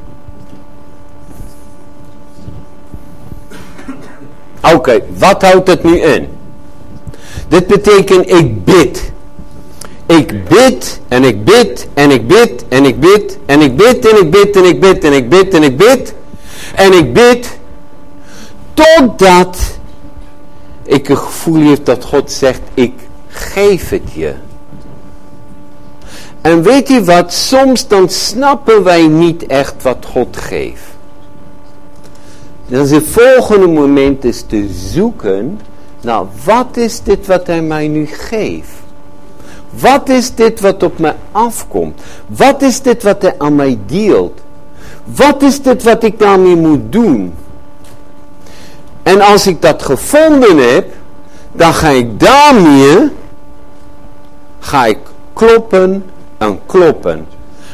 Oké, 4.63 5.01
wat 5.17 5.43
houdt 5.43 5.69
het 5.69 5.83
nu 5.83 6.01
in? 6.01 6.29
Dit 7.49 7.67
betekent 7.67 8.31
ik 8.31 8.65
bid. 8.65 9.13
Ik 10.07 10.49
bid 10.49 11.01
en 11.09 11.25
ik 11.25 11.45
bid 11.45 11.89
en 11.95 12.11
ik 12.11 12.27
bid 12.27 12.65
en 12.69 12.85
ik 12.85 13.01
bid 13.01 13.39
en 13.47 13.61
ik 13.61 13.77
bid 13.77 14.07
en 14.07 14.17
ik 14.17 14.31
bid 14.31 14.57
en 14.57 14.67
ik 14.67 14.81
bid 14.81 15.05
en 15.05 15.13
ik 15.13 15.29
bid 15.29 15.55
en 15.55 15.63
ik 15.63 15.77
bid 15.77 16.15
en 16.75 16.93
ik 16.93 17.13
bid 17.13 17.59
totdat 18.75 19.59
ik 20.83 21.09
een 21.09 21.19
gevoel 21.19 21.71
heb 21.71 21.85
dat 21.85 22.05
God 22.05 22.31
zegt 22.31 22.61
ik 22.75 22.93
geef 23.29 23.89
het 23.89 24.13
je. 24.13 24.35
En 26.41 26.63
weet 26.63 26.89
je 26.89 27.05
wat, 27.05 27.33
soms 27.33 27.89
dan 27.89 28.09
snappen 28.09 28.83
wij 28.83 29.07
niet 29.07 29.47
echt 29.47 29.83
wat 29.83 30.07
God 30.13 30.37
geeft. 30.37 30.92
Dan 32.73 32.87
het 32.89 33.05
volgende 33.07 33.67
moment 33.67 34.25
is 34.25 34.43
te 34.47 34.69
zoeken 34.69 35.61
naar 36.01 36.25
wat 36.45 36.77
is 36.77 37.03
dit 37.03 37.27
wat 37.27 37.47
hij 37.47 37.63
mij 37.63 37.89
nu 37.89 38.07
geeft. 38.07 38.71
Wat 39.71 40.09
is 40.09 40.35
dit 40.35 40.61
wat 40.61 40.83
op 40.83 40.99
mij 40.99 41.17
afkomt? 41.33 42.01
Wat 42.27 42.63
is 42.63 42.83
dit 42.83 43.03
wat 43.03 43.23
hij 43.23 43.35
aan 43.39 43.55
mij 43.55 43.79
deelt? 43.87 44.41
Wat 45.05 45.43
is 45.43 45.63
dit 45.63 45.83
wat 45.83 46.03
ik 46.05 46.19
daarmee 46.19 46.57
moet 46.57 46.93
doen? 46.93 47.35
En 49.03 49.21
als 49.21 49.47
ik 49.47 49.63
dat 49.63 49.83
gevonden 49.83 50.75
heb, 50.75 50.93
dan 51.53 51.75
ga 51.75 51.89
ik 51.89 52.21
daarmee, 52.21 53.11
ga 54.59 54.87
ik 54.87 54.99
kloppen 55.33 56.05
en 56.39 56.61
kloppen. 56.67 57.27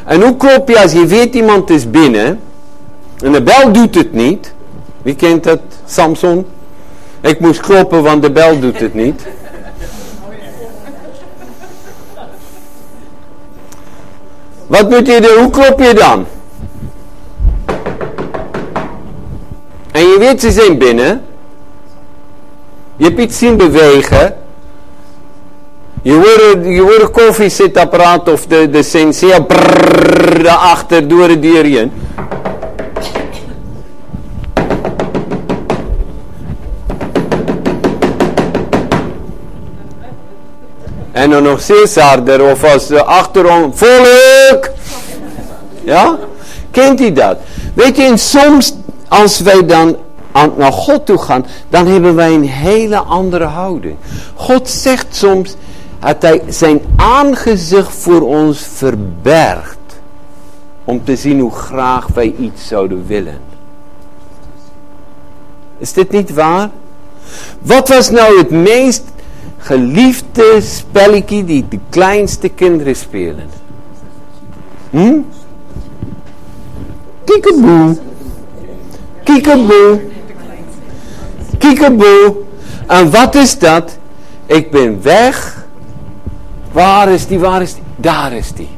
En 0.05 0.23
hoe 0.23 0.37
klop 0.37 0.69
je 0.69 0.83
als 0.83 0.93
je 0.93 1.07
weet 1.07 1.35
iemand 1.35 1.71
is 1.71 1.91
binnen 1.91 2.41
en 3.23 3.33
de 3.33 3.43
bel 3.43 3.73
doet 3.73 3.95
het 3.95 4.13
niet? 4.13 4.57
Wie 5.03 5.15
kent 5.15 5.45
het? 5.45 5.61
Samson? 5.85 6.47
Ik 7.21 7.41
moest 7.41 7.61
kloppen, 7.61 8.03
want 8.03 8.23
de 8.23 8.31
bel 8.31 8.61
doet 8.61 8.81
het 8.81 8.95
niet. 8.95 9.27
Wat 14.67 14.91
moet 14.91 15.07
je 15.07 15.21
doen? 15.21 15.43
Hoe 15.43 15.51
klop 15.51 15.81
je 15.81 15.95
dan? 15.95 16.27
En 19.93 20.01
je 20.01 20.17
weet 20.19 20.41
ze 20.41 20.51
zijn 20.51 20.79
binnen. 20.79 21.23
Je 22.97 23.05
hebt 23.05 23.19
iets 23.19 23.39
zien 23.39 23.57
bewegen. 23.57 24.37
Je 26.03 26.13
hoort, 26.13 26.65
je 26.65 26.81
hoort 26.81 27.01
een 27.01 27.11
koffiezetapparaat 27.11 28.29
of 28.29 28.47
de, 28.47 28.71
de 28.71 28.83
sensea 28.83 29.47
daarachter 30.43 31.09
door 31.09 31.29
de 31.29 31.39
deur 31.39 31.65
heen. 31.65 31.93
En 41.19 41.31
dan 41.31 41.43
nog 41.43 41.61
steeds 41.61 41.97
of 42.41 42.65
als 42.65 42.87
de 42.87 43.05
achterom 43.05 43.77
volk. 43.77 44.71
Ja? 45.85 46.19
Kent 46.71 47.01
u 47.01 47.13
dat? 47.13 47.39
Weet 47.75 47.97
je, 47.97 48.17
soms 48.17 48.75
als 49.09 49.41
wij 49.41 49.67
dan 49.67 49.97
aan, 50.33 50.53
naar 50.57 50.73
God 50.73 51.07
toe 51.07 51.19
gaan, 51.19 51.47
dan 51.69 51.87
hebben 51.87 52.15
wij 52.15 52.35
een 52.35 52.49
hele 52.49 52.97
andere 52.97 53.45
houding. 53.45 53.97
God 54.35 54.69
zegt 54.69 55.07
soms 55.11 55.57
dat 56.01 56.23
hij 56.23 56.43
zijn 56.49 56.81
aangezicht 56.97 57.95
voor 57.95 58.21
ons 58.21 58.67
verbergt. 58.75 59.79
Om 60.85 61.05
te 61.05 61.17
zien 61.17 61.41
hoe 61.41 61.55
graag 61.55 62.07
wij 62.15 62.35
iets 62.39 62.67
zouden 62.67 63.07
willen. 63.07 63.41
Is 65.79 65.93
dit 65.93 66.11
niet 66.11 66.35
waar? 66.35 66.71
Wat 67.59 67.89
was 67.89 68.11
nou 68.11 68.39
het 68.39 68.51
meest 68.51 69.03
geliefde 69.69 70.61
spelletje 70.61 71.45
die 71.45 71.65
de 71.69 71.79
kleinste 71.89 72.49
kinderen 72.49 72.97
spelen? 72.97 73.49
Hm? 74.91 75.21
Kiekeboe. 77.25 77.97
Kiekeboe. 81.59 82.35
En 82.87 83.11
wat 83.11 83.35
is 83.35 83.59
dat? 83.59 83.99
Ik 84.47 84.71
ben 84.71 85.03
weg. 85.03 85.67
Waar 86.73 87.09
is 87.09 87.27
die? 87.27 87.39
Waar 87.39 87.63
is 87.63 87.75
die? 87.75 87.83
Daar 87.97 88.33
is 88.33 88.53
die. 88.53 88.69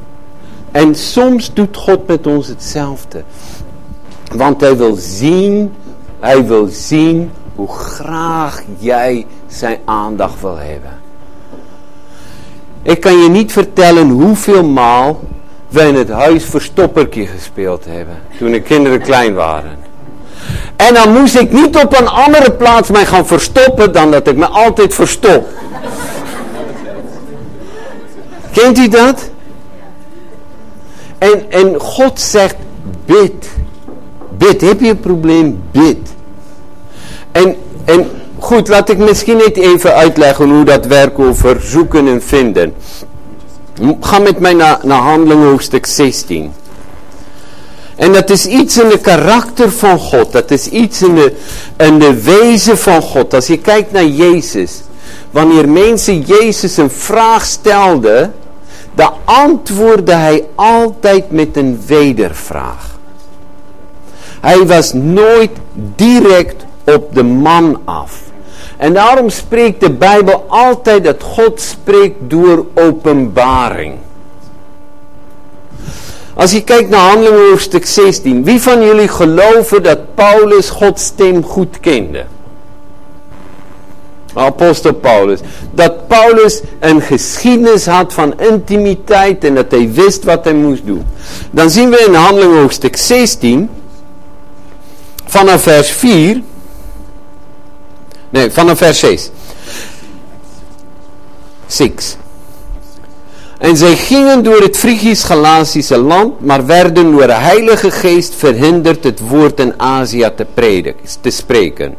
En 0.73 0.95
soms 0.95 1.55
doet 1.55 1.77
God 1.77 2.07
met 2.07 2.27
ons 2.27 2.47
hetzelfde. 2.47 3.23
Want 4.35 4.61
hij 4.61 4.77
wil 4.77 4.95
zien, 4.95 5.73
hij 6.21 6.47
wil 6.47 6.67
zien 6.67 7.31
hoe 7.55 7.69
graag 7.69 8.63
jij 8.79 9.27
zijn 9.51 9.79
aandacht 9.85 10.41
wil 10.41 10.57
hebben. 10.57 11.01
Ik 12.83 13.01
kan 13.01 13.23
je 13.23 13.29
niet 13.29 13.53
vertellen 13.53 14.11
hoeveel 14.11 14.65
maal 14.65 15.21
wij 15.69 15.89
in 15.89 15.95
het 15.95 16.11
huis 16.11 16.45
verstoppertje 16.45 17.27
gespeeld 17.27 17.85
hebben. 17.85 18.19
Toen 18.39 18.53
de 18.53 18.61
kinderen 18.61 19.01
klein 19.01 19.35
waren. 19.35 19.79
En 20.77 20.95
dan 20.95 21.13
moest 21.13 21.37
ik 21.37 21.53
niet 21.53 21.77
op 21.77 21.99
een 21.99 22.09
andere 22.09 22.53
plaats 22.53 22.91
mij 22.91 23.07
gaan 23.07 23.27
verstoppen 23.27 23.93
dan 23.93 24.11
dat 24.11 24.27
ik 24.27 24.37
me 24.37 24.47
altijd 24.47 24.95
verstop. 24.95 25.49
Kent 28.53 28.79
u 28.79 28.89
dat? 28.89 29.31
En, 31.19 31.51
en 31.51 31.81
God 31.81 32.21
zegt, 32.21 32.57
bid. 33.05 33.51
Bid. 34.39 34.61
Heb 34.61 34.81
je 34.81 34.89
een 34.89 35.01
probleem? 35.01 35.63
Bid. 35.71 36.15
En, 37.33 37.57
en 37.85 38.11
goed, 38.41 38.69
laat 38.69 38.89
ik 38.89 38.99
misschien 38.99 39.37
niet 39.37 39.57
even 39.57 39.95
uitleggen 39.95 40.51
hoe 40.51 40.65
dat 40.65 40.87
werkt 40.87 41.19
over 41.19 41.61
zoeken 41.61 42.09
en 42.09 42.23
vinden. 42.23 42.75
Ga 44.01 44.19
met 44.19 44.39
mij 44.39 44.53
naar, 44.53 44.79
naar 44.83 45.01
handeling 45.01 45.45
hoofdstuk 45.45 45.87
16. 45.87 46.53
En 47.97 48.13
dat 48.13 48.31
is 48.31 48.47
iets 48.47 48.79
in 48.79 48.89
de 48.89 48.99
karakter 48.99 49.71
van 49.71 49.99
God. 49.99 50.33
Dat 50.33 50.51
is 50.51 50.69
iets 50.69 51.03
in 51.03 51.15
de, 51.15 51.37
in 51.77 51.99
de 51.99 52.23
wezen 52.23 52.79
van 52.79 53.03
God. 53.03 53.35
Als 53.35 53.47
je 53.47 53.59
kijkt 53.59 53.93
naar 53.93 54.05
Jezus. 54.05 54.83
Wanneer 55.31 55.69
mensen 55.69 56.21
Jezus 56.21 56.77
een 56.77 56.91
vraag 56.91 57.45
stelden. 57.45 58.35
Dan 58.95 59.13
antwoordde 59.25 60.13
hij 60.13 60.45
altijd 60.55 61.31
met 61.31 61.57
een 61.57 61.81
wedervraag. 61.87 62.99
Hij 64.41 64.67
was 64.67 64.93
nooit 64.93 65.51
direct 65.97 66.65
op 66.85 67.15
de 67.15 67.23
man 67.23 67.81
af. 67.85 68.30
En 68.81 68.93
daarom 68.93 69.31
spreekt 69.31 69.81
de 69.81 69.91
Bijbel 69.91 70.45
altijd 70.49 71.05
dat 71.05 71.23
God 71.23 71.61
spreekt 71.61 72.17
door 72.19 72.67
openbaring. 72.75 73.95
Als 76.35 76.53
je 76.53 76.65
kijkt 76.65 76.89
naar 76.89 77.01
handelingen 77.01 77.51
hoofdstuk 77.51 77.87
16. 77.87 78.45
Wie 78.45 78.61
van 78.61 78.85
jullie 78.85 79.09
geloven 79.09 79.83
dat 79.83 80.15
Paulus 80.15 80.71
Gods 80.71 81.05
stem 81.05 81.45
goed 81.45 81.81
kende? 81.81 82.25
Apostel 84.35 84.95
Paulus. 84.95 85.41
Dat 85.71 86.07
Paulus 86.07 86.61
een 86.79 87.01
geschiedenis 87.01 87.87
had 87.87 88.13
van 88.13 88.41
intimiteit 88.41 89.45
en 89.45 89.55
dat 89.55 89.71
hij 89.71 89.93
wist 89.93 90.25
wat 90.25 90.45
hij 90.45 90.55
moest 90.55 90.87
doen. 90.87 91.05
Dan 91.51 91.71
zien 91.71 91.91
we 91.91 92.05
in 92.07 92.15
handeling 92.15 92.55
hoofdstuk 92.55 92.97
16, 92.97 93.71
vanaf 95.25 95.63
vers 95.63 95.91
4, 95.91 96.43
nee, 98.31 98.51
vanaf 98.51 98.79
vers 98.79 98.99
6. 98.99 99.31
6. 101.67 102.17
En 103.59 103.77
zij 103.77 103.97
gingen 103.97 104.43
door 104.43 104.61
het 104.61 104.77
Frigisch-Galatisch 104.77 105.89
land, 105.89 106.41
maar 106.41 106.67
werden 106.67 107.11
door 107.11 107.27
de 107.27 107.33
Heilige 107.33 107.91
Geest 107.91 108.35
verhinderd 108.35 109.05
het 109.05 109.21
woord 109.29 109.61
in 109.61 109.75
Azië 109.77 110.31
te, 110.37 110.47
prediken, 110.55 111.07
te 111.21 111.31
spreken. 111.31 111.95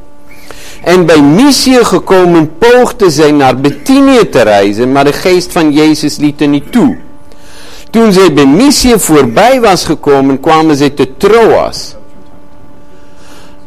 En 0.83 1.05
bij 1.05 1.21
Mysië 1.21 1.79
gekomen 1.83 2.57
poogden 2.57 3.11
zij 3.11 3.31
naar 3.31 3.55
Bethynië 3.55 4.29
te 4.29 4.41
reizen, 4.41 4.91
maar 4.91 5.03
de 5.03 5.13
geest 5.13 5.51
van 5.51 5.71
Jezus 5.71 6.17
liet 6.17 6.41
er 6.41 6.47
niet 6.47 6.71
toe. 6.71 6.97
Toen 7.89 8.13
zij 8.13 8.33
bij 8.33 8.45
Mysië 8.45 8.99
voorbij 8.99 9.61
was 9.61 9.85
gekomen, 9.85 10.39
kwamen 10.39 10.75
zij 10.75 10.89
te 10.89 11.17
Troas. 11.17 11.95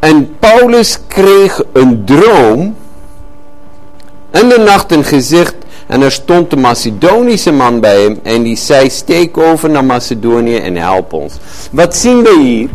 En 0.04 0.36
Paulus 0.38 0.98
kreeg 1.06 1.62
een 1.72 2.04
droom 2.04 2.76
en 4.30 4.48
de 4.48 4.58
nacht 4.58 4.92
een 4.92 5.04
gezicht 5.04 5.54
en 5.86 6.02
er 6.02 6.12
stond 6.12 6.52
een 6.52 6.60
Macedonische 6.60 7.52
man 7.52 7.80
bij 7.80 8.02
hem 8.02 8.18
en 8.22 8.42
die 8.42 8.56
zei 8.56 8.90
steek 8.90 9.38
over 9.38 9.70
naar 9.70 9.84
Macedonië 9.84 10.56
en 10.56 10.76
help 10.76 11.12
ons. 11.12 11.34
Wat 11.70 11.96
zien 11.96 12.22
we 12.22 12.38
hier? 12.40 12.68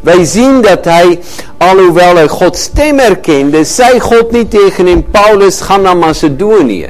Wij 0.00 0.24
zien 0.24 0.60
dat 0.62 0.84
hij, 0.84 1.20
alhoewel 1.56 2.14
hij 2.14 2.28
Gods 2.28 2.62
stem 2.62 2.98
herkende, 2.98 3.64
zei 3.64 4.00
God 4.00 4.30
niet 4.30 4.50
tegen 4.50 4.86
hem, 4.86 5.04
Paulus, 5.10 5.60
ga 5.60 5.76
naar 5.76 5.96
Macedonië. 5.96 6.88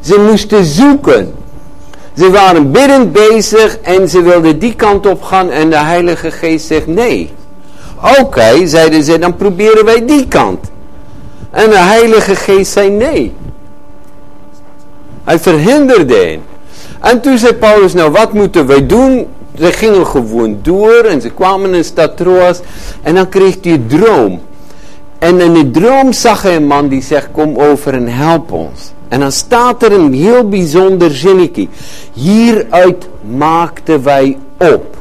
Ze 0.00 0.26
moesten 0.30 0.64
zoeken. 0.64 1.34
Ze 2.16 2.30
waren 2.30 2.72
biddend 2.72 3.12
bezig 3.12 3.78
en 3.78 4.08
ze 4.08 4.22
wilden 4.22 4.58
die 4.58 4.74
kant 4.74 5.06
op 5.06 5.22
gaan 5.22 5.50
en 5.50 5.70
de 5.70 5.76
Heilige 5.76 6.30
Geest 6.30 6.66
zegt 6.66 6.86
nee. 6.86 7.36
Oké, 8.20 8.66
zeiden 8.66 9.02
ze, 9.02 9.18
dan 9.18 9.36
proberen 9.36 9.84
wij 9.84 10.04
die 10.06 10.28
kant. 10.28 10.70
En 11.50 11.70
de 11.70 11.78
Heilige 11.78 12.34
Geest 12.34 12.72
zei 12.72 12.90
nee. 12.90 13.34
Hij 15.24 15.38
verhinderde 15.38 16.14
hen. 16.14 16.42
En 17.00 17.20
toen 17.20 17.38
zei 17.38 17.54
Paulus, 17.54 17.92
nou 17.92 18.10
wat 18.10 18.32
moeten 18.32 18.66
wij 18.66 18.86
doen? 18.86 19.26
Ze 19.58 19.72
gingen 19.72 20.06
gewoon 20.06 20.58
door 20.62 21.04
en 21.04 21.20
ze 21.20 21.30
kwamen 21.30 21.74
in 21.74 21.84
stad 21.84 22.16
Troas. 22.16 22.60
En 23.02 23.14
dan 23.14 23.28
kreeg 23.28 23.56
hij 23.62 23.72
een 23.72 23.86
droom. 23.86 24.40
En 25.18 25.40
in 25.40 25.52
die 25.52 25.70
droom 25.70 26.12
zag 26.12 26.42
hij 26.42 26.56
een 26.56 26.66
man 26.66 26.88
die 26.88 27.02
zegt, 27.02 27.28
kom 27.32 27.56
over 27.56 27.94
en 27.94 28.08
help 28.08 28.52
ons. 28.52 28.92
En 29.08 29.20
dan 29.20 29.32
staat 29.32 29.82
er 29.82 29.92
een 29.92 30.12
heel 30.12 30.48
bijzonder 30.48 31.10
zinnetje. 31.10 31.68
Hieruit 32.12 33.08
maakten 33.36 34.02
wij 34.02 34.38
op. 34.58 34.96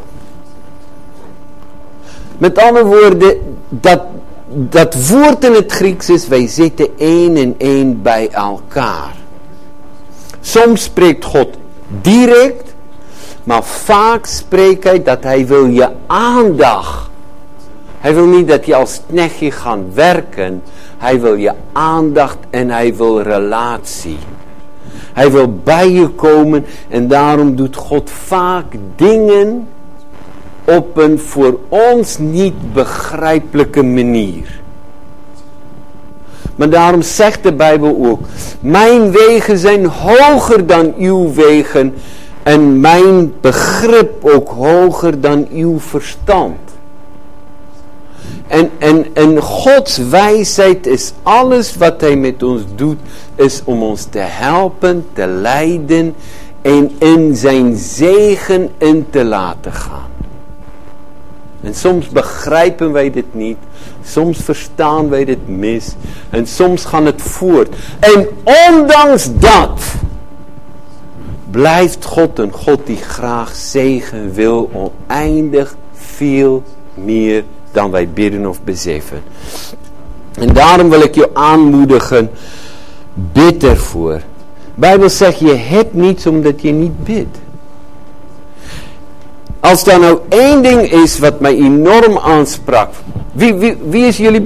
Met 2.38 2.57
andere 2.57 2.85
woorden, 2.85 3.57
dat, 3.69 4.01
dat 4.47 5.09
woord 5.09 5.43
in 5.43 5.53
het 5.53 5.71
Grieks 5.71 6.09
is, 6.09 6.27
wij 6.27 6.47
zitten 6.47 6.88
één 6.97 7.35
en 7.35 7.55
één 7.57 8.01
bij 8.01 8.29
elkaar. 8.29 9.15
Soms 10.41 10.83
spreekt 10.83 11.25
God 11.25 11.47
direct, 12.01 12.75
maar 13.43 13.63
vaak 13.63 14.25
spreekt 14.25 14.83
hij 14.83 15.03
dat 15.03 15.23
hij 15.23 15.47
wil 15.47 15.65
je 15.65 15.89
aandacht. 16.07 17.09
Hij 17.99 18.13
wil 18.13 18.25
niet 18.25 18.47
dat 18.47 18.65
je 18.65 18.75
als 18.75 19.01
knechtje 19.09 19.51
gaat 19.51 19.93
werken. 19.93 20.63
Hij 20.97 21.21
wil 21.21 21.33
je 21.33 21.53
aandacht 21.71 22.38
en 22.49 22.69
hij 22.69 22.95
wil 22.95 23.21
relatie. 23.21 24.17
Hij 25.13 25.31
wil 25.31 25.59
bij 25.63 25.91
je 25.91 26.07
komen 26.07 26.65
en 26.89 27.07
daarom 27.07 27.55
doet 27.55 27.75
God 27.75 28.09
vaak 28.09 28.65
dingen 28.95 29.67
op 30.68 30.97
een 30.97 31.20
voor 31.20 31.59
ons 31.70 32.18
niet 32.18 32.74
begrijpelijke 32.74 33.84
manier. 33.84 34.59
Maar 36.55 36.70
daarom 36.70 37.01
zegt 37.01 37.43
de 37.43 37.53
Bijbel 37.53 37.97
ook, 38.05 38.20
mijn 38.59 39.11
wegen 39.11 39.57
zijn 39.57 39.86
hoger 39.86 40.68
dan 40.68 40.93
uw 40.97 41.34
wegen 41.34 41.93
en 42.43 42.80
mijn 42.80 43.34
begrip 43.41 44.26
ook 44.26 44.49
hoger 44.49 45.22
dan 45.22 45.47
uw 45.51 45.80
verstand. 45.80 46.57
En, 48.47 48.70
en, 48.78 49.05
en 49.13 49.41
Gods 49.41 49.97
wijsheid 49.97 50.88
is 50.88 51.13
alles 51.24 51.76
wat 51.76 52.01
hij 52.01 52.15
met 52.15 52.43
ons 52.43 52.61
doet, 52.76 52.99
is 53.36 53.61
om 53.63 53.84
ons 53.84 54.03
te 54.03 54.20
helpen, 54.20 55.05
te 55.13 55.28
leiden 55.28 56.15
en 56.61 56.91
in 56.97 57.36
zijn 57.36 57.76
zegen 57.76 58.70
in 58.78 59.05
te 59.09 59.24
laten 59.24 59.74
gaan. 59.74 60.16
En 61.62 61.76
soms 61.76 62.10
begrijpen 62.10 62.91
wij 62.91 63.12
dit 63.12 63.34
niet. 63.34 63.58
Soms 64.03 64.38
verstaan 64.38 65.10
wij 65.10 65.26
dit 65.26 65.47
mis. 65.47 65.95
En 66.30 66.47
soms 66.47 66.86
gaan 66.86 67.05
het 67.05 67.22
voort. 67.22 67.76
En 67.99 68.28
ondanks 68.70 69.30
dat 69.34 69.82
blijft 71.51 72.05
God 72.05 72.39
een 72.39 72.51
God 72.51 72.80
die 72.86 72.97
graag 72.97 73.55
zegen 73.55 74.34
wil. 74.34 74.70
Oneindig 74.74 75.76
veel 75.93 76.64
meer 76.93 77.43
dan 77.72 77.91
wij 77.91 78.10
bidden 78.10 78.45
of 78.45 78.62
beseffen. 78.62 79.22
En 80.34 80.53
daarom 80.53 80.89
wil 80.89 81.01
ik 81.01 81.16
je 81.16 81.30
aanmoedigen. 81.34 82.30
Bid 83.14 83.64
ervoor. 83.64 84.14
De 84.14 84.22
Bijbel 84.76 85.10
zegt 85.10 85.39
je 85.39 85.53
hebt 85.53 85.93
niets 85.93 86.28
omdat 86.28 86.62
je 86.62 86.72
niet 86.72 87.03
bidt. 87.03 87.38
Als 89.60 89.88
er 89.88 89.99
nou 89.99 90.20
één 90.30 90.62
ding 90.62 90.91
is 90.91 91.20
wat 91.20 91.39
mij 91.39 91.55
enorm 91.55 92.18
aansprak. 92.18 92.89
Wie, 93.32 93.53
wie, 93.53 93.78
wie 93.84 94.05
is 94.05 94.18
jullie... 94.18 94.41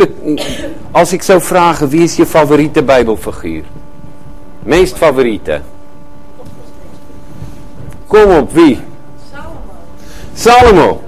Als 0.91 1.13
ik 1.13 1.21
zou 1.21 1.41
vragen, 1.41 1.89
wie 1.89 2.03
is 2.03 2.15
je 2.15 2.25
favoriete 2.25 2.83
bijbelfiguur? 2.83 3.63
Meest 4.63 4.97
favoriete? 4.97 5.61
Kom 8.07 8.31
op, 8.31 8.53
wie? 8.53 8.79
Salomo. 9.31 9.61
Salomo. 10.33 11.01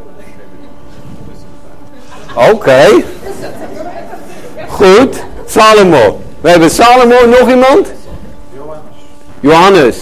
Oké. 2.51 3.03
Goed. 4.67 5.23
Salomo. 5.45 6.21
We 6.41 6.49
hebben 6.49 6.69
Salomo. 6.69 7.25
Nog 7.25 7.49
iemand? 7.49 7.91
Johannes. 8.53 8.87
Johannes. 9.39 9.97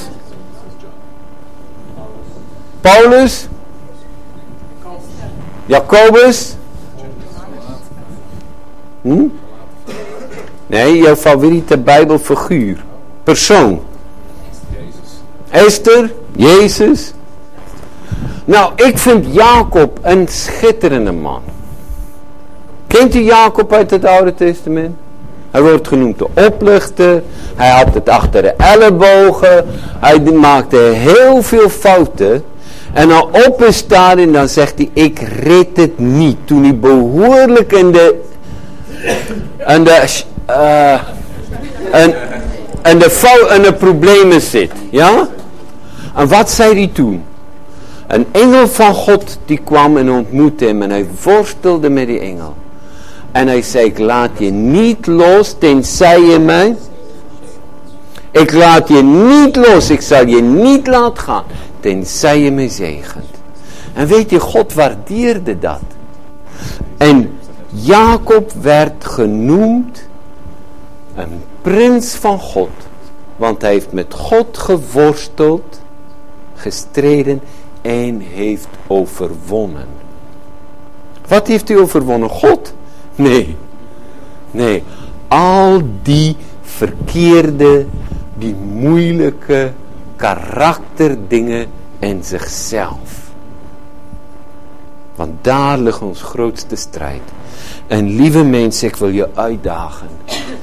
Paulus. 2.82 3.48
Jacobus? 5.72 6.56
Hm? 9.02 9.28
Nee, 10.68 10.98
jouw 10.98 11.16
favoriete 11.16 11.78
bijbelfiguur. 11.78 12.84
Persoon. 13.24 13.82
Esther, 15.50 16.12
Jezus. 16.36 17.14
Nou, 18.46 18.72
ik 18.76 18.98
vind 18.98 19.26
Jacob 19.34 20.00
een 20.02 20.28
schitterende 20.28 21.12
man. 21.12 21.42
Kent 22.88 23.16
u 23.16 23.20
Jacob 23.20 23.74
uit 23.74 23.92
het 23.92 24.06
Oude 24.06 24.34
Testament? 24.34 24.96
Hij 25.52 25.62
wordt 25.62 25.88
genoemd 25.88 26.20
de 26.20 26.28
oplichter. 26.48 27.24
Hij 27.56 27.70
had 27.70 27.94
het 27.94 28.10
achter 28.10 28.42
de 28.42 28.54
ellebogen. 28.58 29.66
Hij 30.00 30.20
maakte 30.20 30.78
heel 30.78 31.42
veel 31.42 31.70
fouten. 31.70 32.44
En 32.94 33.08
dan 33.08 33.28
op 33.48 33.64
is 33.64 33.78
staan 33.78 34.18
en 34.18 34.32
dan 34.32 34.50
zegt 34.50 34.74
hij, 34.78 34.90
ik 34.94 35.20
red 35.20 35.68
het 35.74 36.00
niet. 36.00 36.38
Toen 36.46 36.64
hij 36.64 36.76
behoorlijk 36.76 37.72
in 37.72 37.92
de, 37.92 38.22
in 39.68 39.84
de, 39.84 40.24
uh, 40.50 40.94
en, 41.92 42.16
en 42.82 42.98
de, 43.00 43.10
fout, 43.10 43.50
en 43.50 43.62
de 43.62 43.74
problemen 43.74 44.42
zit. 44.42 44.72
Ja? 44.90 45.28
En 46.16 46.28
wat 46.28 46.52
zei 46.52 46.74
hij 46.74 46.90
toen? 46.94 47.24
Een 48.08 48.26
engel 48.32 48.68
van 48.68 48.94
God 48.94 49.38
die 49.46 49.60
kwam 49.64 49.98
en 49.98 50.12
ontmoette 50.12 50.66
hem 50.66 50.82
en 50.82 50.90
hij 50.90 51.08
worstelde 51.24 51.90
met 51.90 52.08
die 52.08 52.20
engel. 52.20 52.56
En 53.32 53.48
hij 53.48 53.62
zei, 53.62 53.86
ik 53.86 54.00
laat 54.00 54.30
je 54.38 54.52
niet 54.52 55.08
los 55.08 55.56
tenzij 55.60 56.22
je 56.22 56.40
mij... 56.40 56.76
Ik 58.32 58.54
laat 58.54 58.88
je 58.88 59.04
niet 59.04 59.56
los, 59.56 59.90
ik 59.90 60.02
zal 60.02 60.28
je 60.28 60.42
niet 60.42 60.88
laten 60.88 61.24
gaan 61.24 61.44
tenzij 61.82 62.40
je 62.40 62.52
me 62.52 62.70
zegent. 62.70 63.42
En 63.94 64.08
weet 64.08 64.30
je, 64.30 64.40
God 64.40 64.74
waardeerde 64.74 65.60
dat. 65.60 65.82
En 66.98 67.40
Jacob 67.70 68.52
werd 68.52 69.06
genoemd 69.06 70.08
een 71.16 71.44
prins 71.62 72.14
van 72.14 72.40
God. 72.40 72.70
Want 73.36 73.62
hij 73.62 73.72
heeft 73.72 73.92
met 73.92 74.14
God 74.14 74.58
geworsteld, 74.58 75.82
gestreden 76.56 77.42
en 77.82 78.20
heeft 78.20 78.68
overwonnen. 78.88 79.88
Wat 81.28 81.48
heeft 81.48 81.68
hij 81.68 81.78
overwonnen? 81.78 82.30
God? 82.30 82.74
Nee. 83.16 83.56
Nee. 84.52 84.84
Al 85.28 85.82
die 86.02 86.36
verkeerde, 86.62 87.86
die 88.38 88.56
moeilijke 88.56 89.72
karakterdingen 90.22 91.66
in 92.00 92.24
zichzelf. 92.24 93.32
Want 95.16 95.32
daar 95.42 95.78
ligt 95.78 96.02
ons 96.02 96.22
grootste 96.22 96.76
strijd. 96.76 97.22
En 97.88 98.10
lieve 98.10 98.44
mensen, 98.44 98.88
ik 98.88 98.96
wil 98.96 99.10
je 99.10 99.30
uitdagen 99.34 100.08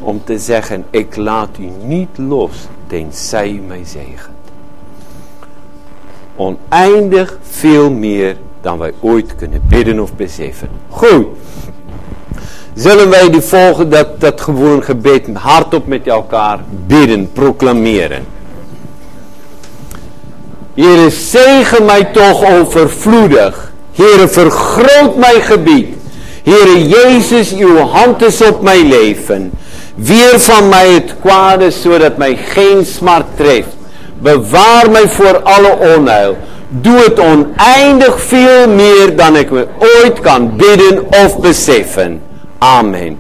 om 0.01 0.25
te 0.25 0.39
zeggen, 0.39 0.85
ik 0.91 1.17
laat 1.17 1.49
u 1.59 1.71
niet 1.83 2.09
los, 2.19 2.51
tenzij 2.87 3.51
u 3.51 3.61
mij 3.61 3.85
zegent. 3.85 4.37
Oneindig 6.37 7.39
veel 7.43 7.91
meer 7.91 8.37
dan 8.61 8.79
wij 8.79 8.93
ooit 9.01 9.37
kunnen 9.37 9.63
bidden 9.69 10.01
of 10.01 10.15
beseffen. 10.15 10.69
Goed. 10.89 11.27
Zullen 12.75 13.11
wij 13.11 13.31
die 13.31 13.41
volgen, 13.41 13.91
dat, 13.91 14.21
dat 14.21 14.41
gewoon 14.41 14.83
gebed 14.83 15.29
hardop 15.33 15.87
met 15.87 16.07
elkaar 16.07 16.61
bidden, 16.87 17.33
proclameren. 17.33 18.25
Heere, 20.79 21.11
zegen 21.11 21.85
mij 21.85 22.05
toch 22.05 22.61
overvloedig. 22.61 23.73
Heere, 23.93 24.29
vergroot 24.29 25.17
mijn 25.17 25.43
gebied. 25.43 25.87
Heere 26.45 26.89
Jezus, 26.89 27.55
uw 27.55 27.77
hand 27.77 28.23
is 28.23 28.43
op 28.43 28.63
mijn 28.63 28.89
leven. 28.89 29.53
Weer 29.95 30.41
van 30.41 30.69
mij 30.69 30.93
het 30.93 31.15
kwade, 31.21 31.71
zodat 31.71 32.17
mij 32.17 32.37
geen 32.37 32.87
smart 32.87 33.27
treft. 33.37 33.69
Bewaar 34.19 34.91
mij 34.91 35.09
voor 35.09 35.43
alle 35.43 35.77
onheil. 35.97 36.37
Doe 36.69 36.99
het 36.99 37.21
oneindig 37.21 38.21
veel 38.21 38.69
meer 38.69 39.17
dan 39.17 39.37
ik 39.37 39.51
me 39.51 39.67
ooit 39.79 40.21
kan 40.21 40.57
bidden 40.57 41.07
of 41.25 41.41
beseffen. 41.41 42.23
Amen. 42.59 43.19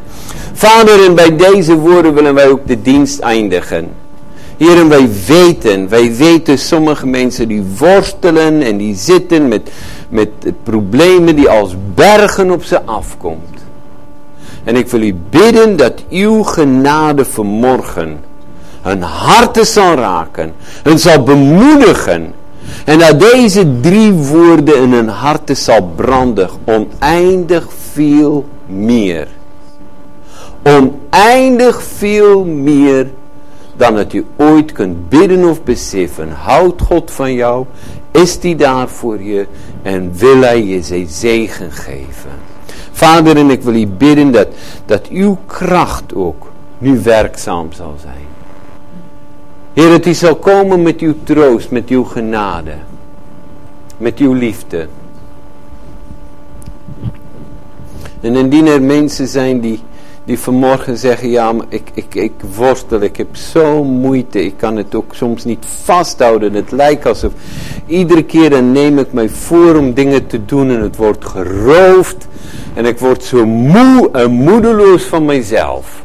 Vader, 0.52 1.04
en 1.04 1.14
bij 1.14 1.36
deze 1.36 1.74
woorden 1.74 2.14
willen 2.14 2.34
wij 2.34 2.48
ook 2.48 2.66
de 2.66 2.82
dienst 2.82 3.18
eindigen. 3.18 4.06
Heren, 4.58 4.88
wij 4.88 5.08
weten, 5.26 5.88
wij 5.88 6.14
weten 6.16 6.58
sommige 6.58 7.06
mensen 7.06 7.48
die 7.48 7.64
worstelen 7.78 8.62
en 8.62 8.76
die 8.76 8.94
zitten 8.94 9.48
met, 9.48 9.70
met 10.08 10.28
problemen 10.62 11.36
die 11.36 11.48
als 11.48 11.74
bergen 11.94 12.50
op 12.50 12.64
ze 12.64 12.82
afkomt. 12.84 13.58
En 14.64 14.76
ik 14.76 14.88
wil 14.88 15.02
u 15.02 15.14
bidden 15.30 15.76
dat 15.76 16.04
uw 16.10 16.42
genade 16.42 17.24
vanmorgen 17.24 18.20
hun 18.82 19.02
harten 19.02 19.66
zal 19.66 19.94
raken, 19.94 20.52
hun 20.82 20.98
zal 20.98 21.22
bemoedigen. 21.22 22.32
En 22.84 22.98
dat 22.98 23.20
deze 23.20 23.80
drie 23.80 24.12
woorden 24.12 24.76
in 24.76 24.92
hun 24.92 25.08
harten 25.08 25.56
zal 25.56 25.92
branden, 25.96 26.48
oneindig 26.64 27.66
veel 27.92 28.44
meer. 28.66 29.28
Oneindig 30.62 31.82
veel 31.82 32.44
meer 32.44 33.06
dan 33.78 33.94
dat 33.94 34.12
u 34.12 34.26
ooit 34.36 34.72
kunt 34.72 35.08
bidden 35.08 35.44
of 35.48 35.62
beseffen. 35.62 36.30
Houdt 36.32 36.82
God 36.82 37.10
van 37.10 37.32
jou? 37.32 37.66
Is 38.10 38.40
die 38.40 38.56
daar 38.56 38.88
voor 38.88 39.22
je? 39.22 39.46
En 39.82 40.12
wil 40.14 40.40
hij 40.40 40.64
je 40.64 40.82
zijn 40.82 41.06
zegen 41.06 41.72
geven? 41.72 42.30
Vader, 42.92 43.36
en 43.36 43.50
ik 43.50 43.62
wil 43.62 43.74
u 43.74 43.86
bidden 43.86 44.30
dat, 44.30 44.48
dat 44.84 45.08
uw 45.08 45.38
kracht 45.46 46.14
ook 46.14 46.50
nu 46.78 47.00
werkzaam 47.02 47.72
zal 47.72 47.94
zijn. 48.00 48.26
Heer, 49.72 49.90
dat 49.90 50.06
u 50.06 50.14
zal 50.14 50.36
komen 50.36 50.82
met 50.82 51.00
uw 51.00 51.14
troost, 51.22 51.70
met 51.70 51.88
uw 51.88 52.04
genade. 52.04 52.74
Met 53.96 54.18
uw 54.18 54.32
liefde. 54.32 54.88
En 58.20 58.36
indien 58.36 58.66
er 58.66 58.82
mensen 58.82 59.28
zijn 59.28 59.60
die 59.60 59.82
die 60.28 60.38
vanmorgen 60.38 60.96
zeggen, 60.96 61.28
ja, 61.28 61.52
maar 61.52 61.66
ik, 61.68 61.90
ik, 61.94 62.14
ik 62.14 62.32
worstel, 62.56 63.00
ik 63.00 63.16
heb 63.16 63.36
zo 63.36 63.84
moeite, 63.84 64.44
ik 64.44 64.54
kan 64.56 64.76
het 64.76 64.94
ook 64.94 65.14
soms 65.14 65.44
niet 65.44 65.66
vasthouden. 65.82 66.54
Het 66.54 66.70
lijkt 66.70 67.06
alsof 67.06 67.32
iedere 67.86 68.22
keer 68.22 68.50
dan 68.50 68.72
neem 68.72 68.98
ik 68.98 69.12
mij 69.12 69.28
voor 69.28 69.76
om 69.76 69.94
dingen 69.94 70.26
te 70.26 70.44
doen 70.44 70.70
en 70.70 70.80
het 70.80 70.96
wordt 70.96 71.24
geroofd. 71.24 72.26
En 72.74 72.86
ik 72.86 72.98
word 72.98 73.24
zo 73.24 73.46
moe 73.46 74.10
en 74.12 74.30
moedeloos 74.30 75.02
van 75.02 75.24
mijzelf. 75.24 76.04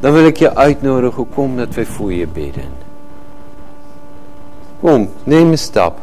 Dan 0.00 0.12
wil 0.12 0.26
ik 0.26 0.36
je 0.36 0.56
uitnodigen, 0.56 1.28
kom 1.34 1.56
dat 1.56 1.74
wij 1.74 1.86
voor 1.86 2.12
je 2.12 2.26
bidden. 2.26 2.68
Kom, 4.80 5.10
neem 5.24 5.50
een 5.50 5.58
stap. 5.58 5.98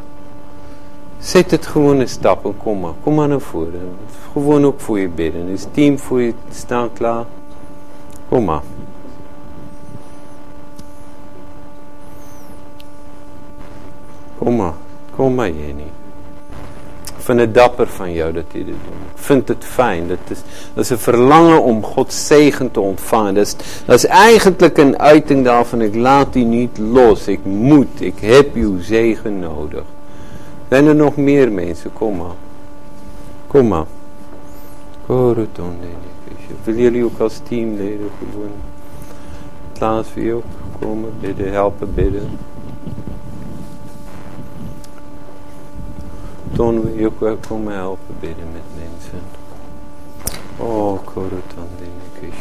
Zet 1.22 1.52
het 1.52 1.68
gewoon 1.68 2.00
een 2.00 2.10
stap 2.10 2.46
en 2.46 2.58
kom 2.58 2.80
maar. 2.80 2.94
Kom 3.04 3.16
maar 3.16 3.28
naar 3.28 3.42
voren. 3.42 3.96
Gewoon 4.32 4.66
ook 4.66 4.80
voor 4.80 5.00
je 5.00 5.08
bidden. 5.08 5.48
Is 5.48 5.66
team 5.72 6.00
voor 6.00 6.22
je 6.22 6.34
staan 6.52 6.94
klaar? 6.94 7.26
Kom 8.30 8.44
maar. 8.44 8.62
Kom 14.38 14.56
maar. 14.56 14.74
Kom 15.16 15.36
maar 15.36 15.50
Jenny. 15.50 15.84
Ik 17.18 17.28
vind 17.28 17.40
het 17.40 17.54
dapper 17.54 17.88
van 17.88 18.14
jou 18.14 18.34
dat 18.34 18.46
je 18.52 18.58
dit 18.58 18.66
doet. 18.66 18.94
Ik 19.16 19.24
vind 19.24 19.48
het 19.48 19.66
fijn. 19.66 20.08
Dat 20.08 20.18
is, 20.28 20.40
dat 20.74 20.84
is 20.84 20.90
een 20.90 21.00
verlangen 21.00 21.64
om 21.64 21.84
Gods 21.84 22.28
zegen 22.28 22.72
te 22.72 22.80
ontvangen. 22.80 23.34
Dat 23.34 23.46
is, 23.46 23.56
dat 23.86 23.96
is 23.96 24.06
eigenlijk 24.06 24.78
een 24.78 25.00
uiting 25.00 25.46
daarvan. 25.46 25.82
Ik 25.82 25.96
laat 25.96 26.34
die 26.34 26.46
niet 26.46 26.78
los. 26.78 27.28
Ik 27.28 27.46
moet. 27.46 28.02
Ik 28.02 28.20
heb 28.20 28.56
uw 28.56 28.82
zegen 28.82 29.40
nodig. 29.40 29.84
Zijn 30.72 30.86
er 30.86 30.96
nog 30.96 31.16
meer 31.16 31.52
mensen? 31.52 31.94
Kom 31.94 32.18
maar. 32.18 32.36
Kom 33.48 33.68
maar. 33.68 33.86
Wil 36.64 36.76
jullie 36.76 37.06
ook 37.06 37.20
als 37.20 37.40
teamleden 37.44 38.10
gewoon 38.20 38.52
plaats 39.74 40.10
voor 40.10 40.32
ook 40.32 40.44
komen, 40.80 41.14
bidden, 41.20 41.52
helpen, 41.52 41.94
bidden. 41.94 42.30
Ton 46.56 46.82
wil 46.82 46.98
je 46.98 47.06
ook 47.06 47.20
wel 47.20 47.38
komen 47.48 47.74
helpen 47.74 48.16
bidden 48.20 48.46
met 48.54 48.64
mensen. 48.78 49.20
Oh, 50.58 51.00
Korotandini 51.04 52.36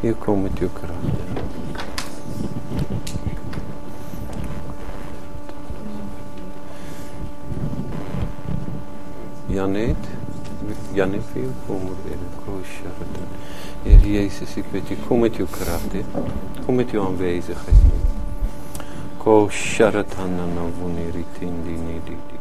Hier 0.00 0.14
kom 0.14 0.42
met 0.42 0.58
uw 0.58 0.68
Janet, 9.48 10.08
Janet 10.94 11.22
vir 11.32 11.42
jou 11.42 11.52
kom 11.66 11.84
weer 12.04 12.22
kruisjare. 12.40 13.06
Here 13.84 14.00
Jesus, 14.02 14.56
ek 14.58 14.72
bid 14.72 14.90
jy 14.90 14.96
kom 15.06 15.22
met 15.22 15.38
jou 15.38 15.46
krag, 15.50 15.84
kom 16.64 16.80
met 16.80 16.90
jou 16.90 17.04
aanwesigheid. 17.04 17.84
Ko 19.22 19.46
sharatan 19.50 20.34
na 20.54 20.66
woneri 20.80 21.24
tindi 21.38 21.78
nidi. 21.78 22.35